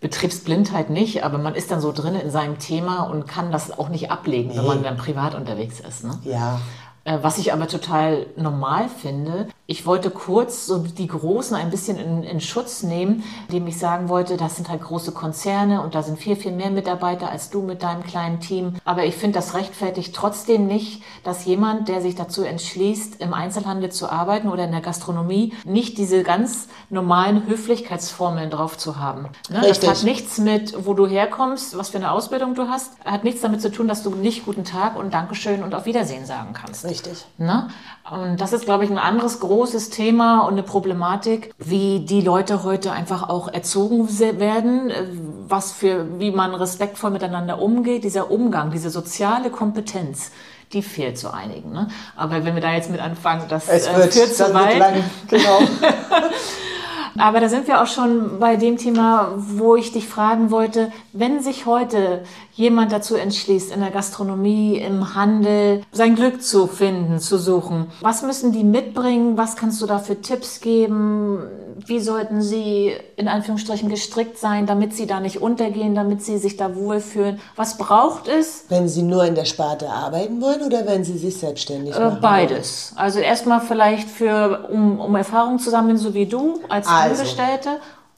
Betriebsblindheit 0.00 0.90
nicht, 0.90 1.24
aber 1.24 1.38
man 1.38 1.54
ist 1.54 1.70
dann 1.70 1.80
so 1.80 1.92
drin 1.92 2.14
in 2.14 2.30
seinem 2.30 2.58
Thema 2.58 3.02
und 3.04 3.26
kann 3.26 3.52
das 3.52 3.70
auch 3.76 3.88
nicht 3.88 4.10
ablegen, 4.10 4.54
wenn 4.54 4.66
man 4.66 4.82
dann 4.82 4.96
privat 4.96 5.34
unterwegs 5.34 5.80
ist. 5.80 6.04
Ne? 6.04 6.18
Ja. 6.24 6.60
Äh, 7.04 7.18
Was 7.22 7.38
ich 7.38 7.52
aber 7.52 7.68
total 7.68 8.26
normal 8.36 8.88
finde, 8.88 9.48
ich 9.66 9.86
wollte 9.86 10.10
kurz 10.10 10.66
so 10.66 10.78
die 10.78 11.06
Großen 11.06 11.56
ein 11.56 11.70
bisschen 11.70 11.96
in, 11.98 12.22
in 12.22 12.40
Schutz 12.40 12.82
nehmen, 12.82 13.24
indem 13.48 13.66
ich 13.66 13.78
sagen 13.78 14.10
wollte, 14.10 14.36
das 14.36 14.56
sind 14.56 14.68
halt 14.68 14.82
große 14.82 15.12
Konzerne 15.12 15.80
und 15.80 15.94
da 15.94 16.02
sind 16.02 16.18
viel, 16.18 16.36
viel 16.36 16.52
mehr 16.52 16.70
Mitarbeiter 16.70 17.30
als 17.30 17.48
du 17.48 17.62
mit 17.62 17.82
deinem 17.82 18.02
kleinen 18.02 18.40
Team. 18.40 18.74
Aber 18.84 19.04
ich 19.04 19.14
finde, 19.14 19.38
das 19.38 19.54
rechtfertigt 19.54 20.14
trotzdem 20.14 20.66
nicht, 20.66 21.02
dass 21.22 21.46
jemand, 21.46 21.88
der 21.88 22.02
sich 22.02 22.14
dazu 22.14 22.42
entschließt, 22.42 23.22
im 23.22 23.32
Einzelhandel 23.32 23.90
zu 23.90 24.10
arbeiten 24.10 24.50
oder 24.50 24.64
in 24.64 24.70
der 24.70 24.82
Gastronomie, 24.82 25.54
nicht 25.64 25.96
diese 25.96 26.24
ganz 26.24 26.68
normalen 26.90 27.46
Höflichkeitsformeln 27.46 28.50
drauf 28.50 28.76
zu 28.76 28.98
haben. 28.98 29.28
Ne? 29.48 29.62
Das 29.66 29.86
hat 29.86 30.04
nichts 30.04 30.36
mit, 30.36 30.84
wo 30.84 30.92
du 30.92 31.06
herkommst, 31.06 31.78
was 31.78 31.88
für 31.88 31.96
eine 31.96 32.12
Ausbildung 32.12 32.54
du 32.54 32.68
hast, 32.68 32.92
hat 33.06 33.24
nichts 33.24 33.40
damit 33.40 33.62
zu 33.62 33.72
tun, 33.72 33.88
dass 33.88 34.02
du 34.02 34.10
nicht 34.10 34.44
guten 34.44 34.64
Tag 34.64 34.98
und 34.98 35.14
Dankeschön 35.14 35.62
und 35.62 35.74
auf 35.74 35.86
Wiedersehen 35.86 36.26
sagen 36.26 36.52
kannst. 36.52 36.84
Richtig. 36.84 37.24
Ne? 37.38 37.68
Und 38.10 38.42
das 38.42 38.52
ist, 38.52 38.66
glaube 38.66 38.84
ich, 38.84 38.90
ein 38.90 38.98
anderes 38.98 39.40
großes 39.40 39.53
Thema 39.90 40.40
und 40.40 40.54
eine 40.54 40.62
Problematik, 40.62 41.54
wie 41.58 42.00
die 42.00 42.20
Leute 42.20 42.64
heute 42.64 42.92
einfach 42.92 43.28
auch 43.28 43.48
erzogen 43.48 44.08
werden, 44.18 44.90
äh, 44.90 45.04
was 45.48 45.72
für, 45.72 46.18
wie 46.18 46.30
man 46.30 46.54
respektvoll 46.54 47.10
miteinander 47.10 47.60
umgeht, 47.60 48.04
dieser 48.04 48.30
Umgang, 48.30 48.70
diese 48.70 48.90
soziale 48.90 49.50
Kompetenz. 49.50 50.30
Die 50.72 50.82
fehlt 50.82 51.18
zu 51.18 51.32
einigen. 51.32 51.72
Ne? 51.72 51.88
Aber 52.16 52.44
wenn 52.44 52.54
wir 52.54 52.62
da 52.62 52.72
jetzt 52.72 52.90
mit 52.90 53.00
anfangen, 53.00 53.44
das 53.48 53.68
Es 53.68 53.86
äh, 53.86 53.96
wird, 53.96 54.14
führt 54.14 54.34
zu 54.34 54.52
weit. 54.54 54.78
lang. 54.78 55.04
Genau. 55.28 55.60
Aber 57.16 57.38
da 57.38 57.48
sind 57.48 57.68
wir 57.68 57.80
auch 57.80 57.86
schon 57.86 58.40
bei 58.40 58.56
dem 58.56 58.76
Thema, 58.76 59.32
wo 59.36 59.76
ich 59.76 59.92
dich 59.92 60.08
fragen 60.08 60.50
wollte, 60.50 60.90
wenn 61.12 61.40
sich 61.40 61.64
heute 61.64 62.24
jemand 62.56 62.92
dazu 62.92 63.16
entschließt, 63.16 63.72
in 63.72 63.80
der 63.80 63.90
Gastronomie, 63.90 64.76
im 64.78 65.14
Handel 65.14 65.82
sein 65.92 66.14
Glück 66.14 66.42
zu 66.42 66.66
finden, 66.66 67.18
zu 67.18 67.36
suchen, 67.38 67.86
was 68.00 68.22
müssen 68.22 68.52
die 68.52 68.64
mitbringen? 68.64 69.36
Was 69.36 69.56
kannst 69.56 69.82
du 69.82 69.86
da 69.86 69.98
für 69.98 70.20
Tipps 70.20 70.60
geben? 70.60 71.40
Wie 71.86 71.98
sollten 71.98 72.40
sie 72.40 72.92
in 73.16 73.26
Anführungsstrichen 73.26 73.88
gestrickt 73.88 74.38
sein, 74.38 74.66
damit 74.66 74.94
sie 74.94 75.06
da 75.06 75.18
nicht 75.18 75.42
untergehen, 75.42 75.94
damit 75.96 76.22
sie 76.22 76.38
sich 76.38 76.56
da 76.56 76.76
wohlfühlen? 76.76 77.40
Was 77.56 77.76
braucht 77.78 78.28
es? 78.28 78.64
wenn 78.68 78.88
Sie 78.88 79.02
nur 79.02 79.24
in 79.24 79.34
der 79.34 79.44
Sparte 79.44 79.88
arbeiten 79.90 80.40
wollen 80.40 80.62
oder 80.62 80.86
wenn 80.86 81.04
Sie 81.04 81.18
sich 81.18 81.36
selbstständig 81.36 81.94
Äh, 81.94 81.98
machen 81.98 82.12
wollen? 82.12 82.20
Beides. 82.22 82.92
Also 82.96 83.18
erstmal 83.18 83.60
vielleicht 83.60 84.08
für, 84.08 84.68
um, 84.70 85.00
um 85.00 85.14
Erfahrung 85.16 85.58
zu 85.58 85.70
sammeln, 85.70 85.96
so 85.98 86.14
wie 86.14 86.26
du, 86.26 86.60
als 86.68 86.86
Also. 86.86 87.20
Angestellte 87.20 87.70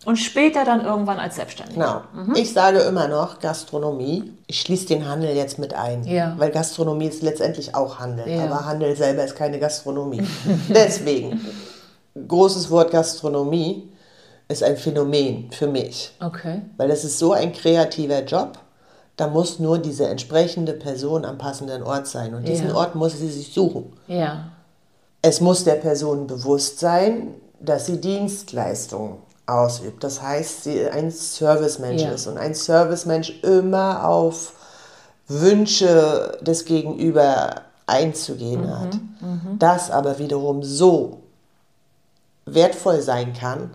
und 0.04 0.16
später 0.16 0.64
dann 0.64 0.84
irgendwann 0.84 1.18
als 1.18 1.36
Selbstständige. 1.36 1.80
Genau. 1.80 2.02
Ich 2.34 2.52
sage 2.52 2.78
immer 2.80 3.08
noch 3.08 3.40
Gastronomie. 3.40 4.32
Ich 4.46 4.60
schließe 4.60 4.86
den 4.86 5.08
Handel 5.08 5.34
jetzt 5.34 5.58
mit 5.58 5.74
ein. 5.74 6.04
Ja. 6.04 6.34
Weil 6.38 6.50
Gastronomie 6.50 7.06
ist 7.06 7.22
letztendlich 7.22 7.74
auch 7.74 7.98
Handel. 7.98 8.28
Ja. 8.28 8.44
Aber 8.44 8.66
Handel 8.66 8.94
selber 8.94 9.24
ist 9.24 9.34
keine 9.34 9.58
Gastronomie. 9.58 10.22
Deswegen, 10.68 11.40
großes 12.28 12.70
Wort 12.70 12.90
Gastronomie 12.92 13.90
ist 14.48 14.62
ein 14.62 14.76
Phänomen 14.76 15.50
für 15.50 15.66
mich. 15.66 16.12
Okay. 16.20 16.62
Weil 16.76 16.90
es 16.90 17.02
ist 17.04 17.18
so 17.18 17.32
ein 17.32 17.52
kreativer 17.52 18.22
Job. 18.22 18.58
Da 19.16 19.28
muss 19.28 19.58
nur 19.58 19.78
diese 19.78 20.06
entsprechende 20.06 20.74
Person 20.74 21.24
am 21.24 21.38
passenden 21.38 21.82
Ort 21.82 22.06
sein. 22.06 22.34
Und 22.34 22.46
diesen 22.46 22.68
Ja. 22.68 22.74
Ort 22.76 22.94
muss 22.94 23.18
sie 23.18 23.30
sich 23.30 23.52
suchen. 23.52 23.92
Ja. 24.06 24.52
Es 25.22 25.40
muss 25.40 25.64
der 25.64 25.76
Person 25.76 26.26
bewusst 26.28 26.78
sein, 26.78 27.34
dass 27.58 27.86
sie 27.86 28.00
Dienstleistungen 28.00 29.25
ausübt. 29.46 30.02
Das 30.04 30.20
heißt, 30.22 30.64
sie 30.64 30.86
ein 30.88 31.10
Servicemensch 31.10 32.02
Ja. 32.02 32.10
ist 32.10 32.26
und 32.26 32.36
ein 32.38 32.54
Servicemensch 32.54 33.40
immer 33.42 34.04
auf 34.06 34.52
Wünsche 35.28 36.38
des 36.40 36.64
Gegenüber 36.64 37.62
einzugehen 37.86 38.68
hat. 38.78 38.98
Das 39.58 39.90
aber 39.90 40.18
wiederum 40.18 40.62
so 40.62 41.22
wertvoll 42.44 43.00
sein 43.00 43.32
kann. 43.32 43.70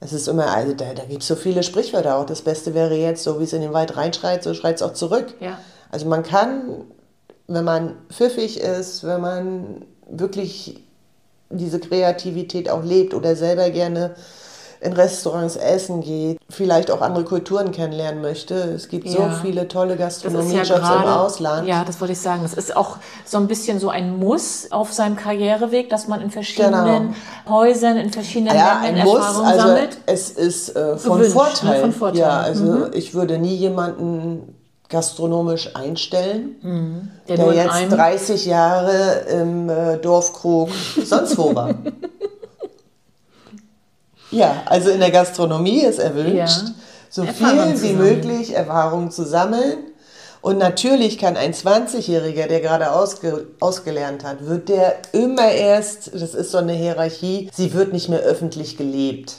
Es 0.00 0.12
ist 0.12 0.28
immer, 0.28 0.48
also 0.48 0.74
da, 0.74 0.92
da 0.92 1.04
gibt 1.04 1.22
es 1.22 1.28
so 1.28 1.36
viele 1.36 1.62
Sprichwörter 1.62 2.16
auch. 2.16 2.26
Das 2.26 2.42
Beste 2.42 2.74
wäre 2.74 2.94
jetzt, 2.94 3.22
so 3.22 3.40
wie 3.40 3.44
es 3.44 3.52
in 3.54 3.62
den 3.62 3.72
Wald 3.72 3.96
reinschreit, 3.96 4.42
so 4.42 4.52
schreit 4.52 4.76
es 4.76 4.82
auch 4.82 4.92
zurück. 4.92 5.34
Ja. 5.40 5.58
Also 5.90 6.06
man 6.06 6.22
kann, 6.22 6.84
wenn 7.46 7.64
man 7.64 7.96
pfiffig 8.10 8.60
ist, 8.60 9.04
wenn 9.04 9.20
man 9.20 9.84
wirklich 10.10 10.82
diese 11.48 11.80
Kreativität 11.80 12.68
auch 12.68 12.82
lebt 12.82 13.14
oder 13.14 13.36
selber 13.36 13.70
gerne 13.70 14.14
in 14.84 14.92
Restaurants 14.92 15.56
essen 15.56 16.00
geht, 16.02 16.38
vielleicht 16.50 16.90
auch 16.90 17.00
andere 17.00 17.24
Kulturen 17.24 17.72
kennenlernen 17.72 18.20
möchte. 18.20 18.54
Es 18.54 18.88
gibt 18.88 19.08
so 19.08 19.18
Ja. 19.18 19.30
viele 19.42 19.66
tolle 19.66 19.94
ist 19.94 19.98
ja 20.00 20.04
Gastronomiejobs 20.06 20.70
im 20.70 21.08
Ausland. 21.08 21.66
ja, 21.66 21.84
das 21.84 22.00
wollte 22.00 22.12
ich 22.12 22.20
sagen. 22.20 22.40
Das 22.42 22.54
ist 22.54 22.76
auch 22.76 22.98
so 23.24 23.38
ein 23.38 23.46
bisschen 23.46 23.80
so 23.80 23.88
ein 23.88 24.18
Muss 24.18 24.68
auf 24.70 24.92
seinem 24.92 25.16
Karriereweg, 25.16 25.88
dass 25.88 26.06
man 26.06 26.20
in 26.20 26.30
verschiedenen 26.30 27.14
Häusern, 27.48 27.96
in 27.96 28.10
verschiedenen 28.10 28.52
Genau. 28.52 28.64
Ja, 28.64 28.82
Ländern 28.82 29.00
ein 29.00 29.06
Muss, 29.06 29.40
also 29.40 29.58
sammelt. 29.68 29.98
es 30.06 30.30
ist 30.30 30.76
äh, 30.76 30.96
von, 30.98 31.18
Gewünscht, 31.18 31.34
ne? 31.34 31.40
Vorteil. 31.40 31.80
Von 31.80 31.92
Vorteil. 31.92 32.20
Ja, 32.20 32.40
also 32.40 32.64
Mhm. 32.64 32.86
ich 32.92 33.14
würde 33.14 33.38
nie 33.38 33.54
jemanden 33.56 34.54
gastronomisch 34.90 35.74
einstellen, 35.74 37.10
Der 37.26 37.36
der, 37.36 37.48
in 37.48 37.54
jetzt 37.54 37.70
einem- 37.72 37.90
30 37.90 38.46
Jahre 38.46 39.24
im 39.32 39.68
äh, 39.68 39.96
Dorfkrug 39.96 40.68
sonst 41.04 41.36
wo 41.38 41.54
war. 41.54 41.70
ja, 44.34 44.62
also 44.66 44.90
in 44.90 45.00
der 45.00 45.10
Gastronomie 45.10 45.80
ist 45.80 45.98
erwünscht, 45.98 46.34
Ja. 46.36 46.70
so 47.10 47.22
Erfahrung 47.22 47.76
viel 47.76 47.90
wie 47.90 47.92
möglich 47.94 48.54
Erfahrung 48.54 49.10
zu 49.10 49.24
sammeln. 49.24 49.78
Und 50.42 50.58
natürlich 50.58 51.16
kann 51.16 51.38
ein 51.38 51.54
20-Jähriger, 51.54 52.46
der 52.48 52.60
gerade 52.60 52.92
ausge, 52.92 53.46
ausgelernt 53.60 54.24
hat, 54.24 54.46
wird 54.46 54.68
der 54.68 54.96
immer 55.12 55.50
erst, 55.50 56.10
das 56.12 56.34
ist 56.34 56.50
so 56.50 56.58
eine 56.58 56.74
Hierarchie, 56.74 57.48
sie 57.54 57.72
wird 57.72 57.94
nicht 57.94 58.10
mehr 58.10 58.20
öffentlich 58.20 58.76
gelebt. 58.76 59.36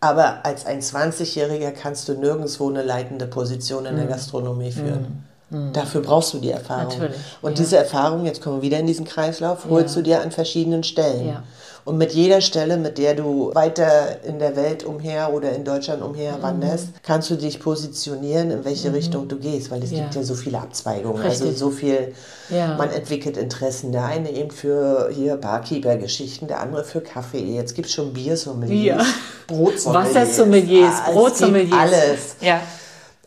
Aber 0.00 0.44
als 0.46 0.64
ein 0.64 0.80
20-Jähriger 0.80 1.72
kannst 1.72 2.08
du 2.08 2.12
nirgendwo 2.14 2.68
eine 2.68 2.84
leitende 2.84 3.26
Position 3.26 3.84
in 3.86 3.96
der 3.96 4.04
Mhm. 4.04 4.10
Gastronomie 4.10 4.70
führen. 4.70 5.24
Dafür 5.72 6.02
brauchst 6.02 6.34
du 6.34 6.38
die 6.38 6.50
Erfahrung. 6.50 6.92
Natürlich, 6.92 7.16
Und 7.42 7.52
ja. 7.58 7.64
diese 7.64 7.78
Erfahrung, 7.78 8.26
jetzt 8.26 8.42
kommen 8.42 8.56
wir 8.56 8.62
wieder 8.62 8.78
in 8.78 8.86
diesen 8.86 9.06
Kreislauf, 9.06 9.64
holst 9.68 9.96
Ja. 9.96 10.02
du 10.02 10.04
dir 10.08 10.20
an 10.22 10.30
verschiedenen 10.30 10.84
Stellen. 10.84 11.26
Ja. 11.26 11.42
Und 11.88 11.96
mit 11.96 12.12
jeder 12.12 12.42
Stelle, 12.42 12.76
mit 12.76 12.98
der 12.98 13.14
du 13.14 13.50
weiter 13.54 14.22
in 14.22 14.38
der 14.38 14.56
Welt 14.56 14.84
umher 14.84 15.32
oder 15.32 15.52
in 15.52 15.64
Deutschland 15.64 16.02
umher 16.02 16.36
Mhm. 16.36 16.42
wanderst, 16.42 16.88
kannst 17.02 17.30
du 17.30 17.36
dich 17.36 17.60
positionieren, 17.60 18.50
in 18.50 18.64
welche 18.66 18.92
Richtung 18.92 19.26
du 19.26 19.38
gehst, 19.38 19.70
weil 19.70 19.82
es 19.82 19.90
Ja. 19.90 20.00
gibt 20.00 20.14
ja 20.14 20.22
so 20.22 20.34
viele 20.34 20.58
Abzweigungen. 20.58 21.22
Richtig. 21.22 21.46
Also 21.48 21.58
so 21.58 21.70
viel, 21.70 22.12
Ja. 22.50 22.76
man 22.76 22.90
entwickelt 22.90 23.38
Interessen. 23.38 23.90
Der 23.92 24.04
eine 24.04 24.30
eben 24.30 24.50
für 24.50 25.08
hier 25.14 25.36
Barkeeper-Geschichten, 25.38 26.46
der 26.46 26.60
andere 26.60 26.84
für 26.84 27.00
Kaffee. 27.00 27.38
Jetzt 27.54 27.74
gibt 27.74 27.88
es 27.88 27.94
schon 27.94 28.12
Biersommeliers, 28.12 28.98
Ja. 28.98 29.04
Brotsommeliers. 29.46 30.14
Wassersommeliers, 30.14 30.94
Ah, 31.06 31.10
Brotsommeliers. 31.12 31.72
Alles. 31.78 32.36
Ja. 32.42 32.60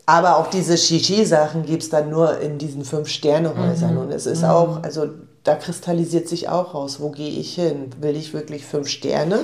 Aber 0.06 0.36
auch 0.38 0.46
diese 0.50 0.76
Shishi-Sachen 0.78 1.64
gibt 1.66 1.82
es 1.82 1.90
dann 1.90 2.10
nur 2.10 2.38
in 2.38 2.58
diesen 2.58 2.84
Fünf-Sterne-Häusern. 2.84 3.96
Und 3.98 4.12
es 4.12 4.26
ist 4.26 4.44
auch, 4.44 4.84
also 4.84 5.06
da 5.44 5.54
kristallisiert 5.56 6.28
sich 6.28 6.48
auch 6.48 6.74
raus, 6.74 7.00
wo 7.00 7.10
gehe 7.10 7.30
ich 7.40 7.54
hin? 7.54 7.90
Will 8.00 8.16
ich 8.16 8.32
wirklich 8.32 8.64
fünf 8.64 8.88
Sterne? 8.88 9.40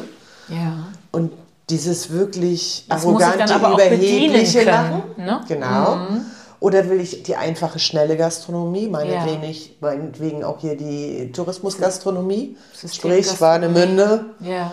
Ja. 0.49 0.86
Und 1.12 1.32
dieses 1.70 2.11
wirklich 2.11 2.84
Das 2.88 3.05
arrogante, 3.05 3.55
überhebliche 3.55 4.64
Lachen. 4.64 5.03
ne? 5.16 5.40
Genau. 5.49 5.99
Oder 6.61 6.88
will 6.88 7.01
ich 7.01 7.22
die 7.22 7.36
einfache, 7.36 7.78
schnelle 7.78 8.16
Gastronomie, 8.16 8.88
meinetwegen, 8.88 9.42
Ja. 9.44 9.49
ich, 9.51 9.76
meinetwegen 9.80 10.42
auch 10.44 10.61
hier 10.61 10.76
die 10.76 11.30
Tourismusgastronomie, 11.32 12.57
sprich 12.92 13.40
Warnemünde 13.40 14.24
Ja, 14.40 14.72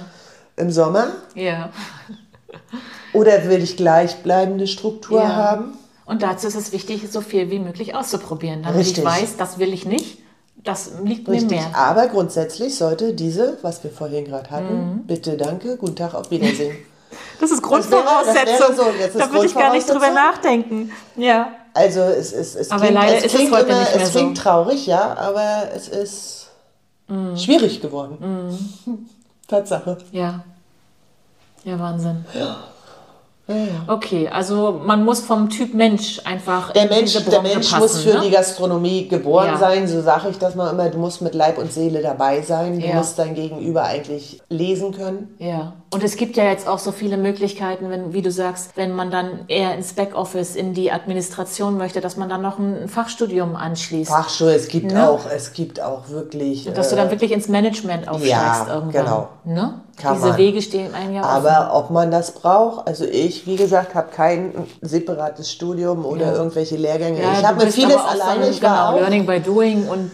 im 0.56 0.72
Sommer. 0.72 1.08
ja. 1.36 1.70
Oder 3.14 3.48
will 3.50 3.64
ich 3.64 3.78
gleichbleibende 3.78 4.68
Struktur 4.68 5.22
ja. 5.22 5.36
haben? 5.36 5.78
Und 6.06 6.22
dazu 6.22 6.48
ist 6.48 6.56
es 6.56 6.72
wichtig, 6.72 7.04
so 7.12 7.22
viel 7.22 7.50
wie 7.50 7.60
möglich 7.60 7.96
auszuprobieren, 7.96 8.64
damit 8.64 8.80
Richtig. 8.80 9.00
ich 9.00 9.06
weiß, 9.06 9.38
das 9.38 9.58
will 9.58 9.74
ich 9.74 9.86
nicht, 9.86 10.20
das 10.66 10.92
liegt 11.04 11.28
Richtig. 11.30 11.52
mir 11.52 11.58
mehr. 11.68 11.76
Aber 11.78 12.08
grundsätzlich 12.08 12.76
sollte 12.76 13.14
diese, 13.14 13.58
was 13.62 13.84
wir 13.84 13.92
vorhin 13.92 14.26
gerade 14.26 14.50
hatten, 14.52 14.96
Mhm. 14.96 15.04
bitte, 15.08 15.38
danke, 15.38 15.78
guten 15.78 15.96
Tag, 15.96 16.14
auf 16.14 16.30
Wiedersehen. 16.32 16.76
Das 17.40 17.50
ist 17.52 17.62
wäre- 17.64 17.78
das 17.78 17.92
wäre 17.92 18.04
Grundvoraussetzung. 18.04 18.76
so, 18.76 18.84
jetzt 19.00 19.16
da 19.20 19.32
würde 19.32 19.46
ich 19.46 19.54
gar 19.56 19.72
nicht 19.74 19.88
drüber 19.88 20.00
Grundvoraussetzung. 20.08 20.14
nachdenken. 20.14 20.92
Ja. 21.16 21.48
Also 21.74 22.02
es, 22.02 22.34
es, 22.34 22.56
es 22.56 22.72
Aber 22.72 22.82
klingt, 22.82 22.96
leider 22.96 23.18
es 23.18 23.26
ist 23.26 23.36
es 23.36 23.52
heute 23.52 23.70
immer, 23.70 23.80
nicht 23.80 23.96
mehr 23.96 24.04
es 24.06 24.12
klingt 24.12 24.38
so. 24.38 24.44
traurig, 24.44 24.86
ja, 24.88 25.16
aber 25.18 25.64
es 25.74 25.88
ist 25.88 26.48
Mhm. 27.08 27.38
schwierig 27.38 27.82
geworden. 27.82 28.18
Tatsache. 29.48 29.98
Ja. 30.12 30.44
Ja, 31.64 31.80
Wahnsinn. 31.80 32.26
Ja. 32.34 32.58
Okay, 33.88 34.28
also 34.28 34.82
man 34.84 35.04
muss 35.06 35.20
vom 35.20 35.50
Typ 35.50 35.74
Mensch 35.76 36.20
einfach 36.26 36.72
Der 36.74 36.88
Mensch, 36.88 37.14
der 37.14 37.42
Mensch 37.44 37.70
passen, 37.70 37.80
muss 37.80 38.02
für 38.02 38.16
ne? 38.16 38.22
die 38.26 38.32
Gastronomie 38.32 39.08
geboren 39.08 39.48
Ja. 39.54 39.58
sein, 39.58 39.88
so 39.88 40.02
sage 40.02 40.30
ich 40.30 40.40
das 40.40 40.56
mal 40.56 40.72
immer. 40.72 40.90
Du 40.90 40.98
musst 40.98 41.22
mit 41.22 41.36
Leib 41.36 41.60
und 41.60 41.72
Seele 41.72 42.02
dabei 42.02 42.42
sein. 42.42 42.80
Du 42.80 42.86
Ja. 42.88 42.96
musst 42.96 43.20
dein 43.20 43.36
Gegenüber 43.36 43.84
eigentlich 43.84 44.40
lesen 44.50 44.92
können. 44.94 45.36
Ja, 45.38 45.74
und 45.96 46.04
es 46.04 46.18
gibt 46.18 46.36
ja 46.38 46.44
jetzt 46.44 46.68
auch 46.68 46.78
so 46.80 46.92
viele 46.92 47.18
Möglichkeiten, 47.18 47.90
wenn, 47.90 48.14
wie 48.14 48.22
du 48.22 48.30
sagst, 48.32 48.72
wenn 48.76 48.94
man 48.94 49.10
dann 49.12 49.46
eher 49.48 49.74
ins 49.76 49.94
Backoffice, 49.94 50.56
in 50.56 50.74
die 50.74 50.92
Administration 50.92 51.78
möchte, 51.78 52.02
dass 52.02 52.18
man 52.18 52.30
dann 52.30 52.42
noch 52.42 52.60
ein 52.60 52.88
Fachstudium 52.88 53.56
anschließt. 53.56 54.12
Fachschule, 54.12 54.54
es 54.56 54.68
gibt 54.68 54.92
Ne? 54.92 55.10
auch, 55.10 55.22
es 55.34 55.54
gibt 55.54 55.82
auch 55.82 56.10
wirklich. 56.10 56.66
dass 56.74 56.90
du 56.90 56.96
äh, 56.96 56.98
dann 57.00 57.12
wirklich 57.12 57.32
ins 57.32 57.48
Management 57.48 58.08
aufsteigst 58.08 58.30
ja, 58.32 58.68
irgendwann. 58.70 59.06
genau. 59.06 59.30
Ne? 59.46 59.74
Kann 59.98 60.16
Diese 60.16 60.28
man. 60.30 60.38
Wege 60.38 60.62
stehen 60.62 60.94
einem 60.94 61.14
ja 61.16 61.22
offen. 61.22 61.48
Aber 61.48 61.74
ob 61.76 61.90
man 61.90 62.12
das 62.12 62.32
braucht, 62.32 62.86
also 62.88 63.06
ich, 63.06 63.48
wie 63.48 63.56
gesagt, 63.56 63.96
habe 63.96 64.10
kein 64.14 64.54
separates 64.82 65.50
Studium 65.52 66.04
oder 66.06 66.26
Ja. 66.28 66.34
irgendwelche 66.34 66.76
Lehrgänge. 66.76 67.22
Ja, 67.22 67.32
ich 67.34 67.40
du 67.40 67.48
habe 67.48 67.66
mir 67.66 67.72
vieles 67.72 67.96
alleine, 67.96 68.52
so 68.52 68.60
genau. 68.60 68.98
Learning 68.98 69.26
by 69.26 69.40
Doing 69.40 69.88
und 69.88 70.12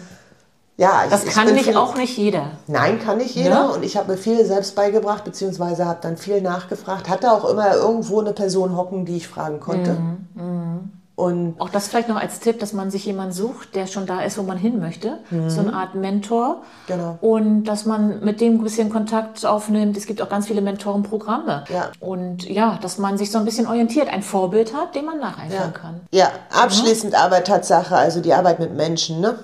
Ja, 0.82 1.02
ich, 1.04 1.10
das 1.10 1.24
ich 1.24 1.30
kann 1.32 1.46
bin 1.46 1.54
nicht 1.54 1.66
viel- 1.66 1.76
auch 1.76 1.94
nicht 1.94 2.16
jeder. 2.18 2.50
Nein, 2.66 2.98
kann 2.98 3.18
nicht 3.18 3.36
jeder. 3.36 3.68
Ne? 3.68 3.72
Und 3.74 3.84
ich 3.84 3.96
habe 3.96 4.10
mir 4.12 4.18
viel 4.18 4.44
selbst 4.44 4.74
beigebracht, 4.74 5.22
beziehungsweise 5.22 5.84
habe 5.86 5.98
dann 6.02 6.16
viel 6.16 6.40
nachgefragt. 6.40 7.08
Hatte 7.08 7.30
auch 7.32 7.44
immer 7.48 7.74
irgendwo 7.74 8.20
eine 8.20 8.32
Person 8.32 8.76
hocken, 8.76 9.04
die 9.04 9.16
ich 9.18 9.28
fragen 9.28 9.60
konnte. 9.60 9.92
Mhm, 10.34 10.90
Und 11.22 11.54
Auch 11.60 11.68
das 11.68 11.86
vielleicht 11.86 12.08
noch 12.08 12.16
als 12.16 12.40
Tipp, 12.40 12.58
dass 12.58 12.72
man 12.72 12.90
sich 12.90 13.04
jemanden 13.06 13.32
sucht, 13.32 13.76
der 13.76 13.86
schon 13.86 14.06
da 14.06 14.22
ist, 14.22 14.38
wo 14.38 14.42
man 14.42 14.58
hin 14.58 14.80
möchte. 14.80 15.18
So 15.46 15.60
eine 15.60 15.72
Art 15.72 15.94
Mentor. 15.94 16.56
Mhm. 16.56 16.58
Genau. 16.88 17.18
Und 17.20 17.64
dass 17.64 17.86
man 17.86 18.24
mit 18.24 18.40
dem 18.40 18.54
ein 18.54 18.62
bisschen 18.62 18.90
Kontakt 18.90 19.46
aufnimmt. 19.46 19.96
Es 19.96 20.06
gibt 20.06 20.20
auch 20.20 20.28
ganz 20.28 20.48
viele 20.48 20.62
Mentorenprogramme. 20.62 21.64
Ja. 21.72 21.90
Und 22.00 22.48
ja, 22.48 22.76
dass 22.82 22.98
man 22.98 23.18
sich 23.18 23.30
so 23.30 23.38
ein 23.38 23.44
bisschen 23.44 23.68
orientiert, 23.68 24.08
ein 24.12 24.22
Vorbild 24.22 24.74
hat, 24.74 24.96
dem 24.96 25.04
man 25.04 25.20
nacheifern 25.20 25.52
ja, 25.52 25.68
kann. 25.70 26.00
ja, 26.10 26.28
abschließend 26.50 27.14
aber 27.14 27.44
Tatsache, 27.44 27.94
also 27.94 28.20
die 28.20 28.32
Arbeit 28.34 28.58
mit 28.58 28.74
Menschen, 28.74 29.20
ne? 29.20 29.38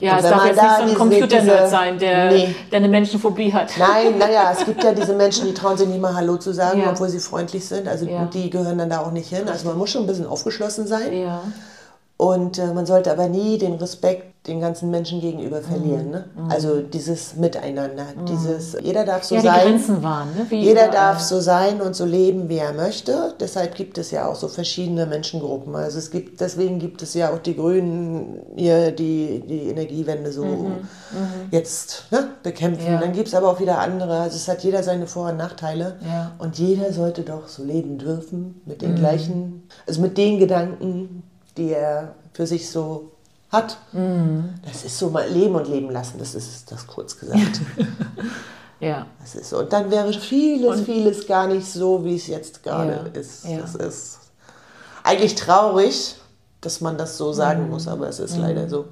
Ja, 0.00 0.12
Und 0.12 0.18
es 0.18 0.30
darf 0.30 0.36
man 0.36 0.46
jetzt 0.46 0.58
da 0.58 0.84
nicht 0.84 0.96
so 0.96 1.02
ein 1.02 1.10
Computernerd 1.10 1.68
sein, 1.70 1.98
der, 1.98 2.30
Nee. 2.30 2.54
der 2.70 2.78
eine 2.78 2.88
Menschenphobie 2.88 3.52
hat. 3.52 3.72
Nein, 3.78 4.16
naja, 4.18 4.52
es 4.52 4.64
gibt 4.64 4.82
ja 4.84 4.92
diese 5.00 5.12
Menschen, 5.12 5.46
die 5.46 5.54
trauen 5.54 5.76
sich 5.76 5.88
nicht 5.88 6.00
mal 6.00 6.14
Hallo 6.14 6.36
zu 6.36 6.52
sagen, 6.54 6.80
Ja. 6.80 6.90
obwohl 6.90 7.08
sie 7.08 7.18
freundlich 7.18 7.66
sind. 7.66 7.88
Also 7.88 8.06
die 8.32 8.48
gehören 8.48 8.78
dann 8.78 8.90
da 8.90 9.00
auch 9.00 9.10
nicht 9.10 9.28
hin. 9.28 9.48
Also 9.48 9.68
man 9.68 9.76
muss 9.76 9.90
schon 9.90 10.04
ein 10.04 10.06
bisschen 10.06 10.26
aufgeschlossen 10.26 10.77
sein. 10.86 11.12
Ja. 11.12 11.42
Und 12.20 12.58
äh, 12.58 12.74
man 12.74 12.84
sollte 12.84 13.10
aber 13.12 13.28
nie 13.28 13.56
den 13.58 13.74
Respekt 13.74 14.24
den 14.48 14.60
ganzen 14.60 14.90
Menschen 14.90 15.20
gegenüber 15.20 15.60
verlieren. 15.60 16.10
Ne? 16.10 16.24
Also 16.48 16.80
dieses 16.80 17.36
Miteinander, 17.36 18.06
dieses, 18.26 18.76
jeder 18.82 19.04
darf 19.04 19.22
so 19.24 19.34
Mhm. 19.34 19.42
ja, 19.42 19.52
die 19.52 19.58
sein. 19.58 19.68
Grenzen 19.68 20.02
waren. 20.02 20.28
Ne? 20.34 20.46
Wie 20.48 20.56
Jeder 20.60 20.86
überall. 20.86 20.90
darf 20.90 21.20
so 21.20 21.40
sein 21.40 21.80
und 21.82 21.94
so 21.94 22.06
leben, 22.06 22.48
wie 22.48 22.56
er 22.56 22.72
möchte. 22.72 23.34
Deshalb 23.40 23.74
gibt 23.74 23.98
es 23.98 24.10
ja 24.10 24.26
auch 24.26 24.36
so 24.36 24.48
verschiedene 24.48 25.04
Menschengruppen. 25.06 25.74
Also 25.76 25.98
es 25.98 26.10
gibt, 26.10 26.40
deswegen 26.40 26.78
gibt 26.78 27.02
es 27.02 27.12
ja 27.14 27.30
auch 27.32 27.38
die 27.38 27.56
Grünen 27.56 28.40
hier, 28.56 28.90
die 28.90 29.42
die 29.46 29.68
Energiewende 29.68 30.32
so 30.32 30.46
jetzt 31.50 32.04
ne, 32.10 32.28
bekämpfen. 32.42 32.86
Mhm. 32.86 32.92
Ja. 32.94 33.00
Dann 33.00 33.12
gibt 33.12 33.28
es 33.28 33.34
aber 33.34 33.50
auch 33.50 33.60
wieder 33.60 33.78
andere. 33.78 34.18
Also 34.20 34.36
es 34.36 34.48
hat 34.48 34.62
jeder 34.64 34.82
seine 34.82 35.06
Vor- 35.06 35.28
und 35.30 35.36
Nachteile. 35.36 35.96
Ja. 36.06 36.32
Mhm. 36.36 36.40
Und 36.40 36.58
jeder 36.58 36.92
sollte 36.92 37.22
doch 37.22 37.48
so 37.48 37.64
leben 37.64 37.98
dürfen 37.98 38.60
mit 38.66 38.82
den 38.82 38.94
gleichen, 38.94 39.68
also 39.86 40.00
mit 40.00 40.16
den 40.16 40.38
Gedanken, 40.38 41.22
die 41.58 41.72
er 41.72 42.14
für 42.32 42.46
sich 42.46 42.70
so 42.70 43.10
hat. 43.52 43.76
Mhm. 43.92 44.54
Das 44.64 44.84
ist 44.84 44.98
so 44.98 45.10
mal 45.10 45.28
Leben 45.28 45.54
und 45.56 45.68
Leben 45.68 45.90
lassen. 45.90 46.18
Das 46.18 46.34
ist 46.34 46.70
das 46.72 46.86
kurz 46.86 47.18
gesagt. 47.18 47.60
Ja. 48.80 49.06
Das 49.20 49.34
ist 49.34 49.50
so. 49.50 49.58
Und 49.58 49.72
dann 49.72 49.90
wäre 49.90 50.12
vieles, 50.12 50.82
vieles 50.82 51.26
gar 51.26 51.48
nicht 51.48 51.66
so, 51.66 52.04
wie 52.04 52.14
es 52.14 52.28
jetzt 52.28 52.62
gerade 52.62 53.10
Ja, 53.12 53.20
ist. 53.20 53.44
ja. 53.44 53.58
Das 53.58 53.74
ist 53.74 54.18
eigentlich 55.02 55.34
traurig, 55.34 56.14
dass 56.60 56.80
man 56.80 56.96
das 56.96 57.18
so 57.18 57.32
sagen 57.32 57.64
Mhm. 57.64 57.70
muss, 57.70 57.88
aber 57.88 58.06
es 58.08 58.20
ist 58.20 58.36
leider 58.36 58.68
so. 58.68 58.84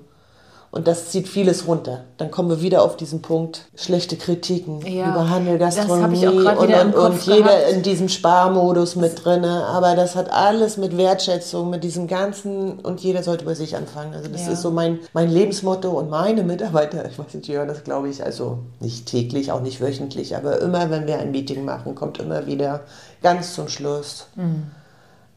Und 0.77 0.87
das 0.87 1.09
zieht 1.09 1.27
vieles 1.27 1.67
runter. 1.67 2.05
Dann 2.19 2.31
kommen 2.31 2.51
wir 2.51 2.61
wieder 2.61 2.83
auf 2.83 2.99
diesen 2.99 3.23
Punkt, 3.23 3.63
schlechte 3.77 4.17
Kritiken 4.17 4.85
Ja, 4.87 5.11
über 5.11 5.31
Handel, 5.31 5.57
Gastronomie 5.57 6.27
und, 6.27 6.47
und, 6.47 6.95
und 6.95 7.23
jeder 7.27 7.69
in 7.69 7.83
diesem 7.83 8.11
Sparmodus 8.11 8.95
mit 8.95 9.25
drinne. 9.25 9.65
Aber 9.69 9.97
das 9.97 10.15
hat 10.17 10.31
alles 10.31 10.77
mit 10.77 10.99
Wertschätzung, 10.99 11.71
mit 11.71 11.83
diesem 11.83 12.09
ganzen 12.09 12.79
und 12.81 13.01
jeder 13.01 13.23
sollte 13.23 13.47
bei 13.47 13.55
sich 13.55 13.75
anfangen. 13.75 14.13
Also 14.13 14.29
das 14.29 14.45
Ja. 14.47 14.53
ist 14.53 14.61
so 14.61 14.71
mein, 14.71 14.99
mein 15.15 15.31
Lebensmotto 15.31 15.89
und 15.89 16.11
meine 16.11 16.43
Mitarbeiter, 16.43 17.09
ich 17.09 17.19
weiß 17.19 17.33
nicht, 17.33 17.49
die 17.49 17.57
hören 17.57 17.69
das 17.69 17.83
glaube 17.83 18.11
ich, 18.11 18.23
also 18.23 18.59
nicht 18.81 19.07
täglich, 19.07 19.53
auch 19.53 19.63
nicht 19.63 19.81
wöchentlich, 19.81 20.37
aber 20.37 20.61
immer, 20.61 20.91
wenn 20.91 21.07
wir 21.07 21.19
ein 21.19 21.31
Meeting 21.31 21.65
machen, 21.65 21.95
kommt 21.95 22.19
immer 22.19 22.47
wieder 22.47 22.81
ganz 23.23 23.55
zum 23.55 23.69
Schluss, 23.69 24.27
Mhm. 24.37 24.65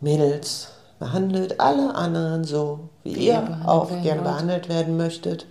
Mädels, 0.02 0.68
behandelt 1.00 1.60
alle 1.60 1.96
anderen 1.96 2.44
so, 2.44 2.90
wie, 3.04 3.16
Wie 3.16 3.28
ihr 3.28 3.62
auch 3.66 3.90
werden 3.90 4.04
gern 4.04 4.18
wollt. 4.18 4.28
behandelt 4.28 4.70
werden 4.70 4.98
möchtet. 4.98 5.46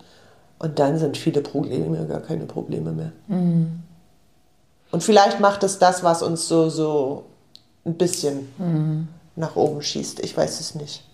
Und 0.59 0.79
dann 0.79 0.99
sind 0.99 1.17
viele 1.17 1.41
Probleme 1.41 2.05
gar 2.07 2.21
keine 2.21 2.45
Probleme 2.45 2.93
mehr. 2.93 3.13
Mhm. 3.29 3.81
Und 4.91 5.03
vielleicht 5.03 5.41
macht 5.41 5.63
es 5.63 5.79
das, 5.79 6.03
was 6.03 6.23
uns 6.23 6.49
so, 6.49 6.69
so 6.71 7.25
ein 7.85 7.95
bisschen 7.95 8.49
Mhm. 8.59 9.09
nach 9.37 9.57
oben 9.57 9.83
schießt. 9.83 10.21
Ich 10.21 10.37
weiß 10.37 10.61
es 10.61 10.75
nicht. 10.75 11.05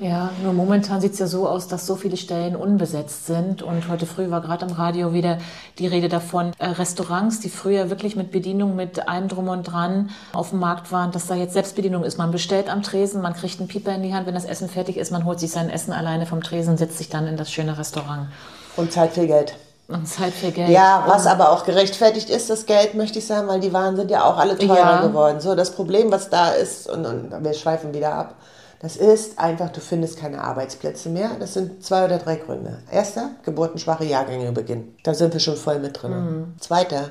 Ja, 0.00 0.30
nur 0.42 0.54
momentan 0.54 1.02
sieht 1.02 1.12
es 1.12 1.18
ja 1.18 1.26
so 1.26 1.46
aus, 1.46 1.68
dass 1.68 1.86
so 1.86 1.94
viele 1.94 2.16
Stellen 2.16 2.56
unbesetzt 2.56 3.26
sind. 3.26 3.62
Und 3.62 3.86
heute 3.88 4.06
früh 4.06 4.30
war 4.30 4.40
gerade 4.40 4.64
am 4.64 4.72
Radio 4.72 5.12
wieder 5.12 5.36
die 5.78 5.86
Rede 5.86 6.08
davon, 6.08 6.52
äh, 6.58 6.68
Restaurants, 6.68 7.40
die 7.40 7.50
früher 7.50 7.90
wirklich 7.90 8.16
mit 8.16 8.32
Bedienung, 8.32 8.76
mit 8.76 9.08
allem 9.08 9.28
drum 9.28 9.48
und 9.48 9.64
dran 9.64 10.08
auf 10.32 10.50
dem 10.50 10.58
Markt 10.58 10.90
waren, 10.90 11.12
dass 11.12 11.26
da 11.26 11.34
jetzt 11.34 11.52
Selbstbedienung 11.52 12.02
ist. 12.02 12.16
Man 12.16 12.30
bestellt 12.30 12.70
am 12.70 12.82
Tresen, 12.82 13.20
man 13.20 13.34
kriegt 13.34 13.58
einen 13.60 13.68
Pieper 13.68 13.94
in 13.94 14.02
die 14.02 14.14
Hand, 14.14 14.26
wenn 14.26 14.34
das 14.34 14.46
Essen 14.46 14.70
fertig 14.70 14.96
ist, 14.96 15.10
man 15.10 15.26
holt 15.26 15.38
sich 15.38 15.50
sein 15.50 15.68
Essen 15.68 15.92
alleine 15.92 16.24
vom 16.24 16.42
Tresen, 16.42 16.78
setzt 16.78 16.96
sich 16.96 17.10
dann 17.10 17.26
in 17.26 17.36
das 17.36 17.52
schöne 17.52 17.76
Restaurant. 17.76 18.28
Und 18.76 18.92
Zeit 18.92 19.12
viel 19.12 19.26
Geld. 19.26 19.54
Und 19.88 20.06
Zeit 20.08 20.32
für 20.32 20.50
Geld. 20.50 20.70
Ja, 20.70 21.04
was 21.08 21.26
aber 21.26 21.50
auch 21.50 21.64
gerechtfertigt 21.64 22.30
ist, 22.30 22.48
das 22.48 22.64
Geld, 22.64 22.94
möchte 22.94 23.18
ich 23.18 23.26
sagen, 23.26 23.48
weil 23.48 23.60
die 23.60 23.72
Waren 23.72 23.96
sind 23.96 24.10
ja 24.10 24.24
auch 24.24 24.38
alle 24.38 24.56
teurer 24.56 24.76
Ja. 24.78 25.00
geworden. 25.02 25.40
So, 25.40 25.54
das 25.54 25.72
Problem, 25.72 26.10
was 26.10 26.30
da 26.30 26.50
ist, 26.50 26.88
und, 26.88 27.04
und 27.04 27.44
wir 27.44 27.52
schweifen 27.52 27.92
wieder 27.92 28.14
ab, 28.14 28.34
das 28.80 28.96
ist 28.96 29.38
einfach, 29.38 29.70
du 29.70 29.80
findest 29.80 30.18
keine 30.18 30.42
Arbeitsplätze 30.42 31.10
mehr. 31.10 31.32
Das 31.38 31.52
sind 31.52 31.84
zwei 31.84 32.06
oder 32.06 32.16
drei 32.18 32.36
Gründe. 32.36 32.78
Erster, 32.90 33.32
geburtenschwache 33.44 34.06
Jahrgänge 34.06 34.52
beginnen. 34.52 34.96
Da 35.02 35.12
sind 35.12 35.34
wir 35.34 35.40
schon 35.40 35.56
voll 35.56 35.78
mit 35.80 36.02
drin. 36.02 36.12
Mhm. 36.12 36.54
Zweiter, 36.60 37.10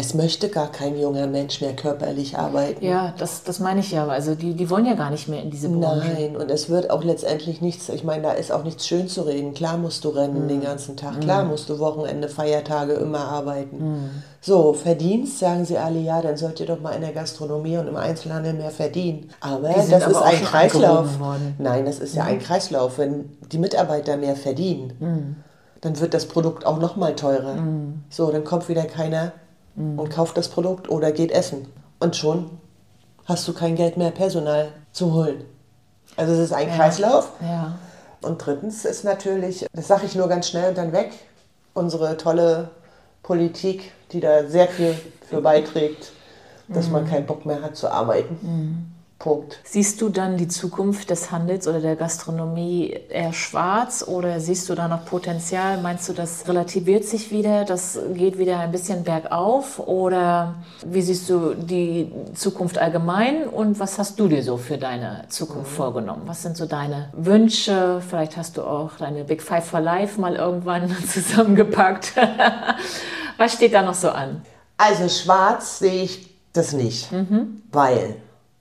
es 0.00 0.14
möchte 0.14 0.48
gar 0.48 0.70
kein 0.70 0.96
junger 0.96 1.26
Mensch 1.26 1.60
mehr 1.60 1.74
körperlich 1.74 2.38
arbeiten. 2.38 2.84
Ja, 2.84 3.14
das, 3.18 3.42
das 3.42 3.58
meine 3.58 3.80
ich 3.80 3.90
ja. 3.90 4.06
Also 4.06 4.36
die, 4.36 4.54
die 4.54 4.70
wollen 4.70 4.86
ja 4.86 4.94
gar 4.94 5.10
nicht 5.10 5.26
mehr 5.26 5.42
in 5.42 5.50
diese 5.50 5.68
Branche. 5.68 6.06
Nein, 6.14 6.36
und 6.36 6.52
es 6.52 6.70
wird 6.70 6.90
auch 6.90 7.02
letztendlich 7.02 7.60
nichts, 7.60 7.88
ich 7.88 8.04
meine, 8.04 8.22
da 8.22 8.30
ist 8.30 8.52
auch 8.52 8.62
nichts 8.62 8.86
schön 8.86 9.08
zu 9.08 9.22
reden. 9.22 9.54
Klar 9.54 9.76
musst 9.76 10.04
du 10.04 10.10
rennen 10.10 10.44
Mhm. 10.44 10.48
den 10.48 10.60
ganzen 10.60 10.96
Tag, 10.96 11.20
klar 11.20 11.42
musst 11.44 11.68
du 11.68 11.80
Wochenende, 11.80 12.28
Feiertage 12.28 12.92
immer 12.92 13.18
arbeiten. 13.24 13.76
Mhm. 13.78 14.10
So, 14.40 14.72
Verdienst, 14.72 15.40
sagen 15.40 15.64
sie 15.64 15.78
alle, 15.78 15.98
ja, 15.98 16.22
dann 16.22 16.36
sollt 16.36 16.60
ihr 16.60 16.66
doch 16.66 16.80
mal 16.80 16.92
in 16.92 17.00
der 17.00 17.12
Gastronomie 17.12 17.76
und 17.76 17.88
im 17.88 17.96
Einzelhandel 17.96 18.52
mehr 18.52 18.70
verdienen. 18.70 19.30
Aber 19.40 19.68
das 19.68 19.92
aber 19.92 20.12
ist 20.12 20.22
ein 20.22 20.44
Kreislauf. 20.44 21.08
Nein, 21.58 21.86
das 21.86 21.98
ist 21.98 22.14
ja 22.14 22.22
ein 22.22 22.38
Kreislauf. 22.38 22.98
Wenn 22.98 23.36
die 23.50 23.58
Mitarbeiter 23.58 24.16
mehr 24.16 24.36
verdienen, 24.36 25.42
dann 25.80 25.98
wird 26.00 26.14
das 26.14 26.26
Produkt 26.26 26.64
auch 26.66 26.78
noch 26.78 26.94
mal 26.94 27.16
teurer. 27.16 27.56
So, 28.10 28.30
dann 28.30 28.44
kommt 28.44 28.68
wieder 28.68 28.84
keiner 28.84 29.32
Mhm. 29.78 29.98
und 29.98 30.10
kauft 30.10 30.36
das 30.36 30.48
Produkt 30.48 30.90
oder 30.90 31.12
geht 31.12 31.30
essen. 31.30 31.68
Und 32.00 32.16
schon 32.16 32.50
hast 33.24 33.46
du 33.46 33.52
kein 33.52 33.76
Geld 33.76 33.96
mehr, 33.96 34.10
Personal 34.10 34.72
zu 34.92 35.12
holen. 35.12 35.44
Also 36.16 36.32
es 36.32 36.40
ist 36.40 36.52
ein 36.52 36.68
Kreislauf. 36.68 37.30
Ja. 37.40 37.78
Und 38.20 38.44
drittens 38.44 38.84
ist 38.84 39.04
natürlich, 39.04 39.66
das 39.72 39.86
sage 39.86 40.06
ich 40.06 40.16
nur 40.16 40.28
ganz 40.28 40.48
schnell 40.48 40.70
und 40.70 40.78
dann 40.78 40.92
weg, 40.92 41.12
unsere 41.74 42.16
tolle 42.16 42.70
Politik, 43.22 43.92
die 44.10 44.20
da 44.20 44.48
sehr 44.48 44.66
viel 44.66 44.96
für 45.28 45.40
beiträgt, 45.40 46.12
dass 46.68 46.88
man 46.90 47.08
keinen 47.08 47.26
Bock 47.26 47.46
mehr 47.46 47.62
hat 47.62 47.76
zu 47.76 47.88
arbeiten. 47.88 48.97
Punkt. 49.18 49.58
Siehst 49.64 50.00
du 50.00 50.10
dann 50.10 50.36
die 50.36 50.46
Zukunft 50.46 51.10
des 51.10 51.32
Handels 51.32 51.66
oder 51.66 51.80
der 51.80 51.96
Gastronomie 51.96 52.96
eher 53.08 53.32
schwarz 53.32 54.04
oder 54.06 54.38
siehst 54.38 54.68
du 54.68 54.76
da 54.76 54.86
noch 54.86 55.06
Potenzial? 55.06 55.82
Meinst 55.82 56.08
du, 56.08 56.12
das 56.12 56.46
relativiert 56.46 57.04
sich 57.04 57.32
wieder, 57.32 57.64
das 57.64 57.98
geht 58.14 58.38
wieder 58.38 58.60
ein 58.60 58.70
bisschen 58.70 59.02
bergauf 59.02 59.80
oder 59.80 60.54
wie 60.86 61.02
siehst 61.02 61.28
du 61.28 61.54
die 61.54 62.12
Zukunft 62.34 62.78
allgemein 62.78 63.48
und 63.48 63.80
was 63.80 63.98
hast 63.98 64.20
du 64.20 64.28
dir 64.28 64.44
so 64.44 64.56
für 64.56 64.78
deine 64.78 65.24
Zukunft 65.28 65.72
mhm. 65.72 65.76
vorgenommen? 65.76 66.22
Was 66.26 66.42
sind 66.42 66.56
so 66.56 66.66
deine 66.66 67.08
Wünsche? 67.12 68.00
Vielleicht 68.08 68.36
hast 68.36 68.56
du 68.56 68.62
auch 68.62 68.92
deine 68.98 69.24
Big 69.24 69.42
Five 69.42 69.64
for 69.64 69.80
Life 69.80 70.20
mal 70.20 70.36
irgendwann 70.36 70.94
zusammengepackt. 71.08 72.12
was 73.36 73.52
steht 73.52 73.74
da 73.74 73.82
noch 73.82 73.94
so 73.94 74.10
an? 74.10 74.42
Also 74.76 75.08
schwarz 75.08 75.80
sehe 75.80 76.04
ich 76.04 76.28
das 76.52 76.72
nicht, 76.72 77.10
mhm. 77.10 77.62
weil 77.72 78.14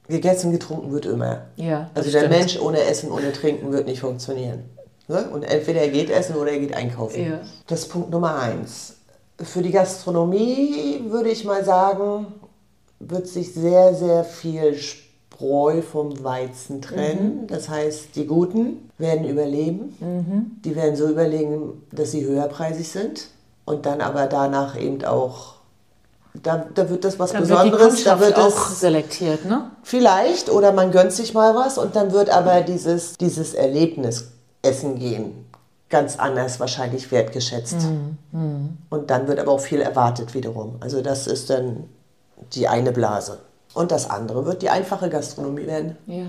gegessen, 0.08 0.51
getrunken 0.51 0.91
wird 0.91 1.05
immer. 1.05 1.43
Ja, 1.55 1.89
also 1.93 2.12
der 2.12 2.30
Mensch 2.30 2.60
ohne 2.60 2.82
Essen, 2.82 3.12
ohne 3.12 3.34
Trinken 3.34 3.72
wird 3.72 3.88
nicht 3.88 4.01
funktionieren. 4.01 4.64
Ne? 5.08 5.30
Und 5.32 5.43
entweder 5.43 5.82
er 5.82 5.89
geht 5.89 6.10
essen 6.10 6.36
oder 6.36 6.51
er 6.51 6.60
geht 6.60 6.76
einkaufen. 6.76 7.24
Ja. 7.24 7.39
Das 7.68 7.82
ist 7.82 7.89
Punkt 7.89 8.10
Nummer 8.10 8.36
eins. 8.36 8.95
Für 9.39 9.62
die 9.62 9.72
Gastronomie 9.72 11.01
würde 11.08 11.30
ich 11.30 11.45
mal 11.45 11.64
sagen, 11.64 12.28
wird 12.99 13.28
sich 13.28 13.53
sehr, 13.53 13.93
sehr 13.93 14.24
viel 14.24 14.76
Spreu 14.76 15.82
vom 15.82 16.24
Weizen 16.24 16.82
trennen. 16.82 17.41
Mhm. 17.43 17.47
Das 17.47 17.70
heißt, 17.70 18.16
die 18.16 18.26
Guten 18.26 18.89
werden 18.97 19.28
überleben. 19.28 19.95
Mhm. 19.99 20.60
Die 20.66 20.76
werden 20.76 20.95
so 20.95 21.08
überlegen, 21.08 21.84
dass 21.91 22.12
sie 22.12 22.26
höherpreisig 22.26 22.89
sind 22.89 23.28
und 23.66 23.86
dann 23.86 24.01
aber 24.01 24.26
danach 24.26 24.80
eben 24.80 25.05
auch 25.05 25.57
da, 26.43 26.65
da 26.73 26.89
wird 26.89 27.03
das 27.03 27.19
was 27.19 27.31
dann 27.31 27.41
Besonderes. 27.41 27.97
Wird 27.97 28.07
da 28.07 28.19
wird 28.19 28.38
auch 28.38 28.69
selektiert, 28.69 29.45
ne? 29.45 29.71
Vielleicht, 29.83 30.49
oder 30.49 30.71
man 30.71 30.91
gönnt 30.91 31.11
sich 31.11 31.33
mal 31.33 31.55
was 31.55 31.77
und 31.77 31.95
dann 31.95 32.11
wird 32.11 32.29
aber 32.29 32.61
dieses, 32.61 33.17
dieses 33.17 33.53
Erlebnis 33.53 34.31
Essen 34.61 34.97
gehen 34.97 35.47
ganz 35.89 36.19
anders 36.19 36.59
wahrscheinlich 36.59 37.11
wertgeschätzt. 37.11 37.77
Mhm. 38.31 38.77
Und 38.89 39.09
dann 39.09 39.27
wird 39.27 39.39
aber 39.39 39.51
auch 39.51 39.59
viel 39.59 39.81
erwartet 39.81 40.33
wiederum. 40.33 40.75
Also 40.79 41.01
das 41.01 41.27
ist 41.27 41.49
dann 41.49 41.85
die 42.53 42.67
eine 42.67 42.91
Blase. 42.91 43.38
Und 43.73 43.91
das 43.91 44.09
andere 44.09 44.45
wird 44.45 44.61
die 44.61 44.69
einfache 44.69 45.09
Gastronomie 45.09 45.67
werden. 45.67 45.97
Ja. 46.07 46.25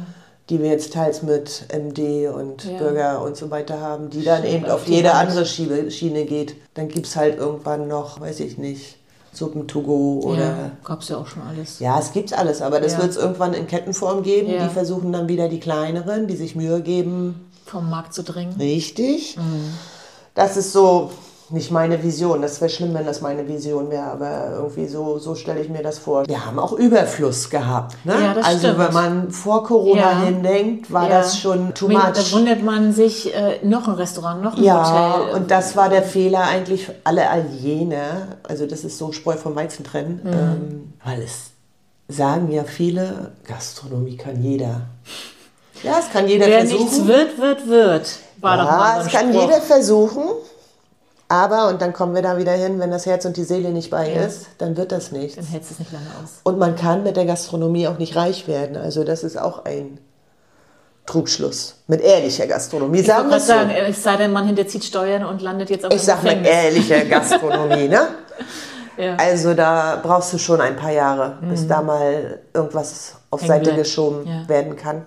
Die 0.48 0.62
wir 0.62 0.70
jetzt 0.70 0.94
teils 0.94 1.22
mit 1.22 1.66
MD 1.72 2.28
und 2.28 2.64
ja. 2.64 2.78
Burger 2.78 3.22
und 3.22 3.36
so 3.36 3.50
weiter 3.50 3.80
haben, 3.80 4.08
die 4.08 4.24
dann 4.24 4.44
eben 4.44 4.64
auf 4.66 4.86
jede 4.86 5.12
andere 5.12 5.44
Schiene 5.44 6.24
geht. 6.24 6.54
Dann 6.72 6.88
gibt 6.88 7.06
es 7.06 7.16
halt 7.16 7.36
irgendwann 7.36 7.86
noch, 7.86 8.20
weiß 8.20 8.40
ich 8.40 8.56
nicht, 8.56 8.96
Suppen-to-go 9.38 10.20
oder. 10.24 10.40
Ja, 10.40 10.70
gab 10.84 11.00
es 11.00 11.08
ja 11.08 11.16
auch 11.16 11.26
schon 11.26 11.42
alles. 11.42 11.78
Ja, 11.78 11.98
es 11.98 12.12
gibt 12.12 12.32
alles, 12.32 12.60
aber 12.60 12.80
das 12.80 12.92
ja. 12.92 12.98
wird 12.98 13.10
es 13.10 13.16
irgendwann 13.16 13.54
in 13.54 13.66
Kettenform 13.66 14.22
geben. 14.22 14.50
Ja. 14.50 14.64
Die 14.64 14.72
versuchen 14.72 15.12
dann 15.12 15.28
wieder 15.28 15.48
die 15.48 15.60
kleineren, 15.60 16.26
die 16.26 16.36
sich 16.36 16.54
Mühe 16.56 16.80
geben. 16.80 17.48
Vom 17.64 17.88
Markt 17.90 18.14
zu 18.14 18.22
drängen. 18.22 18.54
Richtig. 18.58 19.36
Mhm. 19.36 19.74
Das 20.34 20.56
ist 20.56 20.72
so, 20.72 21.10
nicht 21.50 21.70
meine 21.70 22.02
Vision. 22.02 22.42
Das 22.42 22.60
wäre 22.60 22.70
schlimm, 22.70 22.94
wenn 22.94 23.06
das 23.06 23.20
meine 23.20 23.48
Vision 23.48 23.90
wäre, 23.90 24.04
aber 24.04 24.50
irgendwie 24.56 24.86
so, 24.86 25.18
so 25.18 25.34
stelle 25.34 25.60
ich 25.60 25.68
mir 25.68 25.82
das 25.82 25.98
vor. 25.98 26.26
Wir 26.26 26.44
haben 26.44 26.58
auch 26.58 26.72
Überfluss 26.72 27.48
gehabt. 27.48 27.96
Ne? 28.04 28.14
Ja, 28.20 28.34
das 28.34 28.44
also 28.44 28.58
stimmt. 28.58 28.78
wenn 28.78 28.92
man 28.92 29.30
vor 29.30 29.64
Corona 29.64 30.00
ja. 30.00 30.20
hindenkt, 30.22 30.92
war 30.92 31.04
ja. 31.08 31.18
das 31.18 31.38
schon 31.38 31.74
too 31.74 31.88
much. 31.88 32.02
Da 32.14 32.32
wundert 32.32 32.62
man 32.62 32.92
sich, 32.92 33.34
äh, 33.34 33.60
noch 33.62 33.88
ein 33.88 33.94
Restaurant, 33.94 34.42
noch 34.42 34.56
ein 34.56 34.62
ja, 34.62 34.78
Hotel. 34.78 35.28
Ja, 35.30 35.36
und 35.36 35.50
das 35.50 35.76
war 35.76 35.88
der 35.88 36.02
Fehler 36.02 36.42
eigentlich 36.42 36.90
alle 37.04 37.22
Italiener. 37.22 38.38
Also 38.42 38.66
das 38.66 38.84
ist 38.84 38.98
so 38.98 39.12
Spreu 39.12 39.36
vom 39.36 39.54
Weizen 39.56 39.84
trennen, 39.84 40.20
mhm. 40.22 40.32
ähm, 40.32 40.92
weil 41.04 41.22
es 41.22 41.50
sagen 42.08 42.50
ja 42.50 42.64
viele, 42.64 43.32
Gastronomie 43.44 44.16
kann 44.16 44.42
jeder. 44.42 44.82
Ja, 45.82 45.98
es 46.00 46.10
kann 46.10 46.26
jeder 46.26 46.46
Wer 46.46 46.60
versuchen. 46.60 46.78
Wer 46.80 46.84
nichts 46.84 47.06
wird, 47.06 47.38
wird, 47.38 47.68
wird. 47.68 48.18
War 48.40 48.56
ja, 48.56 48.64
doch 48.64 48.70
mal 48.70 49.00
so 49.00 49.06
es 49.06 49.12
kann 49.12 49.32
jeder 49.32 49.60
versuchen. 49.60 50.22
Aber, 51.28 51.68
und 51.68 51.82
dann 51.82 51.92
kommen 51.92 52.14
wir 52.14 52.22
da 52.22 52.38
wieder 52.38 52.52
hin, 52.52 52.80
wenn 52.80 52.90
das 52.90 53.04
Herz 53.04 53.26
und 53.26 53.36
die 53.36 53.44
Seele 53.44 53.68
nicht 53.70 53.90
bei 53.90 54.10
ja. 54.10 54.22
ist, 54.22 54.46
dann 54.58 54.78
wird 54.78 54.92
das 54.92 55.12
nichts. 55.12 55.36
Dann 55.36 55.44
hält 55.44 55.62
es 55.62 55.78
nicht 55.78 55.92
lange 55.92 56.06
aus. 56.22 56.40
Und 56.42 56.58
man 56.58 56.74
kann 56.74 57.02
mit 57.02 57.16
der 57.16 57.26
Gastronomie 57.26 57.86
auch 57.86 57.98
nicht 57.98 58.16
reich 58.16 58.48
werden. 58.48 58.76
Also 58.78 59.04
das 59.04 59.24
ist 59.24 59.38
auch 59.38 59.66
ein 59.66 59.98
Trugschluss. 61.04 61.76
Mit 61.86 62.00
ehrlicher 62.00 62.46
Gastronomie. 62.46 63.00
Ich 63.00 63.06
sagen 63.06 63.30
so. 63.30 63.38
sagen, 63.38 63.70
es 63.70 64.02
sei 64.02 64.16
denn, 64.16 64.32
man 64.32 64.46
hinterzieht 64.46 64.84
Steuern 64.84 65.24
und 65.24 65.42
landet 65.42 65.68
jetzt 65.68 65.84
auf 65.84 65.92
Ich 65.92 66.02
sage 66.02 66.26
mit 66.26 66.46
ehrlicher 66.46 67.04
Gastronomie, 67.04 67.88
ne? 67.88 68.08
ja. 68.96 69.16
Also 69.16 69.52
da 69.52 70.00
brauchst 70.02 70.32
du 70.32 70.38
schon 70.38 70.62
ein 70.62 70.76
paar 70.76 70.92
Jahre, 70.92 71.38
bis 71.42 71.62
mhm. 71.62 71.68
da 71.68 71.82
mal 71.82 72.40
irgendwas 72.54 73.16
auf 73.30 73.42
Hängen 73.42 73.64
Seite 73.64 73.74
geschoben 73.74 74.26
ja. 74.26 74.48
werden 74.48 74.76
kann. 74.76 75.06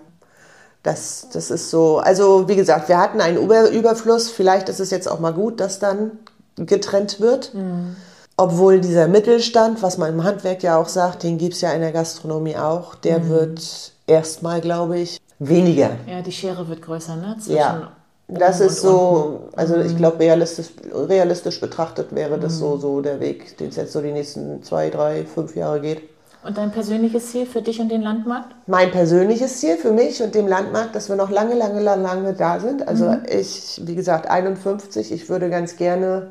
Das, 0.84 1.28
das 1.32 1.52
ist 1.52 1.70
so, 1.70 2.00
also 2.00 2.48
wie 2.48 2.56
gesagt, 2.56 2.90
wir 2.90 2.98
hatten 2.98 3.22
einen 3.22 3.38
Über 3.38 3.70
Überfluss. 3.70 4.30
Vielleicht 4.30 4.68
ist 4.68 4.80
es 4.80 4.90
jetzt 4.90 5.08
auch 5.08 5.20
mal 5.20 5.34
gut, 5.34 5.60
dass 5.60 5.80
dann 5.80 6.12
getrennt 6.56 7.20
wird. 7.20 7.54
Mhm. 7.54 7.96
Obwohl 8.38 8.82
dieser 8.82 9.08
Mittelstand, 9.08 9.84
was 9.84 9.98
man 9.98 10.14
im 10.14 10.24
Handwerk 10.24 10.64
ja 10.64 10.78
auch 10.78 10.88
sagt, 10.88 11.24
den 11.24 11.38
gibt 11.38 11.54
es 11.54 11.62
ja 11.62 11.72
in 11.74 11.82
der 11.82 11.92
Gastronomie 11.92 12.58
auch, 12.58 12.96
der 12.96 13.20
mhm. 13.20 13.30
wird 13.30 13.92
erstmal, 14.08 14.62
glaube 14.62 14.98
ich, 14.98 15.20
weniger. 15.38 15.92
Ja, 16.08 16.22
die 16.22 16.32
Schere 16.32 16.68
wird 16.68 16.82
größer, 16.82 17.16
ne? 17.16 17.36
Zwischen 17.40 17.58
ja. 17.58 17.92
Das 18.28 18.62
ist 18.62 18.80
so, 18.80 19.50
also 19.58 19.76
ich 19.76 19.92
mhm. 19.92 19.98
glaube, 19.98 20.20
realistisch, 20.20 20.68
realistisch 20.94 21.60
betrachtet 21.60 22.16
wäre 22.16 22.40
das 22.40 22.58
so, 22.58 22.78
mhm. 22.78 22.80
so 22.80 23.02
der 23.02 23.20
Weg, 23.20 23.58
den 23.58 23.68
es 23.70 23.76
jetzt 23.76 23.92
so 23.92 24.02
die 24.02 24.14
nächsten 24.14 24.64
zwei, 24.64 24.90
drei, 24.90 25.26
fünf 25.26 25.56
Jahre 25.56 25.82
geht. 25.82 26.02
Und 26.44 26.58
dein 26.58 26.72
persönliches 26.72 27.32
Ziel 27.32 27.46
für 27.46 27.62
dich 27.62 27.80
und 27.80 27.90
den 27.90 28.02
Landmarkt? 28.02 28.56
Mein 28.66 28.90
persönliches 28.92 29.60
Ziel 29.60 29.78
für 29.78 29.92
mich 29.92 30.24
und 30.24 30.34
den 30.34 30.48
Landmarkt, 30.48 30.96
dass 30.96 31.08
wir 31.08 31.16
noch 31.16 31.30
lange, 31.30 31.54
lange, 31.54 31.82
lange, 31.82 32.02
lange 32.02 32.34
da 32.34 32.60
sind. 32.60 32.88
Also 32.88 33.06
mhm. 33.06 33.24
ich, 33.30 33.80
wie 33.84 33.96
gesagt, 33.96 34.28
51, 34.28 35.12
ich 35.12 35.30
würde 35.30 35.50
ganz 35.52 35.76
gerne, 35.76 36.30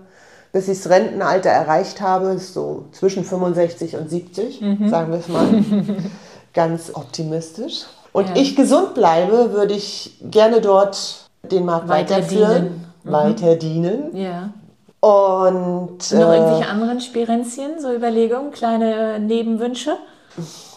bis 0.53 0.67
ich 0.67 0.79
das 0.83 0.91
Rentenalter 0.91 1.51
erreicht 1.51 2.01
habe, 2.01 2.37
so 2.39 2.87
zwischen 2.91 3.25
65 3.25 3.97
und 3.97 4.11
70, 4.11 4.61
mhm. 4.61 4.89
sagen 4.89 5.13
wir 5.13 5.21
es 5.21 5.29
mal, 5.29 5.65
ganz 6.55 6.91
optimistisch. 6.93 7.85
Und 8.13 8.31
ja. 8.31 8.37
ich 8.37 8.57
gesund 8.57 8.95
bleibe, 8.95 9.53
würde 9.53 9.75
ich 9.75 10.19
gerne 10.23 10.61
dort 10.61 11.29
den 11.43 11.65
Markt 11.65 11.89
weiter 11.89 12.17
weiterführen, 12.17 12.63
dienen. 12.63 12.87
Mhm. 13.05 13.13
weiter 13.13 13.57
dienen. 13.57 14.17
Ja. 14.17 14.51
Und 15.01 16.13
noch 16.13 16.31
äh, 16.33 16.37
irgendwelche 16.37 16.69
anderen 16.69 17.01
Spirenzchen, 17.01 17.81
so 17.81 17.93
Überlegungen, 17.93 18.51
kleine 18.51 19.19
Nebenwünsche? 19.19 19.97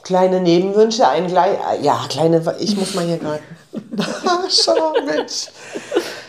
Kleine 0.04 0.40
Nebenwünsche, 0.40 1.08
ein 1.08 1.28
gleich, 1.28 1.58
ja, 1.82 2.00
kleine, 2.10 2.42
ich 2.60 2.78
muss 2.78 2.96
mal 2.96 3.06
hier 3.06 3.18
gerade. 3.18 3.42
Schau, 4.50 4.94
Mensch. 5.06 5.50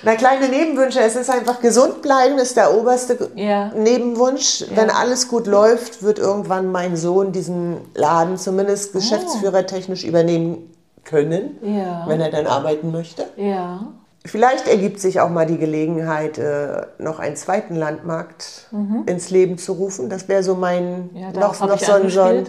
Na, 0.03 0.16
kleine 0.16 0.49
Nebenwünsche, 0.49 1.01
es 1.01 1.16
ist 1.16 1.30
einfach 1.30 1.61
gesund 1.61 2.03
bleiben, 2.03 2.38
ist 2.38 2.57
der 2.57 2.74
oberste 2.76 3.30
ja. 3.36 3.68
Nebenwunsch. 3.74 4.61
Ja. 4.61 4.66
Wenn 4.74 4.90
alles 4.90 5.28
gut 5.28 5.47
läuft, 5.47 6.03
wird 6.03 6.18
irgendwann 6.18 6.70
mein 6.72 6.97
Sohn 6.97 7.32
diesen 7.32 7.78
Laden 7.95 8.36
zumindest 8.36 8.90
oh. 8.90 8.99
geschäftsführertechnisch 8.99 10.05
übernehmen 10.05 10.70
können, 11.05 11.59
ja. 11.62 12.05
wenn 12.07 12.20
er 12.20 12.30
dann 12.30 12.47
arbeiten 12.47 12.90
möchte. 12.90 13.24
Ja. 13.36 13.86
Vielleicht 14.26 14.68
ergibt 14.68 15.00
sich 15.00 15.20
auch 15.20 15.28
mal 15.28 15.44
die 15.44 15.58
Gelegenheit, 15.58 16.38
äh, 16.38 16.86
noch 16.98 17.18
einen 17.18 17.36
zweiten 17.36 17.76
Landmarkt 17.76 18.68
mhm. 18.70 19.02
ins 19.06 19.28
Leben 19.30 19.58
zu 19.58 19.72
rufen. 19.72 20.08
Das 20.08 20.28
wäre 20.28 20.42
so 20.42 20.54
mein 20.54 21.10
ja, 21.14 21.30
noch, 21.32 21.60
noch 21.60 21.78
so, 21.78 21.92
ein, 21.92 22.08
so, 22.08 22.22
ein, 22.22 22.46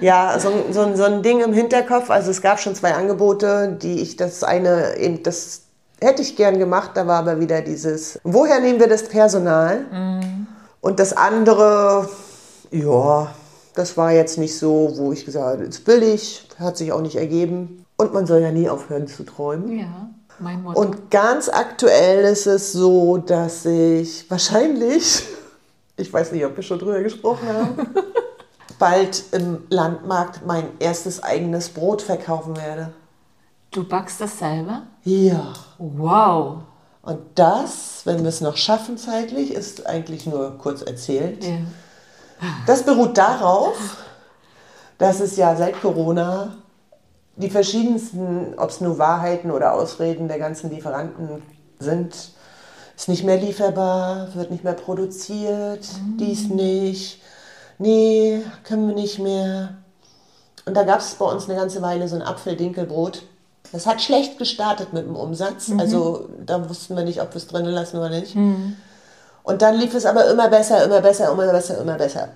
ja, 0.00 0.38
so, 0.40 0.50
so, 0.70 0.94
so 0.94 1.04
ein 1.04 1.22
Ding 1.22 1.40
im 1.40 1.52
Hinterkopf. 1.52 2.08
Also 2.08 2.30
es 2.30 2.40
gab 2.40 2.60
schon 2.60 2.76
zwei 2.76 2.94
Angebote, 2.94 3.76
die 3.82 4.00
ich 4.00 4.16
das 4.16 4.44
eine 4.44 4.96
eben 4.96 5.24
das 5.24 5.62
hätte 6.02 6.22
ich 6.22 6.36
gern 6.36 6.58
gemacht. 6.58 6.92
Da 6.94 7.06
war 7.06 7.18
aber 7.18 7.40
wieder 7.40 7.62
dieses, 7.62 8.20
woher 8.24 8.60
nehmen 8.60 8.80
wir 8.80 8.88
das 8.88 9.08
Personal? 9.08 9.84
Mhm. 9.90 10.46
Und 10.80 11.00
das 11.00 11.16
andere, 11.16 12.08
ja, 12.70 13.32
das 13.74 13.96
war 13.96 14.12
jetzt 14.12 14.38
nicht 14.38 14.56
so, 14.56 14.92
wo 14.96 15.12
ich 15.12 15.24
gesagt 15.24 15.46
habe, 15.46 15.64
ist 15.64 15.84
billig, 15.84 16.48
hat 16.58 16.76
sich 16.76 16.92
auch 16.92 17.00
nicht 17.00 17.16
ergeben. 17.16 17.84
Und 17.96 18.12
man 18.12 18.26
soll 18.26 18.40
ja 18.40 18.50
nie 18.50 18.68
aufhören 18.68 19.06
zu 19.06 19.22
träumen. 19.22 19.78
Ja. 19.78 20.10
Mein 20.42 20.62
Motto. 20.62 20.80
Und 20.80 21.10
ganz 21.10 21.48
aktuell 21.48 22.24
ist 22.24 22.46
es 22.46 22.72
so, 22.72 23.18
dass 23.18 23.64
ich 23.64 24.28
wahrscheinlich, 24.28 25.22
ich 25.96 26.12
weiß 26.12 26.32
nicht, 26.32 26.44
ob 26.44 26.56
wir 26.56 26.62
schon 26.62 26.80
drüber 26.80 27.00
gesprochen 27.00 27.48
haben, 27.48 27.94
bald 28.78 29.22
im 29.32 29.64
Landmarkt 29.70 30.44
mein 30.44 30.64
erstes 30.80 31.22
eigenes 31.22 31.68
Brot 31.68 32.02
verkaufen 32.02 32.56
werde. 32.56 32.92
Du 33.70 33.84
backst 33.84 34.20
das 34.20 34.38
selber? 34.38 34.82
Ja. 35.04 35.52
Wow. 35.78 36.58
Und 37.02 37.20
das, 37.36 38.02
wenn 38.04 38.22
wir 38.22 38.28
es 38.28 38.40
noch 38.40 38.56
schaffen 38.56 38.98
zeitlich, 38.98 39.52
ist 39.54 39.86
eigentlich 39.86 40.26
nur 40.26 40.58
kurz 40.58 40.82
erzählt. 40.82 41.44
Ja. 41.44 41.58
Das 42.66 42.82
beruht 42.82 43.16
darauf, 43.16 43.98
dass 44.98 45.20
es 45.20 45.36
ja 45.36 45.54
seit 45.56 45.80
Corona 45.80 46.56
die 47.36 47.50
verschiedensten, 47.50 48.54
ob 48.58 48.70
es 48.70 48.80
nur 48.80 48.98
Wahrheiten 48.98 49.50
oder 49.50 49.74
Ausreden 49.74 50.28
der 50.28 50.38
ganzen 50.38 50.70
Lieferanten 50.70 51.42
sind, 51.78 52.14
ist 52.96 53.08
nicht 53.08 53.24
mehr 53.24 53.38
lieferbar, 53.38 54.34
wird 54.34 54.50
nicht 54.50 54.64
mehr 54.64 54.74
produziert, 54.74 55.80
mhm. 55.80 56.16
dies 56.18 56.48
nicht, 56.48 57.22
nee, 57.78 58.42
können 58.64 58.88
wir 58.88 58.94
nicht 58.94 59.18
mehr. 59.18 59.78
Und 60.66 60.76
da 60.76 60.84
gab 60.84 61.00
es 61.00 61.14
bei 61.14 61.24
uns 61.24 61.48
eine 61.48 61.58
ganze 61.58 61.82
Weile 61.82 62.06
so 62.06 62.16
ein 62.16 62.22
Apfel-Dinkelbrot. 62.22 63.22
Das 63.72 63.86
hat 63.86 64.02
schlecht 64.02 64.38
gestartet 64.38 64.92
mit 64.92 65.06
dem 65.06 65.16
Umsatz. 65.16 65.68
Mhm. 65.68 65.80
Also 65.80 66.28
da 66.44 66.68
wussten 66.68 66.94
wir 66.94 67.04
nicht, 67.04 67.20
ob 67.20 67.30
wir 67.30 67.38
es 67.38 67.48
drinnen 67.48 67.72
lassen 67.72 67.96
oder 67.96 68.10
nicht. 68.10 68.36
Mhm. 68.36 68.76
Und 69.42 69.62
dann 69.62 69.76
lief 69.76 69.94
es 69.94 70.06
aber 70.06 70.30
immer 70.30 70.48
besser, 70.48 70.84
immer 70.84 71.00
besser, 71.00 71.32
immer 71.32 71.50
besser, 71.50 71.78
immer 71.78 71.96
besser. 71.96 72.28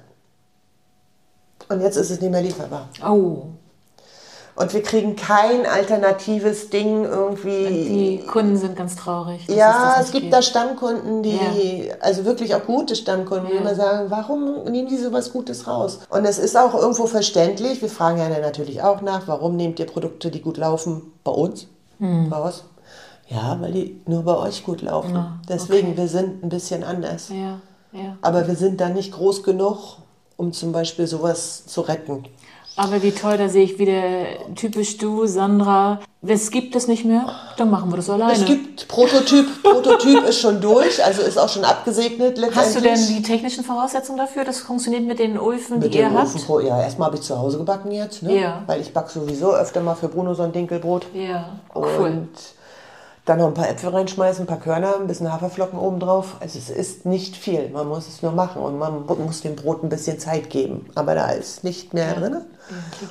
Und 1.68 1.80
jetzt 1.80 1.96
ist 1.96 2.10
es 2.10 2.20
nicht 2.20 2.30
mehr 2.30 2.42
lieferbar. 2.42 2.88
Oh. 3.06 3.44
Und 4.56 4.72
wir 4.72 4.82
kriegen 4.82 5.16
kein 5.16 5.66
alternatives 5.66 6.70
Ding 6.70 7.04
irgendwie. 7.04 8.20
Die 8.20 8.26
Kunden 8.26 8.56
sind 8.56 8.74
ganz 8.74 8.96
traurig. 8.96 9.46
Ja, 9.48 9.98
es 10.00 10.12
gibt 10.12 10.24
geht. 10.24 10.32
da 10.32 10.40
Stammkunden, 10.40 11.22
die, 11.22 11.88
ja. 11.88 11.94
also 12.00 12.24
wirklich 12.24 12.54
auch 12.54 12.64
gute 12.64 12.96
Stammkunden, 12.96 13.48
ja. 13.48 13.52
die 13.52 13.58
immer 13.58 13.74
sagen, 13.74 14.06
warum 14.10 14.64
nehmen 14.64 14.88
die 14.88 14.96
so 14.96 15.12
was 15.12 15.30
Gutes 15.30 15.66
raus? 15.66 16.00
Und 16.08 16.24
es 16.24 16.38
ist 16.38 16.56
auch 16.56 16.74
irgendwo 16.74 17.06
verständlich. 17.06 17.82
Wir 17.82 17.90
fragen 17.90 18.18
ja 18.18 18.30
natürlich 18.30 18.82
auch 18.82 19.02
nach, 19.02 19.28
warum 19.28 19.56
nehmt 19.56 19.78
ihr 19.78 19.86
Produkte, 19.86 20.30
die 20.30 20.40
gut 20.40 20.56
laufen, 20.56 21.02
bei 21.22 21.32
uns 21.32 21.66
hm. 21.98 22.32
raus? 22.32 22.64
Ja, 23.28 23.58
weil 23.60 23.72
die 23.72 24.00
nur 24.06 24.22
bei 24.22 24.36
euch 24.36 24.64
gut 24.64 24.80
laufen. 24.80 25.14
Ja, 25.14 25.38
Deswegen, 25.48 25.88
okay. 25.88 25.98
wir 25.98 26.08
sind 26.08 26.42
ein 26.42 26.48
bisschen 26.48 26.82
anders. 26.82 27.28
Ja, 27.28 27.60
ja. 27.92 28.16
Aber 28.22 28.46
wir 28.48 28.54
sind 28.54 28.80
da 28.80 28.88
nicht 28.88 29.12
groß 29.12 29.42
genug, 29.42 29.98
um 30.36 30.52
zum 30.52 30.72
Beispiel 30.72 31.06
sowas 31.06 31.66
zu 31.66 31.82
retten. 31.82 32.24
Aber 32.76 33.02
wie 33.02 33.12
toll, 33.12 33.38
da 33.38 33.48
sehe 33.48 33.64
ich 33.64 33.78
wieder 33.78 34.02
typisch 34.54 34.98
du, 34.98 35.26
Sandra. 35.26 36.00
Es 36.28 36.50
gibt 36.50 36.74
es 36.74 36.88
nicht 36.88 37.04
mehr, 37.04 37.24
dann 37.56 37.70
machen 37.70 37.90
wir 37.90 37.96
das 37.96 38.10
alleine. 38.10 38.32
Es 38.32 38.44
gibt 38.44 38.88
Prototyp. 38.88 39.62
Prototyp 39.62 40.24
ist 40.24 40.40
schon 40.40 40.60
durch, 40.60 41.02
also 41.04 41.22
ist 41.22 41.38
auch 41.38 41.48
schon 41.48 41.64
abgesegnet 41.64 42.38
Hast 42.54 42.76
du 42.76 42.80
denn 42.80 42.98
die 43.08 43.22
technischen 43.22 43.64
Voraussetzungen 43.64 44.18
dafür? 44.18 44.44
Das 44.44 44.58
funktioniert 44.58 45.04
mit 45.04 45.18
den 45.18 45.38
Öfen, 45.38 45.78
mit 45.78 45.94
die 45.94 45.98
ihr 45.98 46.12
habt? 46.12 46.34
Ofen, 46.34 46.66
ja, 46.66 46.82
erstmal 46.82 47.06
habe 47.06 47.16
ich 47.16 47.22
zu 47.22 47.38
Hause 47.38 47.58
gebacken 47.58 47.92
jetzt, 47.92 48.22
ne? 48.22 48.38
Ja. 48.38 48.62
Weil 48.66 48.80
ich 48.80 48.92
backe 48.92 49.10
sowieso 49.10 49.52
öfter 49.54 49.80
mal 49.80 49.94
für 49.94 50.08
Bruno 50.08 50.34
so 50.34 50.42
ein 50.42 50.52
Dinkelbrot. 50.52 51.06
Ja, 51.14 51.50
cool. 51.74 52.28
Dann 53.26 53.38
noch 53.38 53.48
ein 53.48 53.54
paar 53.54 53.68
Äpfel 53.68 53.90
reinschmeißen, 53.90 54.44
ein 54.44 54.46
paar 54.46 54.60
Körner, 54.60 54.94
ein 55.00 55.08
bisschen 55.08 55.32
Haferflocken 55.32 55.80
oben 55.80 55.98
drauf. 55.98 56.36
Also 56.38 56.60
es 56.60 56.70
ist 56.70 57.06
nicht 57.06 57.36
viel, 57.36 57.68
man 57.70 57.88
muss 57.88 58.06
es 58.06 58.22
nur 58.22 58.30
machen 58.30 58.62
und 58.62 58.78
man 58.78 59.04
muss 59.04 59.40
dem 59.40 59.56
Brot 59.56 59.82
ein 59.82 59.88
bisschen 59.88 60.20
Zeit 60.20 60.48
geben. 60.48 60.88
Aber 60.94 61.16
da 61.16 61.30
ist 61.32 61.64
nicht 61.64 61.92
mehr 61.92 62.06
ja. 62.06 62.14
drin. 62.14 62.36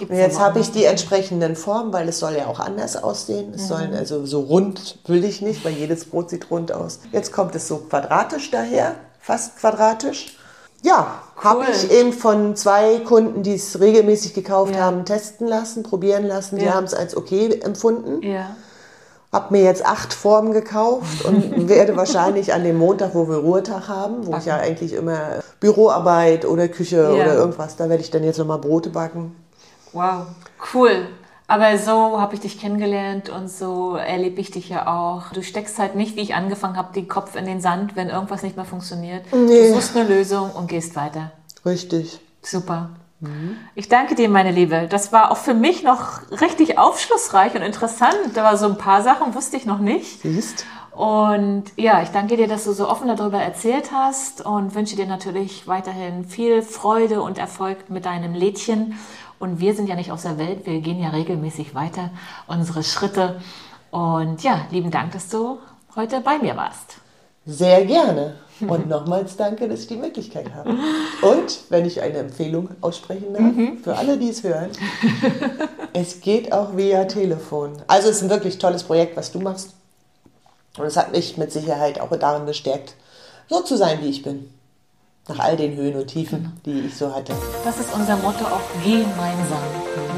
Ja, 0.09 0.15
jetzt 0.15 0.39
habe 0.39 0.59
ich 0.59 0.71
die 0.71 0.85
entsprechenden 0.85 1.57
Formen, 1.57 1.91
weil 1.91 2.07
es 2.07 2.19
soll 2.19 2.33
ja 2.33 2.47
auch 2.47 2.61
anders 2.61 2.95
aussehen. 2.95 3.53
Es 3.53 3.69
ja. 3.69 3.75
sollen 3.75 3.93
also 3.93 4.25
so 4.25 4.39
rund 4.39 4.99
will 5.05 5.25
ich 5.25 5.41
nicht, 5.41 5.65
weil 5.65 5.73
jedes 5.73 6.05
Brot 6.05 6.29
sieht 6.29 6.49
rund 6.49 6.71
aus. 6.71 6.99
Jetzt 7.11 7.33
kommt 7.33 7.53
es 7.55 7.67
so 7.67 7.77
quadratisch 7.79 8.51
daher, 8.51 8.95
fast 9.19 9.57
quadratisch. 9.57 10.37
Ja, 10.81 11.19
cool. 11.35 11.43
habe 11.43 11.65
ich 11.73 11.91
eben 11.91 12.13
von 12.13 12.55
zwei 12.55 12.99
Kunden, 12.99 13.43
die 13.43 13.55
es 13.55 13.81
regelmäßig 13.81 14.33
gekauft 14.33 14.77
haben, 14.77 15.03
testen 15.03 15.47
lassen, 15.47 15.83
probieren 15.83 16.25
lassen. 16.25 16.57
Die 16.57 16.69
haben 16.69 16.85
es 16.85 16.93
als 16.93 17.17
okay 17.17 17.59
empfunden. 17.61 18.21
Ja 18.21 18.55
habe 19.35 19.53
mir 19.53 19.63
jetzt 19.63 19.85
acht 19.85 20.13
Formen 20.13 20.53
gekauft 20.53 21.25
und 21.25 21.67
werde 21.69 21.95
wahrscheinlich 21.97 22.53
an 22.53 22.63
dem 22.63 22.77
Montag, 22.77 23.13
wo 23.13 23.27
wir 23.27 23.37
Ruhetag 23.37 23.87
haben, 23.89 24.25
wo 24.25 24.31
backen. 24.31 24.41
ich 24.41 24.45
ja 24.47 24.57
eigentlich 24.57 24.93
immer 24.93 25.41
Büroarbeit 25.59 26.45
oder 26.45 26.67
Küche 26.67 26.97
ja. 26.97 27.09
oder 27.09 27.35
irgendwas, 27.35 27.75
da 27.75 27.89
werde 27.89 28.01
ich 28.01 28.11
dann 28.11 28.23
jetzt 28.23 28.39
nochmal 28.39 28.59
Brote 28.59 28.89
backen. 28.89 29.35
Wow, 29.93 30.27
cool. 30.73 31.07
Aber 31.47 31.77
so 31.77 32.19
habe 32.19 32.33
ich 32.33 32.41
dich 32.41 32.59
kennengelernt 32.59 33.29
und 33.29 33.51
so 33.51 33.95
erlebe 33.95 34.41
ich 34.41 34.49
dich 34.49 34.69
ja 34.69 34.87
auch. 34.87 35.31
Du 35.31 35.43
steckst 35.43 35.77
halt 35.77 35.95
nicht, 35.95 36.15
wie 36.15 36.21
ich 36.21 36.33
angefangen 36.33 36.75
habe, 36.75 36.91
den 36.93 37.07
Kopf 37.07 37.35
in 37.35 37.45
den 37.45 37.61
Sand, 37.61 37.95
wenn 37.95 38.09
irgendwas 38.09 38.41
nicht 38.41 38.55
mehr 38.55 38.65
funktioniert. 38.65 39.25
Nee. 39.31 39.67
Du 39.67 39.75
suchst 39.75 39.95
eine 39.95 40.07
Lösung 40.07 40.49
und 40.51 40.67
gehst 40.67 40.95
weiter. 40.95 41.31
Richtig. 41.63 42.19
Super. 42.41 42.89
Mhm. 43.19 43.57
Ich 43.75 43.89
danke 43.89 44.15
dir, 44.15 44.29
meine 44.29 44.51
Liebe. 44.51 44.87
Das 44.89 45.11
war 45.11 45.31
auch 45.31 45.37
für 45.37 45.53
mich 45.53 45.83
noch 45.83 46.21
richtig 46.41 46.77
aufschlussreich 46.77 47.55
und 47.55 47.61
interessant. 47.61 48.17
Da 48.33 48.43
war 48.43 48.57
so 48.57 48.65
ein 48.65 48.77
paar 48.77 49.01
Sachen, 49.01 49.35
wusste 49.35 49.57
ich 49.57 49.65
noch 49.65 49.79
nicht. 49.79 50.21
Siehst. 50.21 50.65
Und 50.91 51.65
ja, 51.75 52.01
ich 52.01 52.09
danke 52.09 52.37
dir, 52.37 52.47
dass 52.47 52.63
du 52.63 52.71
so 52.71 52.89
offen 52.89 53.09
darüber 53.09 53.39
erzählt 53.39 53.91
hast 53.91 54.45
und 54.45 54.75
wünsche 54.75 54.95
dir 54.95 55.07
natürlich 55.07 55.67
weiterhin 55.67 56.23
viel 56.23 56.61
Freude 56.61 57.21
und 57.21 57.37
Erfolg 57.37 57.89
mit 57.89 58.05
deinem 58.05 58.33
Lädchen. 58.33 58.97
Und 59.37 59.59
wir 59.59 59.75
sind 59.75 59.89
ja 59.89 59.95
nicht 59.95 60.13
aus 60.13 60.21
der 60.21 60.37
Welt, 60.37 60.65
wir 60.65 60.79
gehen 60.79 61.01
ja 61.01 61.09
regelmäßig 61.09 61.75
weiter 61.75 62.11
unsere 62.47 62.83
Schritte. 62.83 63.41
Und 63.91 64.43
ja, 64.43 64.67
lieben 64.71 64.91
Dank, 64.91 65.11
dass 65.11 65.27
du 65.27 65.59
heute 65.97 66.21
bei 66.21 66.37
mir 66.37 66.55
warst. 66.55 67.01
Sehr 67.45 67.85
gerne. 67.85 68.35
Und 68.61 68.87
nochmals 68.87 69.35
danke, 69.35 69.67
dass 69.67 69.81
ich 69.81 69.87
die 69.87 69.97
Möglichkeit 69.97 70.53
habe. 70.53 70.69
Und 71.21 71.59
wenn 71.69 71.85
ich 71.85 72.01
eine 72.01 72.19
Empfehlung 72.19 72.69
aussprechen 72.81 73.33
darf, 73.33 73.41
mhm. 73.41 73.79
für 73.83 73.97
alle, 73.97 74.17
die 74.17 74.29
es 74.29 74.43
hören, 74.43 74.69
es 75.93 76.21
geht 76.21 76.53
auch 76.53 76.77
via 76.77 77.05
Telefon. 77.05 77.73
Also 77.87 78.09
es 78.09 78.17
ist 78.17 78.23
ein 78.23 78.29
wirklich 78.29 78.57
tolles 78.57 78.83
Projekt, 78.83 79.17
was 79.17 79.31
du 79.31 79.39
machst. 79.39 79.71
Und 80.77 80.85
es 80.85 80.97
hat 80.97 81.11
mich 81.11 81.37
mit 81.37 81.51
Sicherheit 81.51 81.99
auch 81.99 82.15
darin 82.17 82.45
bestärkt, 82.45 82.95
so 83.49 83.61
zu 83.61 83.77
sein, 83.77 83.99
wie 84.01 84.09
ich 84.09 84.23
bin. 84.23 84.49
Nach 85.27 85.39
all 85.39 85.57
den 85.57 85.75
Höhen 85.75 85.95
und 85.95 86.07
Tiefen, 86.07 86.53
die 86.65 86.81
ich 86.81 86.95
so 86.95 87.13
hatte. 87.13 87.33
Das 87.63 87.79
ist 87.79 87.93
unser 87.93 88.15
Motto 88.17 88.45
auch 88.45 88.61
gemeinsam. 88.83 89.63